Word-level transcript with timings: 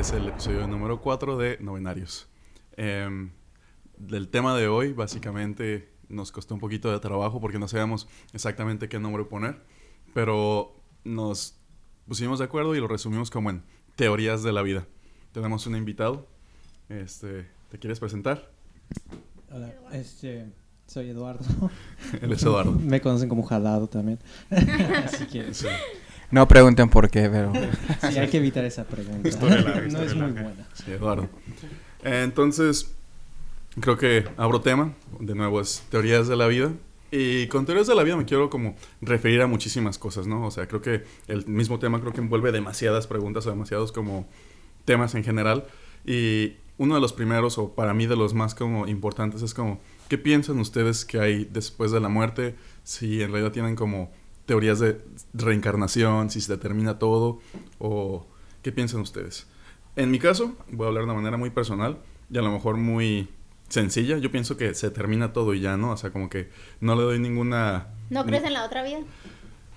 es 0.00 0.12
el 0.12 0.28
episodio 0.28 0.66
número 0.66 1.02
4 1.02 1.36
de 1.36 1.58
Novenarios. 1.60 2.26
Em, 2.78 3.32
del 3.98 4.28
tema 4.28 4.56
de 4.56 4.66
hoy, 4.66 4.94
básicamente, 4.94 5.92
nos 6.08 6.32
costó 6.32 6.54
un 6.54 6.60
poquito 6.60 6.90
de 6.90 6.98
trabajo 7.00 7.38
porque 7.38 7.58
no 7.58 7.68
sabíamos 7.68 8.08
exactamente 8.32 8.88
qué 8.88 8.98
nombre 8.98 9.24
poner, 9.24 9.62
pero 10.14 10.74
nos 11.04 11.60
pusimos 12.08 12.38
de 12.38 12.46
acuerdo 12.46 12.74
y 12.74 12.80
lo 12.80 12.88
resumimos 12.88 13.30
como 13.30 13.50
en 13.50 13.62
teorías 13.94 14.42
de 14.42 14.52
la 14.52 14.62
vida. 14.62 14.86
Tenemos 15.32 15.66
un 15.66 15.76
invitado. 15.76 16.26
Este, 16.88 17.50
¿Te 17.68 17.78
quieres 17.78 18.00
presentar? 18.00 18.50
Hola, 19.50 19.74
este, 19.92 20.50
soy 20.86 21.10
Eduardo. 21.10 21.44
Él 22.22 22.32
es 22.32 22.42
Eduardo. 22.42 22.72
Me 22.80 23.02
conocen 23.02 23.28
como 23.28 23.42
Jalado 23.42 23.86
también. 23.86 24.18
Así 24.50 25.26
que 25.26 25.52
Sí. 25.52 25.66
No 26.30 26.46
pregunten 26.46 26.88
por 26.88 27.10
qué, 27.10 27.28
pero... 27.28 27.52
sí, 28.10 28.18
hay 28.18 28.28
que 28.28 28.38
evitar 28.38 28.64
esa 28.64 28.84
pregunta. 28.84 29.28
Historia 29.28 29.60
larga, 29.60 29.88
no 29.88 30.02
es 30.02 30.14
muy 30.14 30.30
buena. 30.30 30.68
Sí, 30.74 30.92
Eduardo. 30.92 31.28
Entonces, 32.04 32.92
creo 33.80 33.96
que 33.96 34.26
abro 34.36 34.60
tema. 34.60 34.94
De 35.18 35.34
nuevo, 35.34 35.60
es 35.60 35.82
teorías 35.90 36.28
de 36.28 36.36
la 36.36 36.46
vida. 36.46 36.72
Y 37.10 37.48
con 37.48 37.66
teorías 37.66 37.88
de 37.88 37.94
la 37.96 38.04
vida 38.04 38.16
me 38.16 38.24
quiero 38.24 38.50
como 38.50 38.76
referir 39.00 39.42
a 39.42 39.48
muchísimas 39.48 39.98
cosas, 39.98 40.28
¿no? 40.28 40.46
O 40.46 40.50
sea, 40.50 40.68
creo 40.68 40.80
que 40.80 41.04
el 41.26 41.46
mismo 41.46 41.80
tema 41.80 42.00
creo 42.00 42.12
que 42.12 42.20
envuelve 42.20 42.52
demasiadas 42.52 43.08
preguntas 43.08 43.46
o 43.46 43.50
demasiados 43.50 43.90
como 43.90 44.28
temas 44.84 45.14
en 45.16 45.24
general. 45.24 45.64
Y 46.06 46.54
uno 46.78 46.94
de 46.94 47.00
los 47.00 47.12
primeros, 47.12 47.58
o 47.58 47.74
para 47.74 47.94
mí 47.94 48.06
de 48.06 48.16
los 48.16 48.32
más 48.32 48.54
como 48.54 48.86
importantes, 48.86 49.42
es 49.42 49.54
como, 49.54 49.80
¿qué 50.08 50.18
piensan 50.18 50.60
ustedes 50.60 51.04
que 51.04 51.20
hay 51.20 51.48
después 51.50 51.90
de 51.90 52.00
la 52.00 52.08
muerte? 52.08 52.54
Si 52.84 53.22
en 53.22 53.32
realidad 53.32 53.52
tienen 53.52 53.74
como 53.74 54.12
teorías 54.50 54.80
de 54.80 55.00
reencarnación, 55.32 56.28
si 56.28 56.40
se 56.40 56.50
determina 56.52 56.98
todo, 56.98 57.38
o 57.78 58.26
qué 58.62 58.72
piensan 58.72 59.00
ustedes. 59.00 59.46
En 59.94 60.10
mi 60.10 60.18
caso, 60.18 60.56
voy 60.72 60.86
a 60.86 60.88
hablar 60.88 61.04
de 61.04 61.04
una 61.04 61.14
manera 61.14 61.36
muy 61.36 61.50
personal 61.50 61.98
y 62.28 62.36
a 62.36 62.42
lo 62.42 62.50
mejor 62.50 62.76
muy 62.76 63.28
sencilla. 63.68 64.18
Yo 64.18 64.32
pienso 64.32 64.56
que 64.56 64.74
se 64.74 64.90
termina 64.90 65.32
todo 65.32 65.54
y 65.54 65.60
ya, 65.60 65.76
¿no? 65.76 65.92
O 65.92 65.96
sea, 65.96 66.10
como 66.10 66.28
que 66.28 66.50
no 66.80 66.96
le 66.96 67.02
doy 67.02 67.20
ninguna... 67.20 67.94
¿No 68.10 68.26
crees 68.26 68.42
en 68.42 68.54
la 68.54 68.64
otra 68.64 68.82
vida? 68.82 68.98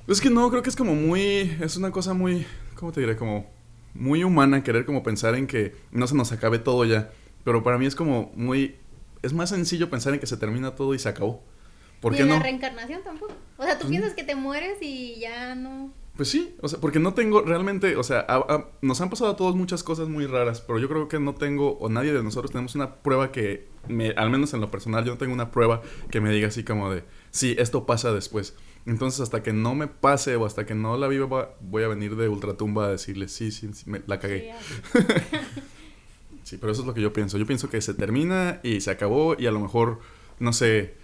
Es 0.08 0.20
que 0.20 0.32
no, 0.32 0.50
creo 0.50 0.64
que 0.64 0.72
es 0.72 0.76
como 0.76 0.96
muy... 0.96 1.56
Es 1.62 1.78
una 1.78 1.92
cosa 1.92 2.16
muy... 2.16 2.44
¿Cómo 2.74 2.92
te 2.92 3.00
diré? 3.00 3.16
Como 3.16 3.52
muy 3.94 4.24
humana 4.24 4.64
querer 4.64 4.88
como 4.88 5.04
pensar 5.04 5.36
en 5.36 5.46
que 5.46 5.76
no 5.92 6.08
se 6.08 6.16
nos 6.16 6.32
acabe 6.32 6.58
todo 6.58 6.84
ya. 6.84 7.12
Pero 7.44 7.62
para 7.62 7.78
mí 7.78 7.86
es 7.86 7.94
como 7.94 8.32
muy... 8.36 8.78
Es 9.22 9.34
más 9.34 9.52
sencillo 9.52 9.92
pensar 9.92 10.16
en 10.16 10.20
que 10.20 10.26
se 10.26 10.38
termina 10.38 10.74
todo 10.74 10.96
y 10.96 11.00
se 11.00 11.10
acabó. 11.10 11.44
¿Por 12.04 12.12
Ni 12.12 12.18
qué 12.18 12.24
en 12.24 12.30
no? 12.30 12.36
la 12.36 12.44
reencarnación 12.44 13.02
tampoco. 13.04 13.34
O 13.58 13.64
sea, 13.64 13.74
tú 13.80 13.86
Pues 13.88 13.90
piensas 13.90 14.14
que 14.14 14.24
te 14.24 14.36
mueres 14.36 14.78
y 14.82 15.20
ya 15.20 15.56
no. 15.56 15.92
Pues 16.16 16.30
sí, 16.30 16.56
o 16.62 16.68
sea, 16.68 16.80
porque 16.80 17.00
no 17.00 17.16
tengo 17.16 17.42
realmente, 17.42 17.96
o 17.96 18.04
sea, 18.04 18.20
a- 18.20 18.36
a- 18.54 18.68
nos 18.84 19.02
han 19.02 19.10
pasado 19.10 19.32
a 19.32 19.36
todos 19.36 19.56
muchas 19.56 19.82
cosas 19.82 20.08
muy 20.10 20.28
raras, 20.28 20.62
pero 20.62 20.78
yo 20.78 20.88
creo 20.88 21.08
que 21.08 21.20
no 21.20 21.34
tengo, 21.34 21.72
o 21.80 21.90
nadie 21.90 22.14
de 22.14 22.22
nosotros 22.22 22.52
tenemos 22.52 22.76
una 22.76 22.98
prueba 22.98 23.32
que, 23.32 23.68
me, 23.88 24.12
al 24.12 24.30
menos 24.30 24.54
en 24.54 24.62
lo 24.62 24.70
personal, 24.70 25.04
yo 25.06 25.14
no 25.14 25.18
tengo 25.18 25.34
una 25.34 25.50
prueba 25.50 25.82
que 26.12 26.22
me 26.22 26.30
diga 26.30 26.50
así 26.50 26.64
como 26.64 26.92
de, 26.94 27.04
sí, 27.32 27.56
esto 27.58 27.88
pasa 27.88 28.14
después. 28.14 28.54
Entonces, 28.86 29.22
hasta 29.22 29.42
que 29.42 29.54
no 29.54 29.74
me 29.74 29.88
pase 29.88 30.36
o 30.36 30.46
hasta 30.46 30.66
que 30.68 30.76
no 30.76 30.98
la 30.98 31.08
viva, 31.08 31.56
voy 31.62 31.84
a 31.84 31.88
venir 31.88 32.16
de 32.16 32.28
ultratumba 32.30 32.86
a 32.86 32.90
decirle, 32.90 33.28
sí, 33.28 33.50
sí, 33.50 33.70
sí, 33.74 33.90
me- 33.90 34.02
la 34.06 34.20
cagué. 34.20 34.54
Sí, 34.92 35.00
Sí, 36.44 36.58
pero 36.58 36.74
eso 36.74 36.82
es 36.82 36.88
lo 36.88 36.94
que 36.94 37.02
yo 37.02 37.14
pienso. 37.14 37.38
Yo 37.38 37.46
pienso 37.46 37.70
que 37.70 37.80
se 37.82 37.94
termina 37.94 38.60
y 38.64 38.82
se 38.82 38.92
acabó 38.92 39.36
y 39.40 39.48
a 39.48 39.52
lo 39.52 39.60
mejor, 39.62 40.00
no 40.40 40.52
sé, 40.52 40.96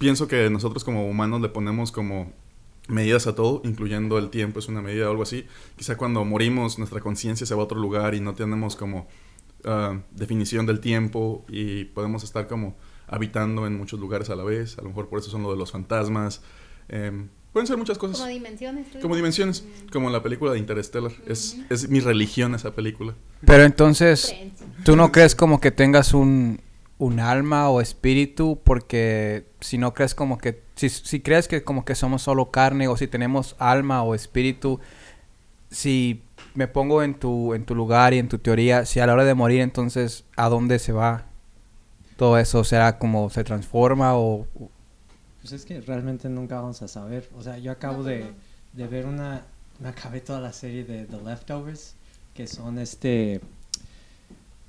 pienso 0.00 0.26
que 0.26 0.48
nosotros 0.48 0.82
como 0.82 1.06
humanos 1.06 1.42
le 1.42 1.50
ponemos 1.50 1.92
como 1.92 2.32
medidas 2.88 3.26
a 3.26 3.34
todo, 3.34 3.60
incluyendo 3.66 4.16
el 4.16 4.30
tiempo 4.30 4.58
es 4.58 4.66
una 4.66 4.80
medida 4.80 5.06
o 5.06 5.10
algo 5.10 5.22
así. 5.22 5.44
Quizá 5.76 5.98
cuando 5.98 6.24
morimos 6.24 6.78
nuestra 6.78 7.00
conciencia 7.00 7.46
se 7.46 7.54
va 7.54 7.60
a 7.60 7.64
otro 7.64 7.78
lugar 7.78 8.14
y 8.14 8.20
no 8.20 8.34
tenemos 8.34 8.76
como 8.76 9.06
ah, 9.66 10.00
definición 10.10 10.64
del 10.64 10.80
tiempo 10.80 11.44
y 11.50 11.84
podemos 11.84 12.24
estar 12.24 12.48
como 12.48 12.76
habitando 13.08 13.66
en 13.66 13.76
muchos 13.76 14.00
lugares 14.00 14.30
a 14.30 14.36
la 14.36 14.42
vez. 14.42 14.78
A 14.78 14.82
lo 14.82 14.88
mejor 14.88 15.10
por 15.10 15.18
eso 15.18 15.30
son 15.30 15.42
lo 15.42 15.50
de 15.50 15.58
los 15.58 15.70
fantasmas. 15.70 16.40
Em, 16.88 17.28
pueden 17.52 17.66
ser 17.66 17.76
muchas 17.76 17.98
cosas. 17.98 18.20
Como 18.20 18.30
dimensiones. 18.30 18.90
tú 18.90 19.00
Como 19.00 19.16
dimensiones, 19.16 19.66
como 19.92 20.06
en 20.06 20.14
la 20.14 20.22
película 20.22 20.52
de 20.52 20.58
Interstellar. 20.58 21.12
Es, 21.26 21.58
es 21.68 21.90
mi 21.90 22.00
religión 22.00 22.54
esa 22.54 22.74
película. 22.74 23.14
Pero 23.44 23.64
entonces. 23.64 24.34
¿tú 24.82 24.96
no 24.96 25.12
crees 25.12 25.34
como 25.34 25.60
que 25.60 25.70
tengas 25.70 26.14
un, 26.14 26.58
un 27.00 27.18
alma 27.18 27.68
o 27.70 27.80
espíritu? 27.80 28.60
Porque 28.62 29.46
si 29.60 29.78
no 29.78 29.92
crees 29.94 30.14
como 30.14 30.38
que... 30.38 30.62
Si, 30.76 30.88
si 30.88 31.20
crees 31.20 31.48
que 31.48 31.64
como 31.64 31.84
que 31.84 31.96
somos 31.96 32.22
solo 32.22 32.50
carne 32.52 32.86
o 32.88 32.96
si 32.96 33.08
tenemos 33.08 33.56
alma 33.58 34.02
o 34.04 34.14
espíritu, 34.14 34.78
si 35.70 36.22
me 36.54 36.68
pongo 36.68 37.02
en 37.02 37.14
tu, 37.14 37.54
en 37.54 37.64
tu 37.64 37.74
lugar 37.74 38.14
y 38.14 38.18
en 38.18 38.28
tu 38.28 38.38
teoría, 38.38 38.84
si 38.86 39.00
a 39.00 39.06
la 39.06 39.14
hora 39.14 39.24
de 39.24 39.34
morir 39.34 39.60
entonces, 39.60 40.24
¿a 40.36 40.48
dónde 40.48 40.78
se 40.78 40.92
va? 40.92 41.26
Todo 42.16 42.38
eso 42.38 42.64
será 42.64 42.98
como 42.98 43.30
se 43.30 43.44
transforma 43.44 44.16
o... 44.16 44.46
Pues 45.40 45.52
es 45.52 45.64
que 45.64 45.80
realmente 45.80 46.28
nunca 46.28 46.60
vamos 46.60 46.82
a 46.82 46.88
saber. 46.88 47.28
O 47.36 47.42
sea, 47.42 47.56
yo 47.58 47.72
acabo 47.72 47.98
No, 47.98 48.04
de, 48.04 48.32
de 48.74 48.86
ver 48.86 49.06
una... 49.06 49.42
Me 49.78 49.88
acabé 49.88 50.20
toda 50.20 50.40
la 50.40 50.52
serie 50.52 50.84
de 50.84 51.06
The 51.06 51.18
Leftovers, 51.22 51.94
que 52.34 52.46
son 52.46 52.78
este... 52.78 53.40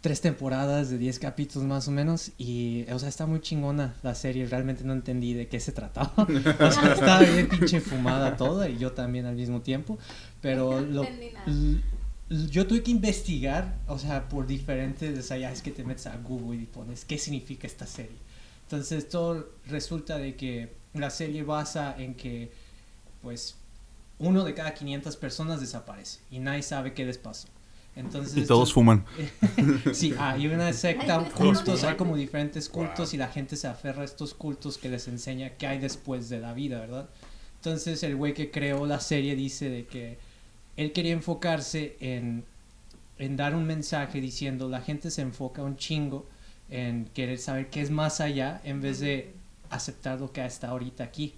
Tres 0.01 0.19
temporadas 0.19 0.89
de 0.89 0.97
10 0.97 1.19
capítulos 1.19 1.67
más 1.67 1.88
o 1.88 1.91
menos 1.91 2.31
y, 2.39 2.85
o 2.91 2.97
sea, 2.97 3.07
está 3.07 3.28
muy 3.28 3.39
chingona 3.39 3.94
la 4.01 4.16
serie, 4.16 4.47
realmente 4.47 4.84
no 4.84 4.94
entendí 4.94 5.34
de 5.35 5.47
qué 5.47 5.59
se 5.59 5.72
trataba. 5.72 6.12
O 6.28 6.72
sea, 6.72 6.94
estaba 6.94 7.19
bien 7.22 7.47
pinche 7.47 7.79
fumada 7.79 8.35
toda 8.35 8.67
y 8.67 8.78
yo 8.79 8.94
también 8.94 9.25
al 9.25 9.35
mismo 9.35 9.62
tiempo, 9.62 10.00
pero 10.41 10.81
lo, 10.81 11.06
yo 12.29 12.66
tuve 12.66 12.81
que 12.81 12.91
investigar, 12.91 13.78
o 13.88 14.00
sea, 14.00 14.28
por 14.29 14.47
diferentes, 14.47 15.17
o 15.17 15.22
sea, 15.22 15.38
ya 15.38 15.51
es 15.51 15.62
que 15.62 15.72
te 15.72 15.84
metes 15.84 16.07
a 16.07 16.18
Google 16.18 16.62
y 16.62 16.66
pones 16.66 17.06
qué 17.06 17.18
significa 17.18 17.68
esta 17.68 17.85
serie. 17.85 18.18
Entonces 18.63 19.09
todo 19.09 19.50
resulta 19.68 20.18
de 20.18 20.35
que 20.35 20.73
la 20.94 21.09
serie 21.09 21.44
basa 21.44 21.95
en 21.97 22.16
que, 22.16 22.51
pues, 23.22 23.56
uno 24.18 24.44
de 24.44 24.53
cada 24.53 24.73
500 24.73 25.16
personas 25.18 25.59
desaparece 25.59 26.19
y 26.29 26.39
nadie 26.39 26.63
sabe 26.63 26.94
qué 26.94 27.06
les 27.06 27.18
pasó. 27.18 27.47
Entonces, 27.96 28.38
Y 28.38 28.46
todos 28.47 28.72
fuman. 28.74 29.06
Sí, 29.94 30.13
hay 30.18 30.47
una 30.47 30.72
secta, 30.74 31.19
cultos, 31.35 31.84
hay 31.84 31.96
como 31.96 32.16
diferentes 32.16 32.69
cultos 32.69 33.13
y 33.13 33.18
la 33.18 33.28
gente 33.28 33.56
se 33.57 33.68
aferra 33.68 34.02
a 34.03 34.06
estos 34.06 34.34
cultos 34.34 34.78
que 34.78 34.90
les 34.90 35.07
enseña 35.07 35.50
qué 35.52 35.68
hay 35.68 35.79
después 35.79 36.30
de 36.30 36.40
la 36.40 36.53
vida, 36.53 36.80
¿verdad? 36.80 37.09
Entonces 37.57 38.01
el 38.03 38.16
güey 38.16 38.34
que 38.34 38.50
creó 38.50 38.85
la 38.85 39.00
serie 39.00 39.35
dice 39.35 39.69
de 39.69 39.85
que 39.85 40.18
él 40.78 40.94
quería 40.94 41.12
enfocarse 41.12 41.97
en, 42.00 42.46
en 43.19 43.35
dar 43.35 43.56
un 43.56 43.66
mensaje 43.66 44.22
diciendo 44.22 44.69
la 44.69 44.81
gente 44.81 45.12
se 45.12 45.22
enfoca 45.22 45.62
un 45.62 45.75
chingo 45.75 46.25
en 46.69 47.06
querer 47.13 47.38
saber 47.38 47.69
qué 47.69 47.81
es 47.81 47.91
más 47.91 48.22
allá 48.22 48.62
en 48.63 48.80
vez 48.81 49.00
de 49.01 49.34
aceptar 49.69 50.19
lo 50.19 50.31
que 50.31 50.44
está 50.46 50.69
ahorita 50.69 51.03
aquí. 51.03 51.35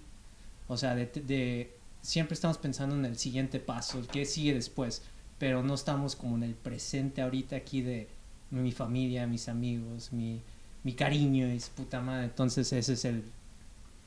O 0.68 0.76
sea, 0.76 0.94
de, 0.94 1.06
de- 1.06 1.72
siempre 2.00 2.34
estamos 2.34 2.58
pensando 2.58 2.94
en 2.94 3.04
el 3.04 3.18
siguiente 3.18 3.58
paso, 3.58 3.98
el 3.98 4.06
que 4.06 4.24
sigue 4.24 4.54
después, 4.54 5.02
pero 5.44 5.62
no 5.62 5.74
estamos 5.74 6.16
como 6.16 6.36
en 6.36 6.42
el 6.42 6.54
presente 6.54 7.20
ahorita 7.20 7.54
aquí 7.54 7.82
de 7.82 8.08
mi 8.50 8.72
familia, 8.72 9.26
mis 9.26 9.50
amigos, 9.50 10.10
mi, 10.10 10.40
mi 10.84 10.94
cariño 10.94 11.46
y 11.52 11.60
su 11.60 11.70
puta 11.72 12.00
madre. 12.00 12.24
Entonces 12.24 12.72
ese 12.72 12.94
es 12.94 13.04
el... 13.04 13.24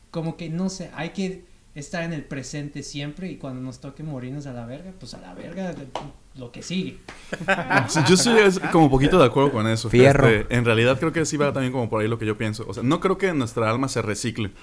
Como 0.09 0.35
que 0.35 0.49
no 0.49 0.67
sé, 0.69 0.89
hay 0.95 1.11
que 1.11 1.45
estar 1.75 2.01
en 2.01 2.13
el 2.13 2.23
presente 2.23 2.81
siempre 2.81 3.29
y 3.29 3.37
cuando 3.37 3.61
nos 3.61 3.79
toque 3.79 4.01
morirnos 4.01 4.47
a 4.47 4.53
la 4.53 4.65
verga, 4.65 4.91
pues 4.99 5.13
a 5.13 5.19
la 5.19 5.35
verga 5.35 5.75
lo 6.33 6.51
que 6.51 6.63
sigue. 6.63 6.97
Sí, 7.87 7.99
yo 8.07 8.15
estoy 8.15 8.39
es- 8.39 8.57
como 8.71 8.85
un 8.85 8.91
poquito 8.91 9.19
de 9.19 9.25
acuerdo 9.25 9.51
con 9.51 9.67
eso. 9.67 9.91
Fierro. 9.91 10.27
Este, 10.27 10.55
en 10.55 10.65
realidad 10.65 10.97
creo 10.97 11.13
que 11.13 11.23
sí 11.23 11.37
va 11.37 11.53
también 11.53 11.71
como 11.71 11.87
por 11.87 12.01
ahí 12.01 12.07
lo 12.07 12.17
que 12.17 12.25
yo 12.25 12.35
pienso. 12.35 12.65
O 12.67 12.73
sea, 12.73 12.81
no 12.81 12.99
creo 12.99 13.19
que 13.19 13.31
nuestra 13.33 13.69
alma 13.69 13.89
se 13.89 14.01
recicle. 14.01 14.53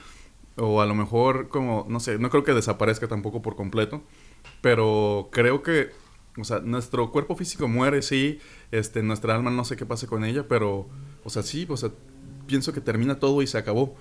O 0.56 0.81
a 0.81 0.87
lo 0.87 0.97
mejor 0.97 1.49
como, 1.49 1.87
no 1.88 2.00
sé, 2.00 2.19
no 2.19 2.31
creo 2.31 2.43
que 2.43 2.53
desaparezca 2.53 3.06
tampoco 3.06 3.43
por 3.43 3.55
completo. 3.55 4.03
Pero 4.61 5.29
creo 5.31 5.62
que, 5.62 5.91
o 6.38 6.44
sea, 6.44 6.60
nuestro 6.60 7.10
cuerpo 7.12 7.36
físico 7.36 7.69
muere, 7.69 8.02
sí. 8.02 8.38
Este, 8.70 9.02
nuestra 9.02 9.34
alma 9.34 9.50
no 9.50 9.64
sé 9.64 9.76
qué 9.76 9.86
pase 9.86 10.06
con 10.06 10.25
ella, 10.25 10.46
pero, 10.48 10.88
o 11.22 11.31
sea, 11.31 11.42
sí, 11.42 11.66
o 11.69 11.76
sea, 11.76 11.90
pienso 12.46 12.72
que 12.72 12.81
termina 12.81 13.19
todo 13.19 13.42
y 13.42 13.46
se 13.46 13.58
acabó. 13.58 13.96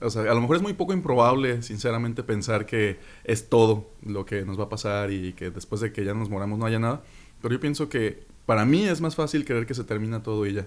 O 0.00 0.10
sea, 0.10 0.22
a 0.22 0.34
lo 0.34 0.40
mejor 0.40 0.56
es 0.56 0.62
muy 0.62 0.74
poco 0.74 0.92
improbable, 0.92 1.62
sinceramente, 1.62 2.22
pensar 2.22 2.66
que 2.66 2.98
es 3.24 3.48
todo 3.48 3.90
lo 4.02 4.26
que 4.26 4.44
nos 4.44 4.58
va 4.58 4.64
a 4.64 4.68
pasar 4.68 5.10
y 5.10 5.32
que 5.32 5.50
después 5.50 5.80
de 5.80 5.92
que 5.92 6.04
ya 6.04 6.14
nos 6.14 6.28
moramos 6.28 6.58
no 6.58 6.66
haya 6.66 6.78
nada. 6.78 7.02
Pero 7.40 7.54
yo 7.54 7.60
pienso 7.60 7.88
que 7.88 8.26
para 8.46 8.64
mí 8.64 8.84
es 8.84 9.00
más 9.00 9.14
fácil 9.14 9.44
creer 9.44 9.66
que 9.66 9.74
se 9.74 9.84
termina 9.84 10.22
todo 10.22 10.46
y 10.46 10.54
ya. 10.54 10.66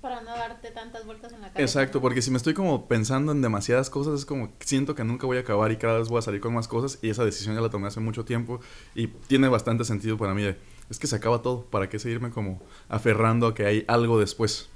Para 0.00 0.20
no 0.20 0.30
darte 0.30 0.70
tantas 0.70 1.04
vueltas 1.06 1.32
en 1.32 1.40
la 1.40 1.48
cabeza. 1.48 1.62
Exacto, 1.62 2.00
porque 2.00 2.22
si 2.22 2.30
me 2.30 2.36
estoy 2.36 2.54
como 2.54 2.86
pensando 2.86 3.32
en 3.32 3.42
demasiadas 3.42 3.90
cosas, 3.90 4.20
es 4.20 4.24
como 4.24 4.52
siento 4.60 4.94
que 4.94 5.02
nunca 5.02 5.26
voy 5.26 5.38
a 5.38 5.40
acabar 5.40 5.72
y 5.72 5.76
cada 5.76 5.98
vez 5.98 6.08
voy 6.08 6.18
a 6.18 6.22
salir 6.22 6.40
con 6.40 6.54
más 6.54 6.68
cosas 6.68 7.00
y 7.02 7.10
esa 7.10 7.24
decisión 7.24 7.56
ya 7.56 7.60
la 7.60 7.68
tomé 7.68 7.88
hace 7.88 7.98
mucho 7.98 8.24
tiempo 8.24 8.60
y 8.94 9.08
tiene 9.08 9.48
bastante 9.48 9.84
sentido 9.84 10.16
para 10.16 10.34
mí 10.34 10.42
de, 10.42 10.56
es 10.88 11.00
que 11.00 11.08
se 11.08 11.16
acaba 11.16 11.42
todo, 11.42 11.64
¿para 11.64 11.88
qué 11.88 11.98
seguirme 11.98 12.30
como 12.30 12.62
aferrando 12.88 13.48
a 13.48 13.54
que 13.54 13.66
hay 13.66 13.84
algo 13.88 14.20
después? 14.20 14.68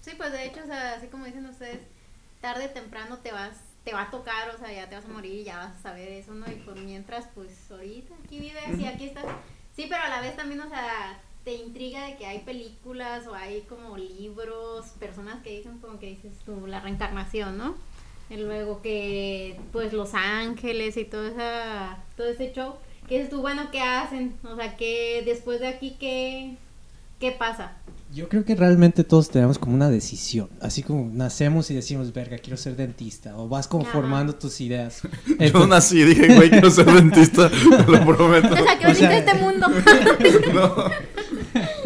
Sí, 0.00 0.12
pues 0.16 0.32
de 0.32 0.46
hecho, 0.46 0.60
o 0.62 0.66
sea, 0.66 0.94
así 0.94 1.08
como 1.08 1.26
dicen 1.26 1.46
ustedes, 1.46 1.80
tarde 2.40 2.66
o 2.66 2.70
temprano 2.70 3.18
te 3.18 3.32
vas, 3.32 3.56
te 3.84 3.92
va 3.92 4.02
a 4.02 4.10
tocar, 4.10 4.48
o 4.54 4.58
sea, 4.58 4.72
ya 4.72 4.88
te 4.88 4.96
vas 4.96 5.04
a 5.04 5.08
morir 5.08 5.40
y 5.40 5.44
ya 5.44 5.58
vas 5.58 5.76
a 5.76 5.82
saber 5.82 6.08
eso, 6.08 6.34
¿no? 6.34 6.50
Y 6.50 6.56
por 6.56 6.76
mientras, 6.76 7.26
pues 7.34 7.50
ahorita 7.70 8.14
aquí 8.24 8.38
vives 8.38 8.78
y 8.78 8.86
aquí 8.86 9.06
estás. 9.06 9.24
Sí, 9.74 9.86
pero 9.88 10.02
a 10.02 10.08
la 10.08 10.20
vez 10.20 10.36
también, 10.36 10.60
o 10.60 10.68
sea, 10.68 11.20
te 11.44 11.54
intriga 11.54 12.06
de 12.06 12.16
que 12.16 12.26
hay 12.26 12.38
películas 12.40 13.26
o 13.26 13.34
hay 13.34 13.60
como 13.68 13.96
libros, 13.98 14.86
personas 14.98 15.42
que 15.42 15.50
dicen 15.58 15.78
como 15.78 15.98
que 15.98 16.06
dices 16.06 16.32
tú, 16.46 16.66
la 16.66 16.80
reencarnación, 16.80 17.58
¿no? 17.58 17.74
Y 18.30 18.36
luego 18.36 18.80
que, 18.80 19.58
pues, 19.72 19.92
Los 19.92 20.14
Ángeles 20.14 20.96
y 20.96 21.04
todo, 21.04 21.26
esa, 21.26 21.98
todo 22.16 22.28
ese 22.28 22.52
show. 22.54 22.74
Que 23.06 23.16
dices 23.16 23.28
tú, 23.30 23.42
bueno, 23.42 23.68
¿qué 23.70 23.80
hacen? 23.82 24.34
O 24.44 24.56
sea, 24.56 24.76
que 24.78 25.22
después 25.26 25.60
de 25.60 25.66
aquí, 25.68 25.94
¿qué, 26.00 26.56
qué 27.20 27.32
pasa? 27.32 27.72
Yo 28.14 28.28
creo 28.30 28.44
que 28.46 28.54
realmente 28.54 29.04
todos 29.04 29.28
tenemos 29.28 29.58
como 29.58 29.74
una 29.74 29.90
decisión. 29.90 30.48
Así 30.62 30.82
como 30.82 31.10
nacemos 31.12 31.70
y 31.70 31.74
decimos, 31.74 32.12
verga, 32.14 32.38
quiero 32.38 32.56
ser 32.56 32.76
dentista. 32.76 33.36
O 33.36 33.48
vas 33.48 33.66
como 33.68 33.82
Ajá. 33.82 33.92
formando 33.92 34.34
tus 34.36 34.58
ideas. 34.62 35.02
Yo 35.26 35.34
Entonces- 35.38 35.68
nací 35.68 36.00
y 36.00 36.04
dije, 36.04 36.34
güey, 36.34 36.48
quiero 36.48 36.70
ser 36.70 36.86
dentista, 36.92 37.50
te 37.50 37.90
lo 37.92 38.06
prometo. 38.06 38.54
O 38.54 38.56
sea, 38.64 38.78
que 38.78 38.86
O 38.86 38.94
sea- 38.94 39.18
este 39.18 39.34
mundo. 39.34 39.66
No. 40.54 40.90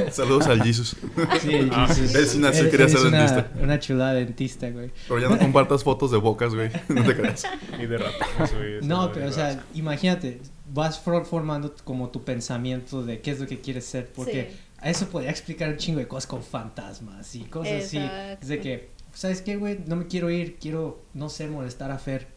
Saludos 0.13 0.47
al 0.47 0.63
Jesus. 0.63 0.97
Sí, 1.41 1.55
el 1.55 1.71
Ah, 1.73 1.87
Jesus. 1.89 2.15
él 2.15 2.27
sí 2.27 2.39
nació 2.39 2.71
quería 2.71 2.89
ser 2.89 3.01
una- 3.07 3.19
dentista. 3.19 3.51
Una 3.63 3.79
chulada 3.79 4.15
dentista, 4.15 4.71
güey. 4.71 4.91
Pero 5.09 5.21
ya 5.21 5.29
no 5.29 5.39
compartas 5.39 5.83
fotos 5.85 6.11
de 6.11 6.19
bocas, 6.19 6.55
güey. 6.55 6.71
No 6.89 7.05
te 7.05 7.17
creas. 7.17 7.45
Y 7.81 7.87
de 7.87 7.99
ratones, 7.99 8.55
güey. 8.57 8.81
No, 8.83 9.11
pero 9.13 9.29
o 9.29 9.33
sea, 9.33 9.65
imagínate, 9.75 10.41
vas 10.73 10.99
for- 10.99 11.25
formando 11.27 11.75
como 11.85 12.11
tu 12.11 12.25
pensamiento 12.25 13.05
de 13.05 13.21
qué 13.21 13.31
es 13.33 13.41
lo 13.41 13.47
que 13.47 13.61
quieres 13.61 13.85
ser, 13.87 14.11
porque 14.15 14.51
Sí. 14.53 14.57
a 14.81 14.91
eso 14.91 15.07
podría 15.09 15.31
explicar 15.31 15.69
un 15.71 15.77
chingo 15.77 15.99
de 15.99 16.09
cosas 16.09 16.27
con 16.27 16.43
fantasmas 16.43 17.35
y 17.35 17.41
cosas 17.45 17.85
así. 17.85 17.99
Exacto. 17.99 18.39
Es 18.43 18.49
de 18.49 18.61
que, 18.61 18.91
¿sabes 19.13 19.43
qué, 19.43 19.57
güey? 19.57 19.79
No 19.87 19.97
me 19.97 20.07
quiero 20.07 20.31
ir, 20.31 20.57
quiero, 20.61 21.03
no 21.15 21.29
sé, 21.29 21.47
molestar 21.49 21.91
a 21.91 21.99
Fer. 21.99 22.29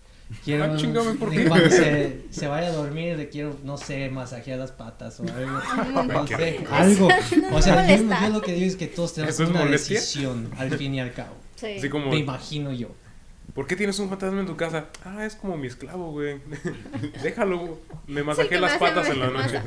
Quiero, 0.44 0.64
Ah, 0.66 0.76
chingame, 0.78 1.14
¿por 1.16 1.30
de 1.30 1.38
qué? 1.38 1.46
Cuando 1.50 1.70
se, 1.70 2.22
se 2.30 2.48
vaya 2.48 2.68
a 2.68 2.72
dormir, 2.72 3.18
le 3.18 3.30
quiero, 3.30 3.58
no 3.64 3.78
sé, 3.78 4.10
masajear 4.10 4.60
las 4.60 4.72
patas 4.72 5.20
o 5.20 5.24
algo. 5.24 6.04
No 6.04 6.26
Qué 6.26 6.36
sé, 6.38 6.66
algo. 6.70 7.10
O 7.52 7.62
sea, 7.62 7.96
yo, 7.98 8.30
lo 8.30 8.42
que 8.42 8.54
digo 8.54 8.68
es 8.68 8.76
que 8.76 8.88
todos 8.88 9.14
tenemos 9.14 9.36
¿Eso 9.36 9.44
es 9.44 9.50
una 9.50 9.60
molestia? 9.60 10.00
decisión 10.00 10.50
al 10.58 10.72
fin 10.78 10.96
y 10.96 11.00
al 11.02 11.14
cabo. 11.14 11.36
Sí. 11.56 11.76
Así 11.78 11.90
como, 11.90 12.10
Me 12.12 12.18
imagino 12.18 12.72
yo. 12.72 12.90
¿por 13.54 13.68
qué 13.68 13.76
tienes 13.76 14.00
un 14.00 14.08
fantasma 14.08 14.40
en 14.40 14.46
tu 14.46 14.56
casa? 14.56 14.86
Ah, 15.04 15.26
es 15.26 15.36
como 15.36 15.58
mi 15.58 15.68
esclavo, 15.68 16.12
güey. 16.12 16.40
Déjalo, 17.24 17.80
me 18.08 18.24
me 18.24 18.34
las 18.60 18.78
patas 18.78 19.10
en 19.10 19.20
la 19.20 19.30
noche. 19.30 19.62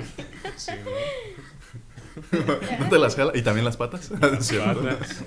Sí, 0.56 0.72
¿no? 0.82 0.90
¿No 2.78 2.88
te 2.90 2.98
las 2.98 3.16
jala? 3.16 3.32
¿Y 3.34 3.42
también 3.42 3.64
las 3.64 3.76
patas? 3.76 4.10
Sí, 4.40 4.56
¿verdad? 4.56 4.98
Patas. 4.98 5.24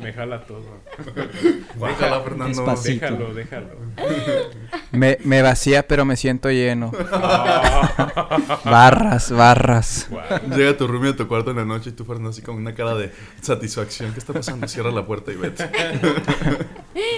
Me 0.00 0.12
jala 0.12 0.44
todo. 0.46 0.62
Guácala, 1.76 2.20
Fernando. 2.20 2.48
Despacito. 2.62 3.04
Déjalo, 3.06 3.34
déjalo. 3.34 3.68
Me, 4.92 5.18
me 5.24 5.42
vacía, 5.42 5.86
pero 5.86 6.04
me 6.04 6.16
siento 6.16 6.50
lleno. 6.50 6.92
Ah, 7.12 8.60
Barras, 8.64 9.30
barras. 9.30 10.06
guau. 10.10 10.24
Llega 10.56 10.76
tu 10.76 10.86
roomie 10.86 11.10
a 11.10 11.16
tu 11.16 11.26
cuarto 11.28 11.50
en 11.50 11.56
la 11.58 11.64
noche 11.64 11.90
y 11.90 11.92
tú, 11.92 12.04
Fernando, 12.04 12.30
así 12.30 12.42
con 12.42 12.56
una 12.56 12.74
cara 12.74 12.94
de 12.94 13.12
satisfacción. 13.40 14.12
¿Qué 14.12 14.18
está 14.18 14.32
pasando? 14.32 14.66
Cierra 14.68 14.90
la 14.90 15.06
puerta 15.06 15.32
y 15.32 15.36
vete. 15.36 15.68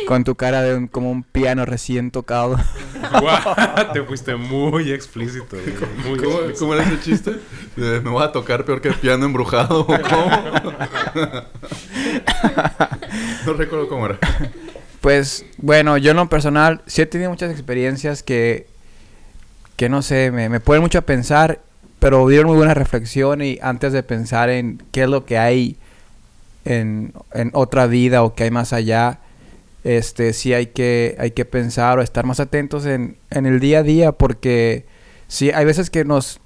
Con 0.06 0.25
tu 0.25 0.35
cara 0.35 0.62
de 0.62 0.77
un- 0.77 0.88
como 0.88 1.11
un 1.11 1.23
piano 1.23 1.65
recién 1.65 2.11
tocado. 2.11 2.56
Guau, 3.21 3.93
Te 3.93 4.03
fuiste 4.03 4.35
muy 4.37 4.91
explícito, 4.93 5.56
güey. 5.56 5.75
Muy 6.09 6.19
¿Cómo, 6.19 6.31
explícito. 6.38 6.59
cómo 6.61 6.75
era 6.75 6.85
ese 6.85 7.00
chiste? 7.00 7.37
De, 7.77 8.00
¿Me 8.00 8.11
voy 8.11 8.23
a 8.25 8.32
tocar 8.32 8.65
peor 8.65 8.81
que 8.81 8.88
el 8.88 8.94
piano 8.94 9.25
embrujado? 9.25 9.81
¿o 9.81 9.87
¿Cómo? 9.87 10.31
no 13.47 13.53
recuerdo 13.55 13.88
cómo 13.88 14.06
era. 14.06 14.19
Pues 15.00 15.44
bueno, 15.59 15.97
yo 15.97 16.11
en 16.11 16.17
lo 16.19 16.29
personal 16.29 16.83
sí 16.87 17.03
he 17.03 17.06
tenido 17.06 17.31
muchas 17.31 17.50
experiencias 17.50 18.23
que, 18.23 18.67
que 19.76 19.88
no 19.88 20.03
sé, 20.03 20.31
me, 20.31 20.49
me 20.49 20.61
ponen 20.61 20.83
mucho 20.83 20.99
a 20.99 21.03
pensar, 21.03 21.61
pero 21.99 22.26
dieron 22.29 22.49
muy 22.49 22.56
buena 22.56 22.75
reflexión 22.75 23.41
y 23.43 23.59
antes 23.62 23.93
de 23.93 24.03
pensar 24.03 24.50
en 24.50 24.83
qué 24.93 25.05
es 25.05 25.09
lo 25.09 25.25
que 25.25 25.38
hay 25.38 25.76
en, 26.65 27.12
en 27.33 27.50
otra 27.55 27.87
vida 27.87 28.23
o 28.23 28.35
qué 28.35 28.44
hay 28.44 28.50
más 28.50 28.73
allá, 28.75 29.21
este 29.85 30.32
sí 30.32 30.53
hay 30.53 30.67
que, 30.67 31.17
hay 31.19 31.31
que 31.31 31.44
pensar 31.44 31.99
o 31.99 32.03
estar 32.03 32.27
más 32.27 32.41
atentos 32.41 32.87
en, 32.87 33.17
en 33.31 33.47
el 33.47 33.61
día 33.61 33.79
a 33.81 33.82
día 33.82 34.12
porque 34.12 34.85
sí 35.29 35.50
hay 35.50 35.65
veces 35.65 35.91
que 35.91 36.05
nos, 36.05 36.41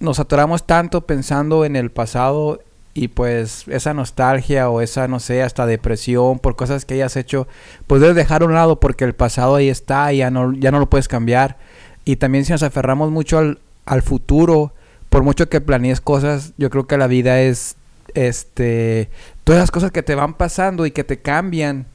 nos 0.00 0.20
atoramos 0.20 0.66
tanto 0.66 1.02
pensando 1.06 1.64
en 1.64 1.76
el 1.76 1.90
pasado 1.90 2.60
y 2.94 3.08
pues 3.08 3.64
esa 3.68 3.94
nostalgia 3.94 4.70
o 4.70 4.80
esa, 4.80 5.06
no 5.06 5.20
sé, 5.20 5.42
hasta 5.42 5.66
depresión 5.66 6.38
por 6.38 6.56
cosas 6.56 6.84
que 6.84 6.94
hayas 6.94 7.16
hecho, 7.16 7.46
pues 7.86 8.00
debes 8.00 8.16
dejar 8.16 8.42
a 8.42 8.46
un 8.46 8.54
lado 8.54 8.80
porque 8.80 9.04
el 9.04 9.14
pasado 9.14 9.54
ahí 9.54 9.68
está 9.68 10.12
y 10.12 10.18
ya 10.18 10.30
no, 10.30 10.52
ya 10.54 10.70
no 10.70 10.80
lo 10.80 10.90
puedes 10.90 11.06
cambiar. 11.06 11.58
Y 12.04 12.16
también 12.16 12.44
si 12.44 12.52
nos 12.52 12.62
aferramos 12.62 13.10
mucho 13.10 13.38
al, 13.38 13.60
al 13.86 14.02
futuro, 14.02 14.72
por 15.10 15.22
mucho 15.22 15.48
que 15.48 15.60
planees 15.60 16.00
cosas, 16.00 16.54
yo 16.58 16.70
creo 16.70 16.86
que 16.86 16.96
la 16.96 17.06
vida 17.06 17.40
es, 17.40 17.76
este, 18.14 19.10
todas 19.44 19.60
las 19.60 19.70
cosas 19.70 19.92
que 19.92 20.02
te 20.02 20.14
van 20.14 20.34
pasando 20.34 20.86
y 20.86 20.90
que 20.90 21.04
te 21.04 21.20
cambian 21.20 21.86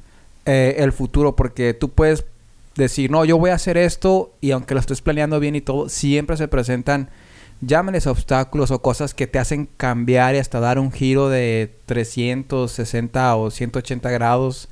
eh, 0.46 0.76
el 0.80 0.92
futuro, 0.92 1.36
porque 1.36 1.74
tú 1.74 1.90
puedes 1.90 2.26
decir, 2.76 3.12
no, 3.12 3.24
yo 3.26 3.38
voy 3.38 3.52
a 3.52 3.56
hacer 3.56 3.78
esto 3.78 4.34
y 4.42 4.52
aunque 4.52 4.74
lo 4.74 4.80
estés 4.80 5.02
planeando 5.02 5.40
bien 5.40 5.56
y 5.56 5.62
todo, 5.62 5.90
siempre 5.90 6.38
se 6.38 6.48
presentan 6.48 7.10
llámenles 7.62 8.08
obstáculos 8.08 8.72
o 8.72 8.82
cosas 8.82 9.14
que 9.14 9.28
te 9.28 9.40
hacen 9.40 9.70
cambiar 9.78 10.36
y 10.36 10.40
hasta 10.40 10.60
dar 10.60 10.80
un 10.80 10.92
giro 10.92 11.30
de 11.30 11.76
360 11.86 13.36
o 13.36 13.52
180 13.52 14.10
grados. 14.12 14.70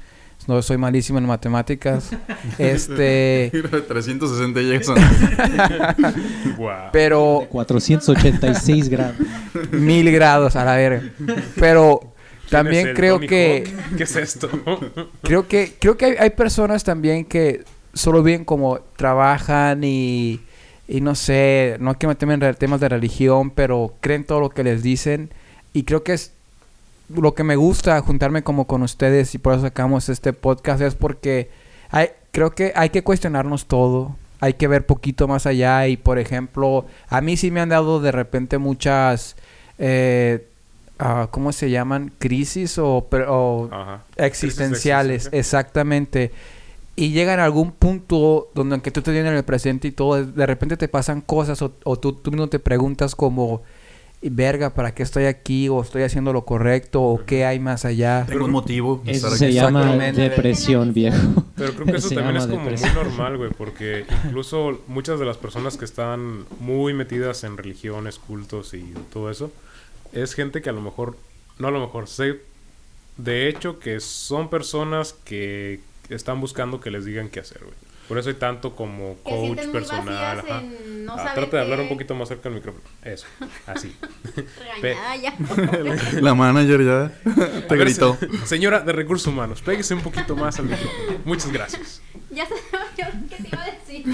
No 0.48 0.60
soy 0.64 0.78
malísimo 0.78 1.20
en 1.20 1.28
matemáticas. 1.28 2.10
este, 2.58 3.52
360 3.88 4.62
Jackson. 4.62 4.98
Guau. 6.58 6.90
pero 6.92 7.46
486 7.50 8.90
grados. 8.90 9.16
mil 9.72 10.12
grados 10.12 10.56
a 10.56 10.66
la 10.66 10.76
verga. 10.76 11.04
Pero 11.56 12.14
¿Quién 12.52 12.68
es 12.68 12.74
también 12.74 12.96
creo 12.96 13.20
que 13.20 13.64
Hawk? 13.66 13.96
¿Qué 13.98 14.04
es 14.04 14.16
esto? 14.16 14.50
creo 15.24 15.48
que 15.48 15.74
creo 15.80 15.98
que 15.98 16.06
hay, 16.06 16.16
hay 16.20 16.30
personas 16.32 16.84
también 16.84 17.26
que 17.26 17.64
solo 17.94 18.24
bien 18.24 18.46
como 18.46 18.80
trabajan 18.96 19.84
y 19.84 20.42
y 20.92 21.00
no 21.00 21.16
sé, 21.16 21.78
no 21.80 21.98
quiero 21.98 22.10
meterme 22.10 22.34
en 22.34 22.56
temas 22.56 22.82
de 22.82 22.90
religión, 22.90 23.50
pero 23.50 23.94
creen 24.02 24.26
todo 24.26 24.42
lo 24.42 24.50
que 24.50 24.62
les 24.62 24.84
dicen 24.84 25.30
y 25.72 25.84
creo 25.84 26.04
que 26.04 26.12
es 26.12 26.34
lo 27.08 27.34
que 27.34 27.46
me 27.46 27.56
gusta 27.56 28.02
juntarme 28.02 28.44
como 28.44 28.68
con 28.68 28.84
ustedes 28.84 29.34
y 29.34 29.38
por 29.38 29.54
eso 29.54 29.62
sacamos 29.62 30.10
este 30.10 30.34
podcast 30.34 30.82
es 30.82 30.96
porque 30.96 31.50
hay, 31.92 32.10
creo 32.32 32.52
que 32.52 32.74
hay 32.76 32.90
que 32.90 33.04
cuestionarnos 33.04 33.68
todo, 33.68 34.18
hay 34.42 34.56
que 34.56 34.68
ver 34.68 34.86
poquito 34.86 35.30
más 35.30 35.46
allá 35.46 35.88
y 35.88 35.96
por 35.96 36.20
ejemplo, 36.20 36.86
a 37.08 37.22
mí 37.22 37.38
sí 37.38 37.52
me 37.52 37.62
han 37.62 37.70
dado 37.70 38.02
de 38.02 38.12
repente 38.12 38.58
muchas, 38.58 39.38
eh, 39.80 40.46
ah, 41.02 41.28
¿cómo 41.32 41.52
se 41.52 41.70
llaman? 41.70 42.12
Crisis 42.20 42.78
o, 42.78 43.08
o 43.28 43.70
existenciales, 44.16 45.24
Crisis 45.24 45.40
exactamente. 45.40 46.32
Y 46.96 47.12
llegan 47.12 47.40
a 47.40 47.46
algún 47.46 47.72
punto 47.72 48.50
donde 48.54 48.76
aunque 48.76 48.92
tú 48.92 49.02
te 49.02 49.12
vienes 49.12 49.32
en 49.32 49.38
el 49.38 49.44
presente 49.44 49.88
y 49.88 49.92
todo, 49.92 50.24
de 50.24 50.46
repente 50.46 50.78
te 50.78 50.88
pasan 50.88 51.22
cosas 51.22 51.62
o, 51.62 51.74
o 51.84 51.98
tú, 51.98 52.14
tú 52.14 52.32
mismo 52.32 52.48
te 52.48 52.60
preguntas 52.60 53.16
como, 53.16 53.64
verga, 54.22 54.74
¿para 54.74 54.94
qué 54.94 55.02
estoy 55.02 55.26
aquí? 55.26 55.68
¿O 55.70 55.82
estoy 55.82 56.04
haciendo 56.04 56.32
lo 56.34 56.46
correcto? 56.46 57.02
¿O 57.02 57.26
qué 57.26 57.46
hay 57.46 57.60
más 57.60 57.86
allá? 57.86 58.26
Tengo 58.28 58.46
un 58.46 58.52
motivo. 58.52 59.02
Eso 59.06 59.28
estar 59.28 59.40
se 59.40 59.54
llama 59.54 59.82
Exactamente. 59.82 60.22
depresión, 60.22 60.94
viejo. 60.94 61.46
Pero 61.56 61.74
creo 61.74 61.86
que 61.88 61.98
eso 61.98 62.10
Se 62.10 62.16
también 62.16 62.38
es 62.38 62.46
como 62.46 62.64
muy 62.64 62.94
normal, 62.94 63.38
güey, 63.38 63.50
porque 63.58 64.06
incluso 64.26 64.80
muchas 64.88 65.20
de 65.20 65.26
las 65.26 65.38
personas 65.38 65.78
que 65.78 65.86
están 65.86 66.46
muy 66.60 66.94
metidas 66.94 67.44
en 67.44 67.58
religiones, 67.58 68.20
cultos 68.20 68.74
y 68.74 68.94
todo 69.12 69.32
eso, 69.32 69.52
es 70.14 70.34
gente 70.34 70.62
que 70.62 70.70
a 70.70 70.74
lo 70.74 70.82
mejor, 70.82 71.18
no 71.60 71.68
a 71.68 71.72
lo 71.72 71.80
mejor, 71.80 72.08
sé 72.08 72.42
de 73.18 73.48
hecho 73.50 73.80
que 73.80 74.00
son 74.00 74.50
personas 74.50 75.14
que 75.26 75.80
están 76.10 76.40
buscando 76.42 76.80
que 76.80 76.92
les 76.92 77.06
digan 77.06 77.30
qué 77.30 77.40
hacer, 77.42 77.60
güey. 77.64 77.76
Por 78.08 78.18
eso 78.18 78.28
hay 78.28 78.36
tanto 78.36 78.76
como 78.76 79.16
coach 79.24 79.60
personal. 79.72 80.40
ajá. 80.40 80.60
en 80.62 81.06
no 81.06 81.14
Ah, 81.14 81.18
saber 81.18 81.34
trata 81.36 81.58
de 81.58 81.64
hablar 81.64 81.80
un 81.80 81.88
poquito 81.88 82.14
más 82.14 82.28
cerca 82.28 82.44
del 82.50 82.56
micrófono. 82.56 82.84
Eso, 83.04 83.26
así. 83.68 83.96
Regañada 84.82 85.16
ya. 85.16 85.34
La 86.22 86.34
manager 86.36 86.84
ya 86.84 87.12
te 87.70 87.76
gritó. 87.78 88.18
se- 88.20 88.48
Señora 88.48 88.82
de 88.82 88.92
recursos 88.92 89.28
humanos, 89.28 89.62
péguese 89.62 89.94
un 89.94 90.02
poquito 90.02 90.36
más 90.36 90.60
al 90.60 90.66
micrófono. 90.66 91.20
Muchas 91.24 91.52
gracias. 91.54 92.02
Ya 92.32 92.46
sabía 92.46 92.86
yo 92.98 93.06
qué 93.30 93.44
te 93.44 93.48
iba 93.48 93.64
a 93.64 93.72
decir. 93.72 94.06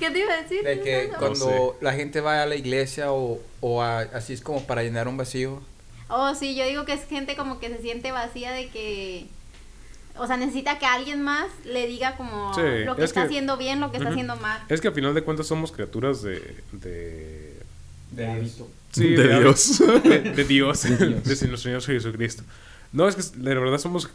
¿Qué 0.00 0.10
te 0.10 0.18
iba 0.18 0.32
a 0.34 0.42
decir? 0.42 0.64
De 0.64 0.80
que 0.80 1.06
No 1.08 1.12
sé. 1.12 1.18
cuando 1.44 1.76
la 1.80 1.92
gente 1.92 2.20
va 2.20 2.42
a 2.42 2.46
la 2.46 2.56
iglesia 2.56 3.12
o, 3.12 3.38
o 3.60 3.82
a- 3.82 4.00
así 4.00 4.32
es 4.32 4.40
como 4.40 4.64
para 4.66 4.82
llenar 4.82 5.06
un 5.06 5.16
vacío. 5.16 5.62
Oh, 6.08 6.34
sí, 6.34 6.56
yo 6.56 6.64
digo 6.66 6.84
que 6.84 6.92
es 6.94 7.04
gente 7.06 7.36
como 7.36 7.60
que 7.60 7.68
se 7.68 7.80
siente 7.80 8.10
vacía 8.10 8.50
de 8.50 8.68
que... 8.70 9.26
O 10.16 10.26
sea, 10.26 10.36
necesita 10.36 10.78
que 10.80 10.86
alguien 10.86 11.22
más 11.22 11.46
le 11.64 11.86
diga 11.86 12.16
como 12.16 12.52
Sí, 12.54 12.60
lo 12.84 12.96
que 12.96 13.02
es 13.04 13.10
está 13.10 13.20
que- 13.20 13.26
haciendo 13.28 13.56
bien, 13.56 13.78
lo 13.80 13.92
que 13.92 13.98
está 13.98 14.10
haciendo 14.10 14.34
mal. 14.36 14.60
Es 14.68 14.80
que 14.80 14.88
a 14.88 14.92
final 14.92 15.14
de 15.14 15.22
cuentas 15.22 15.46
somos 15.46 15.70
criaturas 15.70 16.20
de... 16.22 16.56
de 16.72 17.60
De 18.10 18.26
hábito. 18.26 18.68
Sí, 18.92 19.10
de 19.10 19.38
Dios. 19.38 19.78
De, 20.02 20.20
de 20.20 20.44
Dios. 20.44 20.82
De 20.82 20.96
Dios. 20.96 21.22
de 21.24 21.48
nuestro 21.48 21.56
Señor 21.58 21.82
Jesucristo. 21.82 22.42
No, 22.92 23.06
es 23.08 23.14
que 23.14 23.22
de 23.38 23.54
verdad 23.54 23.78
somos 23.78 24.10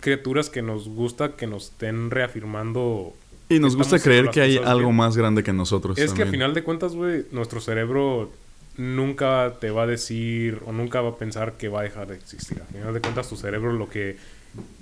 criaturas 0.00 0.50
que 0.50 0.62
nos 0.62 0.88
gusta 0.88 1.36
que 1.36 1.46
nos 1.46 1.66
estén 1.66 2.10
reafirmando. 2.10 3.14
Y 3.50 3.58
nos 3.58 3.76
gusta 3.76 3.98
creer 3.98 4.30
que 4.30 4.40
hay 4.40 4.56
algo 4.56 4.88
bien. 4.88 4.96
más 4.96 5.16
grande 5.16 5.42
que 5.42 5.52
nosotros. 5.52 5.98
Es 5.98 6.12
que 6.14 6.22
al 6.22 6.30
final 6.30 6.54
de 6.54 6.62
cuentas, 6.62 6.94
güey, 6.94 7.26
nuestro 7.32 7.60
cerebro 7.60 8.30
nunca 8.78 9.54
te 9.60 9.70
va 9.70 9.82
a 9.82 9.86
decir 9.86 10.60
o 10.64 10.72
nunca 10.72 11.00
va 11.02 11.10
a 11.10 11.16
pensar 11.16 11.54
que 11.58 11.68
va 11.68 11.80
a 11.80 11.82
dejar 11.82 12.06
de 12.06 12.14
existir. 12.14 12.60
Al 12.60 12.68
final 12.74 12.94
de 12.94 13.00
cuentas, 13.00 13.28
tu 13.28 13.36
cerebro 13.36 13.72
lo 13.72 13.88
que 13.90 14.16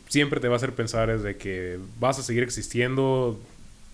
siempre 0.08 0.38
te 0.38 0.48
va 0.48 0.54
a 0.54 0.56
hacer 0.58 0.74
pensar 0.74 1.10
es 1.10 1.22
de 1.22 1.36
que 1.36 1.78
vas 1.98 2.18
a 2.18 2.22
seguir 2.22 2.42
existiendo 2.42 3.38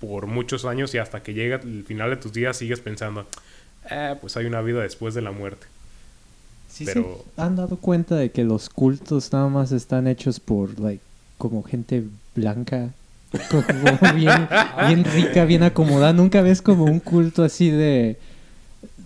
por 0.01 0.27
muchos 0.27 0.65
años 0.65 0.95
y 0.95 0.99
hasta 0.99 1.23
que 1.23 1.33
llega 1.35 1.57
el 1.57 1.85
final 1.85 2.11
de 2.11 2.17
tus 2.17 2.33
días 2.33 2.57
sigues 2.57 2.81
pensando, 2.81 3.27
eh, 3.91 4.17
pues 4.21 4.37
hay 4.37 4.47
una 4.47 4.61
vida 4.61 4.83
después 4.83 5.15
de 5.15 5.23
la 5.23 5.31
muerte. 5.31 5.67
Sí, 6.69 6.85
Pero- 6.85 7.25
se 7.37 7.41
han 7.41 7.57
dado 7.57 7.77
cuenta 7.77 8.17
de 8.17 8.31
que 8.31 8.43
los 8.45 8.69
cultos 8.69 9.33
nada 9.33 9.49
más 9.49 9.71
están 9.73 10.09
hechos 10.09 10.41
por, 10.41 10.79
like, 10.81 11.03
como 11.39 11.63
gente 11.63 12.05
blanca, 12.35 12.91
como 13.51 14.15
bien, 14.15 14.49
bien 14.89 15.05
rica, 15.05 15.45
bien 15.45 15.63
acomodada. 15.63 16.13
Nunca 16.13 16.43
ves 16.43 16.63
como 16.63 16.85
un 16.85 17.01
culto 17.01 17.43
así 17.45 17.71
de, 17.71 18.17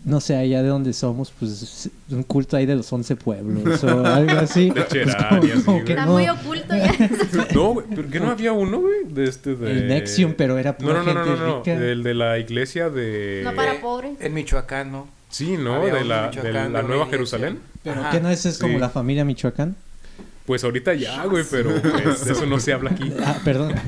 no 0.04 0.20
sé, 0.20 0.36
allá 0.36 0.62
de 0.62 0.68
donde 0.68 0.92
somos, 0.92 1.32
pues 1.38 1.90
un 2.10 2.22
culto 2.22 2.56
ahí 2.56 2.66
de 2.66 2.76
los 2.76 2.92
once 2.92 3.16
pueblos 3.16 3.82
o 3.84 4.04
algo 4.06 4.38
así. 4.38 4.70
De 4.70 4.82
Pues, 4.82 5.14
así, 5.14 5.62
güey. 5.64 5.84
que 5.84 5.92
Está 5.92 6.06
no. 6.06 6.12
muy 6.12 6.28
oculto 6.28 6.76
ya. 6.76 6.92
No, 7.54 7.72
güey, 7.74 7.86
¿pero 7.94 8.08
qué 8.10 8.20
no 8.20 8.30
había 8.30 8.52
uno, 8.52 8.80
güey? 8.80 9.04
De 9.08 9.24
este 9.24 9.54
de... 9.54 9.70
El 9.70 9.88
Nexium, 9.88 10.34
pero 10.36 10.58
era 10.58 10.72
No, 10.72 10.78
pura 10.78 11.02
no, 11.02 11.04
no, 11.04 11.14
no, 11.14 11.24
gente 11.24 11.40
no, 11.40 11.46
no. 11.46 11.56
rica. 11.58 11.72
El 11.74 12.02
de 12.02 12.14
la 12.14 12.38
iglesia 12.38 12.90
de... 12.90 13.42
No 13.44 13.54
para 13.54 13.80
pobres. 13.80 14.12
En 14.20 14.34
Michoacán, 14.34 14.92
¿no? 14.92 15.08
Sí, 15.30 15.56
¿no? 15.58 15.74
Había 15.74 15.94
De 15.94 16.04
la, 16.04 16.30
de 16.30 16.42
Nueva 16.52 16.84
iglesia. 16.84 17.06
Jerusalén. 17.10 17.58
Pero 17.82 18.00
Ajá. 18.00 18.10
¿qué 18.10 18.20
no 18.20 18.30
es, 18.30 18.46
es 18.46 18.58
como 18.58 18.74
Sí. 18.74 18.80
la 18.80 18.88
familia 18.88 19.24
Michoacán? 19.24 19.76
Pues 20.48 20.64
ahorita 20.64 20.94
ya, 20.94 21.24
güey, 21.26 21.44
pero 21.50 21.70
pues, 21.80 22.24
de 22.24 22.32
eso 22.32 22.46
no 22.46 22.58
se 22.58 22.72
habla 22.72 22.90
aquí. 22.90 23.12
Ah, 23.22 23.36
perdón. 23.44 23.74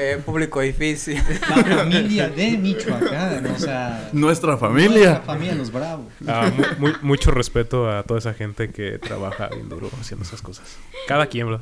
Eh, 0.00 0.18
público 0.24 0.60
difícil. 0.60 1.20
La 1.50 1.62
familia 1.76 2.28
de 2.28 2.56
Michoacán, 2.56 3.44
o 3.46 3.58
sea... 3.58 4.08
Nuestra 4.12 4.56
familia. 4.56 5.16
familia 5.26 5.54
Los 5.56 5.70
Bravos. 5.70 6.06
Ah, 6.26 6.50
mu- 6.78 6.86
mu- 6.88 6.94
mucho 7.02 7.32
respeto 7.32 7.90
a 7.90 8.02
toda 8.04 8.18
esa 8.18 8.32
gente 8.32 8.70
que 8.70 8.98
trabaja 8.98 9.48
bien 9.48 9.68
duro 9.68 9.90
haciendo 10.00 10.24
esas 10.24 10.40
cosas. 10.40 10.76
Cada 11.06 11.26
quien, 11.26 11.46
¿verdad? 11.48 11.60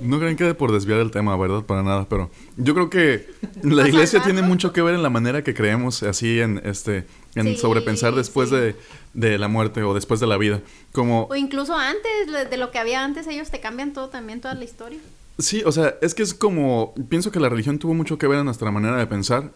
No 0.00 0.18
creen 0.18 0.36
que 0.36 0.54
por 0.54 0.72
desviar 0.72 1.00
el 1.00 1.10
tema, 1.10 1.36
¿verdad? 1.36 1.62
Para 1.64 1.82
nada, 1.82 2.06
pero 2.08 2.30
yo 2.56 2.72
creo 2.74 2.88
que 2.88 3.28
la 3.62 3.86
iglesia 3.88 4.22
tiene 4.22 4.40
mucho 4.40 4.72
que 4.72 4.80
ver 4.80 4.94
en 4.94 5.02
la 5.02 5.10
manera 5.10 5.42
que 5.42 5.52
creemos 5.52 6.02
así 6.02 6.40
en 6.40 6.62
este 6.64 7.04
en 7.36 7.44
Sí, 7.44 7.56
sobrepensar 7.56 8.14
después 8.14 8.48
sí. 8.48 8.56
de, 8.56 8.76
de 9.14 9.38
la 9.38 9.46
muerte 9.46 9.84
o 9.84 9.94
después 9.94 10.18
de 10.18 10.26
la 10.26 10.36
vida. 10.36 10.60
Como 10.92 11.26
O 11.30 11.36
incluso 11.36 11.76
antes, 11.76 12.50
de 12.50 12.56
lo 12.56 12.72
que 12.72 12.78
había 12.78 13.04
antes, 13.04 13.28
ellos 13.28 13.50
te 13.50 13.60
cambian 13.60 13.92
todo 13.92 14.08
también, 14.08 14.40
toda 14.40 14.54
la 14.54 14.64
historia. 14.64 14.98
Sí, 15.38 15.62
o 15.66 15.72
sea, 15.72 15.96
es 16.00 16.14
que 16.14 16.22
es 16.22 16.32
como. 16.32 16.94
Pienso 17.08 17.30
que 17.30 17.40
la 17.40 17.48
religión 17.48 17.78
tuvo 17.78 17.92
mucho 17.94 18.16
que 18.16 18.26
ver 18.26 18.38
en 18.38 18.46
nuestra 18.46 18.70
manera 18.70 18.96
de 18.96 19.06
pensar. 19.06 19.52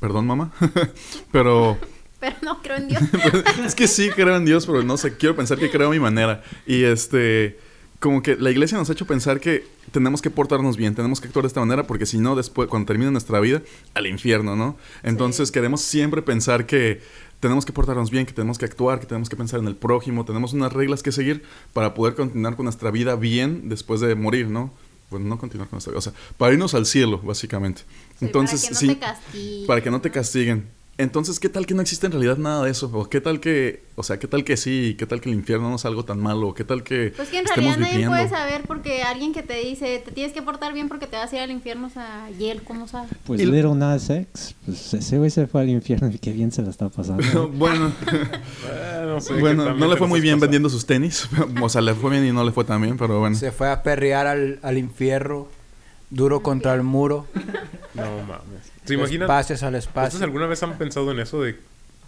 Perdón, 0.00 0.26
mamá. 0.26 0.52
pero. 1.32 1.78
Pero 2.20 2.36
no 2.42 2.60
creo 2.60 2.76
en 2.76 2.88
Dios. 2.88 3.02
es 3.64 3.74
que 3.74 3.88
sí 3.88 4.10
creo 4.10 4.36
en 4.36 4.44
Dios, 4.44 4.66
pero 4.66 4.82
no 4.82 4.98
sé, 4.98 5.16
quiero 5.16 5.34
pensar 5.34 5.56
que 5.56 5.70
creo 5.70 5.88
a 5.88 5.90
mi 5.90 5.98
manera. 5.98 6.42
Y 6.66 6.84
este. 6.84 7.58
Como 8.00 8.22
que 8.22 8.34
la 8.36 8.50
iglesia 8.50 8.78
nos 8.78 8.88
ha 8.88 8.94
hecho 8.94 9.06
pensar 9.06 9.40
que 9.40 9.66
tenemos 9.92 10.22
que 10.22 10.30
portarnos 10.30 10.76
bien, 10.78 10.94
tenemos 10.94 11.20
que 11.20 11.26
actuar 11.28 11.42
de 11.42 11.48
esta 11.48 11.60
manera, 11.60 11.86
porque 11.86 12.06
si 12.06 12.16
no, 12.18 12.34
después, 12.34 12.68
cuando 12.68 12.86
termine 12.86 13.10
nuestra 13.10 13.40
vida, 13.40 13.62
al 13.94 14.06
infierno, 14.06 14.56
¿no? 14.56 14.76
Entonces 15.02 15.48
Sí. 15.48 15.52
queremos 15.52 15.82
siempre 15.82 16.22
pensar 16.22 16.64
que 16.64 17.02
tenemos 17.40 17.66
que 17.66 17.72
portarnos 17.72 18.10
bien, 18.10 18.24
que 18.26 18.32
tenemos 18.32 18.56
que 18.58 18.64
actuar, 18.64 19.00
que 19.00 19.06
tenemos 19.06 19.28
que 19.28 19.36
pensar 19.36 19.60
en 19.60 19.66
el 19.68 19.76
prójimo, 19.76 20.24
tenemos 20.24 20.54
unas 20.54 20.72
reglas 20.72 21.02
que 21.02 21.12
seguir 21.12 21.42
para 21.74 21.92
poder 21.92 22.14
continuar 22.14 22.56
con 22.56 22.64
nuestra 22.64 22.90
vida 22.90 23.16
bien 23.16 23.68
después 23.68 24.00
de 24.00 24.14
morir, 24.14 24.48
¿no? 24.48 24.72
Pues 25.10 25.22
no 25.22 25.38
continuar 25.38 25.68
con 25.68 25.76
nuestra 25.76 25.90
vida, 25.90 25.98
o 25.98 26.02
sea, 26.02 26.12
para 26.38 26.52
irnos 26.54 26.72
al 26.74 26.86
cielo, 26.86 27.18
básicamente. 27.22 27.82
Sí, 28.18 28.24
Entonces, 28.26 28.62
para 28.62 28.68
que 28.68 28.74
no 28.74 28.80
sí, 28.80 28.86
te 28.88 28.98
castiguen. 28.98 29.66
para 29.66 29.80
que 29.82 29.90
no 29.90 30.00
te 30.00 30.10
castiguen. 30.10 30.68
Entonces, 31.00 31.40
¿qué 31.40 31.48
tal 31.48 31.64
que 31.66 31.72
no 31.74 31.80
existe 31.82 32.06
en 32.06 32.12
realidad 32.12 32.36
nada 32.36 32.64
de 32.64 32.70
eso? 32.70 32.90
¿O 32.92 33.08
qué 33.08 33.20
tal 33.22 33.40
que, 33.40 33.82
o 33.96 34.02
sea, 34.02 34.18
qué 34.18 34.26
tal 34.28 34.44
que 34.44 34.56
sí? 34.56 34.96
¿Qué 34.98 35.06
tal 35.06 35.20
que 35.20 35.30
el 35.30 35.34
infierno 35.34 35.70
no 35.70 35.76
es 35.76 35.84
algo 35.86 36.04
tan 36.04 36.20
malo? 36.20 36.52
¿Qué 36.54 36.62
tal 36.64 36.82
que 36.82 37.12
Pues 37.16 37.30
que 37.30 37.38
en 37.38 37.46
realidad 37.46 37.78
nadie 37.78 37.92
viviendo? 37.92 38.14
puede 38.16 38.28
saber 38.28 38.62
porque 38.66 39.02
alguien 39.02 39.32
que 39.32 39.42
te 39.42 39.54
dice, 39.54 40.02
te 40.04 40.12
tienes 40.12 40.32
que 40.34 40.42
portar 40.42 40.74
bien 40.74 40.88
porque 40.88 41.06
te 41.06 41.16
vas 41.16 41.32
a 41.32 41.36
ir 41.36 41.42
al 41.42 41.50
infierno, 41.50 41.86
o 41.86 41.90
sea, 41.90 42.28
y 42.38 42.44
él, 42.50 42.62
¿cómo 42.62 42.86
sabe? 42.86 43.08
Pues 43.24 43.40
Y- 43.40 43.46
Little 43.46 43.74
Nas 43.74 44.10
X, 44.10 44.54
pues 44.66 44.92
ese 44.94 45.16
güey 45.18 45.30
se 45.30 45.46
fue 45.46 45.62
al 45.62 45.70
infierno 45.70 46.08
y 46.12 46.18
qué 46.18 46.32
bien 46.32 46.52
se 46.52 46.60
la 46.62 46.68
está 46.70 46.88
pasando. 46.90 47.48
bueno, 47.54 47.92
bueno, 49.40 49.64
que 49.64 49.80
no 49.80 49.88
le 49.88 49.96
fue 49.96 50.06
muy 50.06 50.20
bien 50.20 50.38
vendiendo 50.38 50.68
sus 50.68 50.84
tenis. 50.86 51.28
o 51.62 51.68
sea, 51.68 51.80
le 51.80 51.94
fue 51.94 52.10
bien 52.10 52.26
y 52.26 52.32
no 52.32 52.44
le 52.44 52.52
fue 52.52 52.64
tan 52.64 52.80
bien, 52.82 52.96
pero 52.98 53.20
bueno. 53.20 53.36
Se 53.36 53.52
fue 53.52 53.70
a 53.70 53.82
perrear 53.82 54.26
al, 54.26 54.58
al 54.62 54.76
infierno, 54.78 55.48
duro 56.10 56.42
contra 56.42 56.74
el 56.74 56.82
muro. 56.82 57.26
No 58.00 58.18
mames. 58.28 58.70
¿Se 58.84 58.94
imaginan? 58.94 59.22
Espacios 59.22 59.62
al 59.62 59.74
¿Ustedes 59.74 59.86
espacio. 59.86 60.24
alguna 60.24 60.46
vez 60.46 60.62
han 60.62 60.76
pensado 60.78 61.10
en 61.12 61.20
eso 61.20 61.42
de 61.42 61.56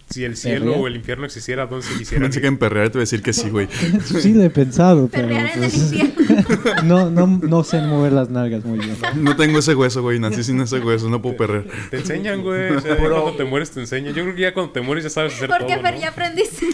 si 0.09 0.25
el 0.25 0.35
cielo 0.37 0.65
¿Perrear? 0.65 0.81
o 0.81 0.87
el 0.87 0.95
infierno 0.97 1.25
existiera, 1.25 1.65
dónde 1.65 1.87
se 1.87 1.97
quisiera? 1.97 2.23
Pensé 2.23 2.41
que 2.41 2.47
en 2.47 2.57
perrear 2.57 2.89
te 2.89 2.97
iba 2.97 2.99
a 2.99 3.03
decir 3.07 3.23
que 3.23 3.31
sí, 3.33 3.49
güey. 3.49 3.67
sí 4.03 4.33
lo 4.33 4.43
he 4.43 4.49
pensado, 4.49 5.07
pero 5.07 5.27
Perrear 5.29 5.47
en 5.57 5.63
el 5.63 5.71
pues, 5.71 5.93
infierno. 5.93 6.83
no, 6.83 7.09
no, 7.09 7.25
no 7.41 7.63
sé 7.63 7.79
mover 7.81 8.11
las 8.11 8.29
nalgas 8.29 8.63
muy 8.65 8.79
bien. 8.79 8.95
No 9.15 9.35
tengo 9.37 9.59
ese 9.59 9.73
hueso, 9.73 10.01
güey. 10.01 10.19
Nací 10.19 10.43
sin 10.43 10.59
ese 10.61 10.79
hueso, 10.79 11.09
no 11.09 11.21
puedo 11.21 11.37
perrear. 11.37 11.65
Te 11.89 11.97
enseñan, 11.97 12.41
güey. 12.43 12.71
O 12.75 12.81
sea, 12.81 12.97
cuando 12.97 13.33
te 13.37 13.43
mueres 13.45 13.71
te 13.71 13.79
enseñan. 13.79 14.13
Yo 14.13 14.23
creo 14.23 14.35
que 14.35 14.41
ya 14.41 14.53
cuando 14.53 14.73
te 14.73 14.81
mueres 14.81 15.05
ya 15.05 15.09
sabes 15.09 15.33
hacer 15.35 15.47
Porque 15.47 15.73
todo, 15.73 15.83
Fer 15.83 15.93
¿no? 15.95 15.99
ya 16.01 16.09
aprendiste. 16.09 16.67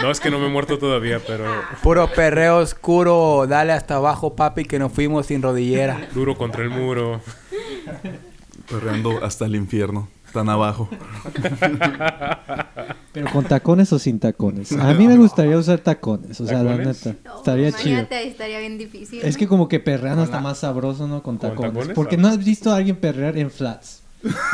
No, 0.00 0.10
es 0.10 0.20
que 0.20 0.30
no 0.30 0.38
me 0.38 0.46
he 0.46 0.50
muerto 0.50 0.78
todavía, 0.78 1.20
pero 1.26 1.44
Puro 1.82 2.08
perreo 2.10 2.58
oscuro, 2.58 3.46
dale 3.46 3.72
hasta 3.72 3.96
abajo, 3.96 4.36
papi, 4.36 4.64
que 4.64 4.78
nos 4.78 4.92
fuimos 4.92 5.26
sin 5.26 5.42
rodillera. 5.42 6.08
duro 6.14 6.38
contra 6.38 6.62
el 6.62 6.70
muro. 6.70 7.20
Perreando 8.70 9.22
hasta 9.24 9.46
el 9.46 9.56
infierno. 9.56 10.08
Tan 10.32 10.48
abajo. 10.48 10.88
Pero 13.12 13.26
con 13.32 13.44
tacones 13.44 13.92
o 13.92 13.98
sin 13.98 14.20
tacones. 14.20 14.70
A 14.72 14.94
mí 14.94 15.06
me 15.08 15.16
gustaría 15.16 15.56
usar 15.58 15.80
tacones, 15.80 16.40
o 16.40 16.46
sea, 16.46 16.62
la 16.62 16.70
¿Tacones? 16.76 17.06
neta. 17.06 17.18
No, 17.24 17.36
Estaría 17.38 17.72
chido. 17.72 17.88
imagínate, 17.98 18.28
estaría 18.28 18.58
bien 18.60 18.78
difícil. 18.78 19.20
Es 19.24 19.36
que 19.36 19.48
como 19.48 19.68
que 19.68 19.80
perreando 19.80 20.18
Con 20.20 20.24
está 20.26 20.36
la- 20.36 20.42
más 20.42 20.58
sabroso, 20.58 21.08
¿no? 21.08 21.22
Con 21.22 21.36
¿Con 21.38 21.50
tacones. 21.50 21.72
tacones? 21.72 21.94
Porque 21.96 22.16
no 22.16 22.28
has 22.28 22.38
visto 22.38 22.70
a 22.72 22.76
alguien 22.76 22.96
perrear 22.96 23.36
en 23.36 23.50
flats. 23.50 24.02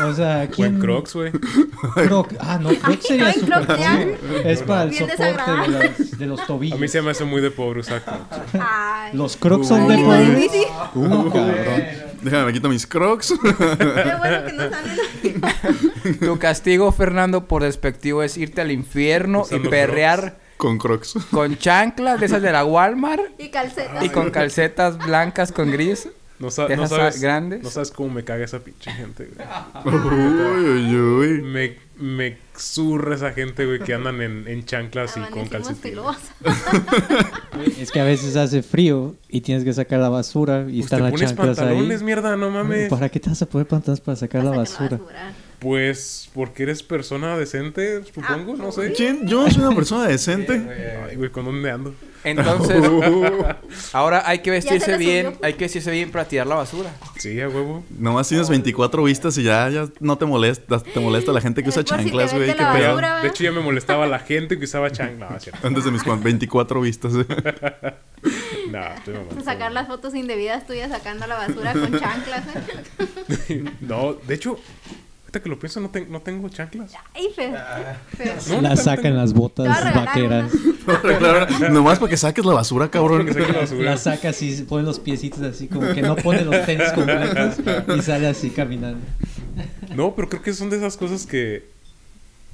O 0.08 0.14
sea, 0.14 0.38
O 0.38 0.42
en 0.44 0.48
¿quién? 0.48 0.78
Crocs, 0.78 1.14
güey. 1.14 1.32
Croc. 1.32 2.32
Ah, 2.40 2.58
no, 2.62 2.70
Croc 2.70 3.00
sería 3.02 3.24
no, 3.24 3.28
en 3.28 3.34
súper 3.40 3.66
Crocs 3.66 3.78
ya. 3.80 3.96
cool. 3.96 4.14
Es 4.46 4.62
para 4.62 4.82
el 4.84 4.90
Bien 4.90 5.02
soporte 5.02 5.22
de 5.22 5.28
desagradable. 5.32 5.94
los, 5.98 6.18
de 6.18 6.26
los 6.26 6.46
tobillos. 6.46 6.78
A 6.78 6.80
mí 6.80 6.88
se 6.88 7.02
me 7.02 7.10
hace 7.10 7.24
muy 7.24 7.42
de 7.42 7.50
pobre 7.50 7.80
usar 7.80 8.02
Crocs. 8.02 8.54
Ay. 8.58 9.10
Los 9.14 9.36
Crocs 9.36 9.68
son 9.68 9.86
de 9.88 9.98
pobre. 9.98 10.48
Uh, 10.94 11.30
cabrón. 11.30 12.05
Déjame, 12.22 12.46
me 12.46 12.52
quito 12.52 12.68
mis 12.68 12.86
crocs. 12.86 13.34
Qué 13.42 14.14
bueno 14.18 14.44
que 14.46 14.52
no 14.52 14.70
salen. 14.70 16.18
Tu 16.20 16.38
castigo, 16.38 16.92
Fernando, 16.92 17.46
por 17.46 17.62
despectivo 17.62 18.22
es 18.22 18.36
irte 18.36 18.60
al 18.60 18.70
infierno 18.70 19.44
y 19.50 19.58
perrear 19.68 20.38
Con 20.56 20.78
crocs. 20.78 21.14
con 21.30 21.56
chanclas 21.58 22.20
de 22.20 22.26
esas 22.26 22.42
de 22.42 22.52
la 22.52 22.64
Walmart 22.64 23.22
Y 23.38 23.48
calcetas. 23.50 24.04
y 24.04 24.08
con 24.08 24.30
calcetas 24.30 24.98
blancas 24.98 25.52
con 25.52 25.70
gris. 25.70 26.08
No, 26.38 26.50
sa- 26.50 26.66
¿De 26.66 26.76
no 26.76 26.84
esas 26.84 26.98
sabes, 26.98 27.20
grandes? 27.22 27.62
no 27.62 27.70
sabes 27.70 27.90
cómo 27.90 28.10
me 28.12 28.22
caga 28.22 28.44
esa 28.44 28.58
pinche 28.60 28.90
gente, 28.92 29.26
güey. 29.34 29.96
Uy, 29.96 30.94
uy, 30.94 30.96
uy. 30.96 31.42
Me, 31.42 31.78
me 31.98 32.38
zurra 32.56 33.14
esa 33.14 33.32
gente, 33.32 33.64
güey, 33.66 33.78
que 33.80 33.94
andan 33.94 34.20
en, 34.20 34.46
en 34.48 34.64
chanclas 34.64 35.16
y 35.16 35.20
con 35.32 35.46
calcetines. 35.48 35.98
Es 37.78 37.90
que 37.90 38.00
a 38.00 38.04
veces 38.04 38.36
hace 38.36 38.62
frío 38.62 39.14
y 39.28 39.40
tienes 39.40 39.64
que 39.64 39.72
sacar 39.72 39.98
la 40.00 40.08
basura 40.10 40.62
y 40.68 40.80
Pues 40.80 40.84
están 40.84 40.98
te 40.98 41.02
las 41.04 41.12
pones 41.12 41.28
chanclas 41.30 41.56
pantalones, 41.56 42.00
ahí. 42.00 42.04
mierda, 42.04 42.36
no 42.36 42.50
mames. 42.50 42.88
¿Para 42.90 43.08
qué 43.08 43.18
te 43.20 43.30
vas 43.30 43.40
a 43.42 43.46
poner 43.46 43.66
pantalones 43.66 44.00
para 44.00 44.16
sacar 44.16 44.44
la 44.44 44.50
Sacar 44.50 44.58
basura? 44.90 45.00
Pues 45.58 46.28
porque 46.34 46.64
eres 46.64 46.82
persona 46.82 47.36
decente, 47.38 48.02
supongo, 48.04 48.56
no 48.56 48.70
sé. 48.72 48.92
¿Quién? 48.92 49.26
Yo 49.26 49.50
soy 49.50 49.62
una 49.64 49.74
persona 49.74 50.06
decente. 50.06 50.62
Ay, 51.08 51.16
güey, 51.16 51.30
¿con 51.30 51.46
dónde 51.46 51.70
ando? 51.70 51.94
Entonces, 52.24 52.82
ahora 53.92 54.22
hay 54.28 54.40
que 54.40 54.50
se 54.60 54.68
vestirse 54.70 54.96
bien, 54.98 55.26
subió. 55.26 55.38
hay 55.42 55.52
que 55.54 55.64
vestirse 55.64 55.90
bien 55.92 56.10
para 56.10 56.26
tirar 56.26 56.46
la 56.46 56.56
basura. 56.56 56.90
Sí, 57.18 57.40
a 57.40 57.48
huevo. 57.48 57.84
Nomás 57.98 58.28
tienes 58.28 58.48
24 58.48 59.02
vistas 59.04 59.38
y 59.38 59.44
ya, 59.44 59.68
ya 59.70 59.86
no 60.00 60.18
te 60.18 60.26
molesta, 60.26 60.80
te 60.80 60.98
molesta 61.00 61.32
la 61.32 61.40
gente 61.40 61.62
que 61.62 61.68
usa 61.68 61.82
Es 61.82 61.86
por 61.88 61.98
si 61.98 62.04
te 62.04 62.10
chanclas, 62.10 62.34
güey. 62.34 62.46
de 63.22 63.28
hecho, 63.28 63.44
ya 63.44 63.52
me 63.52 63.60
molestaba 63.60 64.06
la 64.06 64.18
gente 64.18 64.58
que 64.58 64.64
usaba 64.64 64.90
chanclas. 64.90 65.46
No. 65.46 65.52
Antes 65.68 65.84
de 65.84 65.90
mis 65.92 66.02
cuan- 66.02 66.22
24 66.22 66.80
vistas. 66.80 67.12
eh. 67.14 67.24
No, 68.70 68.82
estoy 68.94 69.14
mamando. 69.14 69.44
Sacar 69.44 69.70
las 69.70 69.86
fotos 69.86 70.12
indebidas 70.16 70.66
tuyas 70.66 70.90
sacando 70.90 71.26
la 71.28 71.36
basura 71.36 71.72
con 71.72 71.92
chanclas. 71.98 72.42
¿eh? 73.48 73.64
No, 73.80 74.14
de 74.14 74.34
hecho, 74.34 74.58
ahorita 75.26 75.42
que 75.42 75.48
lo 75.48 75.58
pienso, 75.58 75.80
no, 75.80 75.90
ten- 75.90 76.10
no 76.10 76.20
tengo 76.20 76.48
chanclas. 76.48 76.92
Ay, 77.14 77.28
Fer. 77.34 77.52
Fer. 78.16 78.36
No, 78.48 78.60
La 78.62 78.70
no 78.70 78.76
sacan 78.76 79.02
tengo- 79.02 79.16
las 79.18 79.32
Te 79.32 79.38
botas 79.38 79.94
vaqueras. 79.94 80.52
Claro, 80.86 81.70
nomás 81.70 81.98
para 81.98 82.10
que 82.10 82.16
saques 82.16 82.44
la 82.44 82.54
basura, 82.54 82.88
cabrón. 82.90 83.26
Saque 83.26 83.52
la 83.52 83.58
basura. 83.60 83.90
La 83.90 83.96
sacas 83.96 84.40
y 84.42 84.62
pone 84.62 84.84
los 84.84 85.00
piecitos 85.00 85.40
así, 85.42 85.66
como 85.66 85.92
que 85.92 86.00
no 86.00 86.14
pone 86.16 86.44
los 86.44 86.64
tenis 86.64 86.92
completos 86.92 87.56
y 87.96 88.02
sale 88.02 88.28
así 88.28 88.50
caminando. 88.50 89.04
No, 89.96 90.14
pero 90.14 90.28
creo 90.28 90.42
que 90.42 90.52
son 90.54 90.70
de 90.70 90.76
esas 90.76 90.96
cosas 90.96 91.26
que 91.26 91.66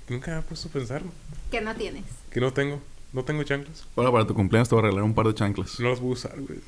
nunca 0.08 0.30
me 0.32 0.38
he 0.38 0.42
puesto 0.42 0.68
a 0.68 0.72
pensar. 0.72 1.02
Que 1.50 1.60
no 1.60 1.74
tienes. 1.74 2.04
Que 2.30 2.40
no 2.40 2.52
tengo. 2.52 2.80
No 3.12 3.22
tengo 3.24 3.42
chanclas. 3.42 3.84
Ahora 3.96 4.10
para 4.10 4.26
tu 4.26 4.32
cumpleaños 4.34 4.70
te 4.70 4.74
voy 4.74 4.80
a 4.80 4.86
regalar 4.86 5.04
un 5.04 5.12
par 5.14 5.26
de 5.26 5.34
chanclas. 5.34 5.78
No 5.78 5.90
las 5.90 6.00
voy 6.00 6.10
a 6.10 6.12
usar, 6.14 6.40
güey. 6.40 6.58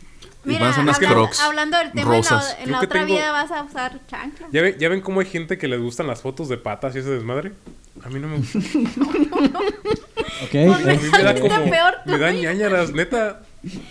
Mira, 0.45 0.61
van 0.61 0.69
a 0.71 0.75
ser 0.75 0.83
unas 0.83 0.97
hablando, 0.97 1.15
Crocs 1.17 1.41
hablando 1.41 1.79
del 1.79 1.93
tema, 1.93 2.03
en 2.03 2.09
la, 2.11 2.17
rosas. 2.17 2.57
en 2.61 2.73
la 2.73 2.79
que 2.81 2.87
otra 2.87 3.01
tengo- 3.01 3.15
vida 3.15 3.33
vas 3.33 3.51
a 3.51 3.63
usar 3.63 4.01
chanclas. 4.07 4.51
¿Ya, 4.53 4.63
ve- 4.63 4.77
¿Ya 4.79 4.89
ven 4.89 5.01
cómo 5.01 5.21
hay 5.21 5.27
gente 5.27 5.59
que 5.59 5.69
les 5.69 5.81
gustan 5.81 6.07
las 6.07 6.21
fotos 6.23 6.49
de 6.49 6.57
patas 6.59 6.95
y 6.97 6.99
ese 7.01 7.11
desmadre? 7.11 7.53
A 8.05 8.09
mí 8.09 8.21
no 8.21 8.29
me 8.29 8.37
gusta. 8.39 8.59
Ok. 10.43 10.55
A 10.55 10.79
mí 10.79 10.99
me 11.13 11.23
da 11.23 11.35
como... 11.35 11.71
peor 11.71 11.95
Me 12.07 12.19
da 12.19 12.33
ñañaras, 12.33 12.93
neta. 12.93 13.43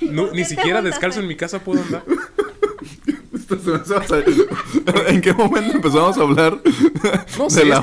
No, 0.01 0.31
ni 0.31 0.43
siquiera 0.45 0.81
descalzo 0.81 1.19
en 1.21 1.27
mi 1.27 1.35
casa 1.35 1.59
puedo 1.59 1.81
andar. 1.81 2.03
¿En 5.07 5.21
qué 5.21 5.33
momento 5.33 5.75
empezamos 5.77 6.17
a 6.17 6.21
hablar 6.21 6.57
No 7.37 7.47
de, 7.47 7.65
la 7.65 7.77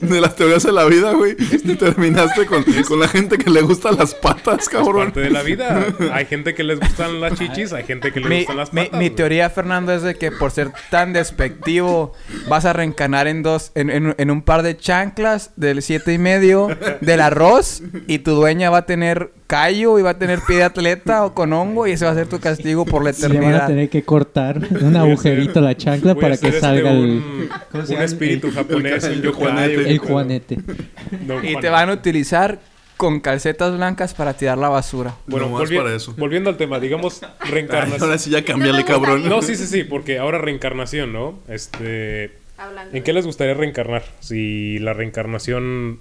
este- 0.00 0.20
las 0.20 0.36
teorías 0.36 0.62
de 0.62 0.72
la 0.72 0.84
vida, 0.84 1.12
güey? 1.12 1.36
Y 1.38 1.74
terminaste 1.76 2.46
con, 2.46 2.64
con 2.86 3.00
la 3.00 3.08
gente 3.08 3.38
que 3.38 3.50
le 3.50 3.62
gustan 3.62 3.96
las 3.96 4.14
patas, 4.14 4.60
Es 4.62 4.68
cabrón. 4.68 5.04
parte 5.06 5.20
de 5.20 5.30
la 5.30 5.42
vida. 5.42 5.86
Hay 6.12 6.26
gente 6.26 6.54
que 6.54 6.62
les 6.64 6.78
gustan 6.80 7.20
las 7.20 7.34
chichis, 7.38 7.72
hay 7.72 7.84
gente 7.84 8.12
que 8.12 8.20
les 8.20 8.28
Mi, 8.28 8.38
gustan 8.38 8.56
las 8.56 8.72
mi- 8.72 8.84
patas. 8.84 9.00
mi 9.00 9.10
teoría, 9.10 9.50
Fernando, 9.50 9.92
es 9.92 10.02
de 10.02 10.14
que 10.16 10.30
por 10.32 10.50
ser 10.50 10.70
tan 10.90 11.12
despectivo 11.12 12.12
vas 12.48 12.64
a 12.64 12.72
reencarnar 12.72 13.26
en 13.28 13.42
dos, 13.42 13.72
en, 13.74 13.90
en- 13.90 14.14
en 14.18 14.30
un 14.30 14.42
par 14.42 14.62
de 14.62 14.76
chanclas 14.76 15.50
del 15.56 15.82
siete 15.82 16.12
y 16.12 16.18
medio 16.18 16.68
del 17.00 17.20
arroz 17.20 17.82
y 18.06 18.18
tu 18.20 18.32
dueña 18.32 18.70
va 18.70 18.78
a 18.78 18.86
tener 18.86 19.32
callo 19.52 19.98
y 19.98 20.02
va 20.02 20.10
a 20.10 20.18
tener 20.18 20.40
pie 20.46 20.56
de 20.56 20.62
atleta 20.64 21.26
o 21.26 21.34
con 21.34 21.52
hongo 21.52 21.86
y 21.86 21.90
ese 21.92 22.06
va 22.06 22.12
a 22.12 22.14
ser 22.14 22.26
tu 22.26 22.40
castigo 22.40 22.86
por 22.86 23.04
la 23.04 23.10
Y 23.10 23.14
le 23.14 23.20
van 23.28 23.32
a 23.32 23.36
eternidad. 23.38 23.66
tener 23.66 23.88
que 23.90 24.02
cortar 24.02 24.58
un 24.82 24.96
agujerito 24.96 25.58
a 25.58 25.62
la 25.62 25.76
chancla 25.76 26.14
para 26.14 26.36
que 26.38 26.48
este, 26.48 26.60
salga 26.60 26.90
el, 26.90 26.98
un, 26.98 27.48
¿cómo 27.70 27.84
se 27.84 27.92
un 27.92 27.94
llama? 27.96 28.04
espíritu 28.06 28.46
El- 28.46 28.52
japonés, 28.54 29.04
el- 29.04 29.18
un 29.20 29.26
el 29.26 29.32
juanete. 29.32 29.74
güey. 29.76 29.90
el 29.90 29.98
juanete. 29.98 30.58
No, 31.26 31.44
Y 31.44 31.56
te 31.60 31.68
van 31.68 31.90
a 31.90 31.92
utilizar 31.92 32.58
con 32.96 33.20
calcetas 33.20 33.74
blancas 33.76 34.14
para 34.14 34.32
tirar 34.34 34.56
la 34.58 34.68
basura. 34.70 35.16
Bueno, 35.26 35.46
No 35.50 35.58
más 35.58 35.68
volvi- 35.70 35.76
para 35.76 35.94
eso. 35.94 36.14
volviendo 36.16 36.48
al 36.50 36.56
tema, 36.56 36.80
digamos 36.80 37.20
Ay, 37.40 37.50
reencarnación. 37.50 38.02
ahora 38.02 38.16
sí 38.18 38.30
ya 38.30 38.42
gustaría. 38.84 38.86
cabrón. 38.86 39.28
No, 39.28 39.42
sí, 39.42 39.56
sí, 39.56 39.66
sí, 39.66 39.84
porque 39.84 40.18
ahora 40.18 40.38
reencarnación, 40.38 41.12
¿no? 41.12 41.38
Este, 41.48 42.32
Hablando. 42.56 42.96
¿en 42.96 43.02
qué 43.02 43.12
les 43.12 43.26
gustaría 43.26 43.54
reencarnar? 43.54 44.02
Si 44.20 44.78
la 44.78 44.92
reencarnación 44.94 45.98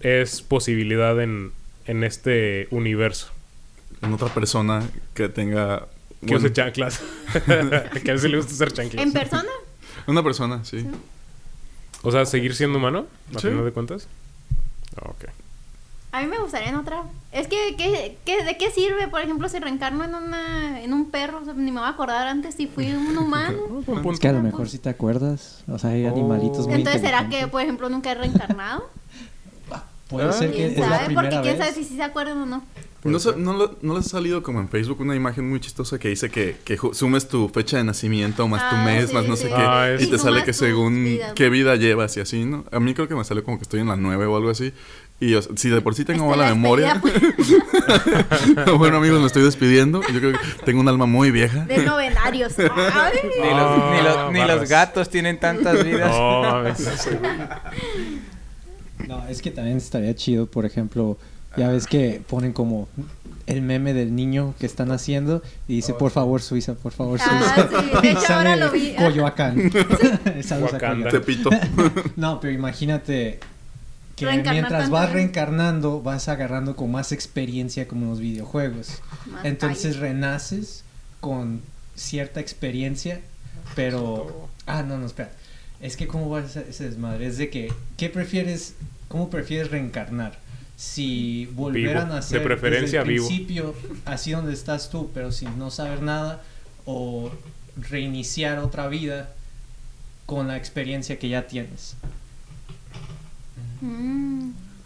es 0.00 0.42
posibilidad 0.42 1.20
en, 1.20 1.50
en 1.86 2.04
este 2.04 2.68
universo. 2.70 3.28
En 4.02 4.12
otra 4.12 4.28
persona 4.28 4.82
que 5.14 5.28
tenga... 5.28 5.86
Que 6.20 6.26
bueno, 6.34 6.38
use 6.46 6.52
chanclas. 6.52 7.00
que 7.46 8.10
a 8.10 8.14
veces 8.14 8.30
le 8.30 8.36
gusta 8.38 8.52
usar 8.52 8.72
chanclas. 8.72 9.02
¿En 9.04 9.12
persona? 9.12 9.48
una 10.06 10.22
persona, 10.22 10.64
sí. 10.64 10.86
O 12.02 12.10
sea, 12.12 12.26
seguir 12.26 12.54
siendo 12.54 12.78
humano, 12.78 13.06
a 13.34 13.38
Sí. 13.38 13.48
final 13.48 13.64
de 13.64 13.72
cuentas. 13.72 14.06
Ah, 14.96 15.08
ok. 15.08 15.24
A 16.12 16.20
mí 16.20 16.26
me 16.28 16.38
gustaría 16.38 16.68
en 16.68 16.76
otra. 16.76 17.02
Es 17.32 17.48
que, 17.48 17.74
¿qué, 17.76 18.16
qué, 18.24 18.44
de 18.44 18.56
qué 18.56 18.70
sirve, 18.70 19.08
por 19.08 19.20
ejemplo, 19.20 19.48
si 19.48 19.58
reencarno 19.58 20.04
en 20.04 20.14
una 20.14 20.80
en 20.82 20.92
un 20.92 21.10
perro? 21.10 21.40
O 21.40 21.44
sea, 21.44 21.54
ni 21.54 21.72
me 21.72 21.80
voy 21.80 21.88
a 21.88 21.92
acordar 21.92 22.28
antes 22.28 22.54
si 22.54 22.66
fui 22.68 22.92
un 22.92 23.16
humano. 23.18 23.58
Es 24.12 24.20
que 24.20 24.28
a 24.28 24.32
lo 24.32 24.42
mejor 24.42 24.68
si 24.68 24.78
te 24.78 24.90
acuerdas. 24.90 25.64
O 25.66 25.78
sea, 25.78 25.90
hay 25.90 26.04
Oh. 26.06 26.10
animalitos 26.10 26.66
muy 26.66 26.76
Entonces, 26.76 27.00
¿será 27.02 27.28
que, 27.28 27.48
por 27.48 27.62
ejemplo, 27.62 27.88
nunca 27.88 28.12
he 28.12 28.14
reencarnado? 28.14 28.88
Puede 30.08 30.28
Ah. 30.28 30.32
ser 30.32 30.50
que 30.50 30.56
¿Quién 30.56 30.70
es 30.72 30.78
la 30.78 30.88
sabe? 30.88 31.04
primera 31.06 31.28
Porque 31.30 31.42
quién 31.42 31.58
vez. 31.58 31.66
sabe 31.66 31.78
si 31.82 31.88
sí 31.88 31.96
se 31.96 32.02
acuerdan 32.02 32.38
o 32.38 32.46
no. 32.46 32.62
¿No, 33.04 33.18
se- 33.18 33.36
no, 33.36 33.52
le- 33.58 33.68
no 33.82 33.96
les 33.96 34.06
ha 34.06 34.08
salido 34.10 34.42
como 34.42 34.60
en 34.60 34.68
Facebook 34.70 34.98
una 35.02 35.14
imagen 35.14 35.46
muy 35.48 35.60
chistosa 35.60 35.98
que 35.98 36.08
dice 36.08 36.30
que, 36.30 36.56
que 36.64 36.78
sumes 36.92 37.28
tu 37.28 37.50
fecha 37.50 37.76
de 37.76 37.84
nacimiento, 37.84 38.48
más 38.48 38.70
tu 38.70 38.76
Ah, 38.76 38.82
mes, 38.84 39.08
sí, 39.10 39.14
más 39.14 39.26
no 39.26 39.36
sí. 39.36 39.42
sé 39.42 39.48
qué, 39.50 39.54
Ah, 39.56 39.88
y 40.00 40.06
te 40.06 40.16
sale 40.18 40.42
que 40.42 40.54
según 40.54 41.04
vidas. 41.04 41.34
qué 41.34 41.50
vida 41.50 41.76
llevas 41.76 42.16
y 42.16 42.20
así, 42.20 42.44
¿no? 42.46 42.64
A 42.72 42.80
mí 42.80 42.94
creo 42.94 43.06
que 43.06 43.14
me 43.14 43.22
salió 43.24 43.44
como 43.44 43.58
que 43.58 43.64
estoy 43.64 43.80
en 43.80 43.88
la 43.88 43.96
9 43.96 44.24
o 44.24 44.36
algo 44.36 44.48
así. 44.48 44.72
Y 45.20 45.34
o 45.34 45.42
sea, 45.42 45.52
si 45.56 45.68
de 45.68 45.82
por 45.82 45.94
sí 45.94 46.04
tengo 46.06 46.28
mala 46.30 46.44
la 46.48 46.54
memoria, 46.54 47.00
bueno 48.78 48.96
amigos, 48.96 49.20
me 49.20 49.26
estoy 49.26 49.42
despidiendo. 49.42 50.00
Yo 50.10 50.18
creo 50.20 50.32
que 50.32 50.38
tengo 50.64 50.80
un 50.80 50.88
alma 50.88 51.04
muy 51.06 51.30
vieja. 51.30 51.66
De 51.66 51.84
novenarios. 51.84 52.54
Ay. 52.58 53.18
Ni, 53.22 53.50
los, 53.50 53.90
ni 53.92 54.02
los- 54.02 54.32
ni 54.32 54.44
los 54.46 54.68
gatos 54.68 55.10
tienen 55.10 55.38
tantas 55.38 55.84
vidas. 55.84 56.10
No, 56.10 56.40
mames. 56.42 56.88
No, 59.08 59.26
es 59.28 59.42
que 59.42 59.50
también 59.50 59.76
estaría 59.76 60.14
chido, 60.14 60.46
por 60.46 60.64
ejemplo, 60.66 61.18
ya 61.56 61.68
ves 61.68 61.86
que 61.86 62.22
ponen 62.28 62.52
como 62.52 62.88
el 63.46 63.60
meme 63.62 63.92
del 63.92 64.14
niño 64.16 64.54
que 64.58 64.66
están 64.66 64.90
haciendo 64.90 65.42
y 65.68 65.76
dice, 65.76 65.92
por 65.94 66.10
favor, 66.10 66.40
Suiza, 66.40 66.74
por 66.74 66.92
favor, 66.92 67.18
Ah, 67.22 67.54
Suiza. 67.56 67.68
sí, 67.68 68.00
de 68.02 68.08
Y 68.08 68.10
hecho, 68.12 68.20
sale 68.22 68.50
ahora 68.50 68.56
lo 68.66 68.72
vi. 68.72 68.94
Coyoacán. 68.94 69.70
Saludos 70.42 70.74
a. 70.82 71.08
Tepito. 71.10 71.50
No, 72.16 72.40
pero 72.40 72.52
imagínate 72.52 73.40
que 74.16 74.26
mientras 74.26 74.90
vas 74.90 75.12
reencarnando, 75.12 76.00
vas 76.00 76.28
agarrando 76.28 76.76
con 76.76 76.90
más 76.90 77.12
experiencia 77.12 77.86
como 77.88 78.04
en 78.04 78.10
los 78.10 78.20
videojuegos. 78.20 79.02
Más 79.26 79.44
Entonces 79.44 79.98
renaces 79.98 80.84
con 81.20 81.60
cierta 81.96 82.40
experiencia, 82.40 83.20
pero... 83.74 84.48
Ah, 84.66 84.82
no, 84.82 84.98
no, 84.98 85.06
espera. 85.06 85.32
Es 85.80 85.96
que 85.96 86.06
cómo 86.06 86.30
va 86.30 86.40
ese, 86.40 86.64
ese 86.68 86.84
desmadre. 86.84 87.26
Es 87.26 87.36
de 87.38 87.50
que, 87.50 87.72
¿qué 87.96 88.08
prefieres, 88.08 88.74
cómo 89.14 89.30
prefieres 89.30 89.70
reencarnar? 89.70 90.36
Si 90.74 91.46
volver 91.54 91.90
Vivo. 91.90 92.00
a 92.00 92.04
nacer 92.04 92.40
De 92.40 92.44
preferencia 92.44 92.98
desde 92.98 93.12
el 93.12 93.20
vivo. 93.20 93.28
principio, 93.28 93.74
así 94.06 94.32
donde 94.32 94.52
estás 94.52 94.90
tú, 94.90 95.08
pero 95.14 95.30
sin 95.30 95.56
no 95.56 95.70
saber 95.70 96.02
nada, 96.02 96.42
o 96.84 97.30
reiniciar 97.76 98.58
otra 98.58 98.88
vida 98.88 99.30
con 100.26 100.48
la 100.48 100.56
experiencia 100.56 101.16
que 101.16 101.28
ya 101.28 101.46
tienes. 101.46 101.94
Mm. 103.80 104.33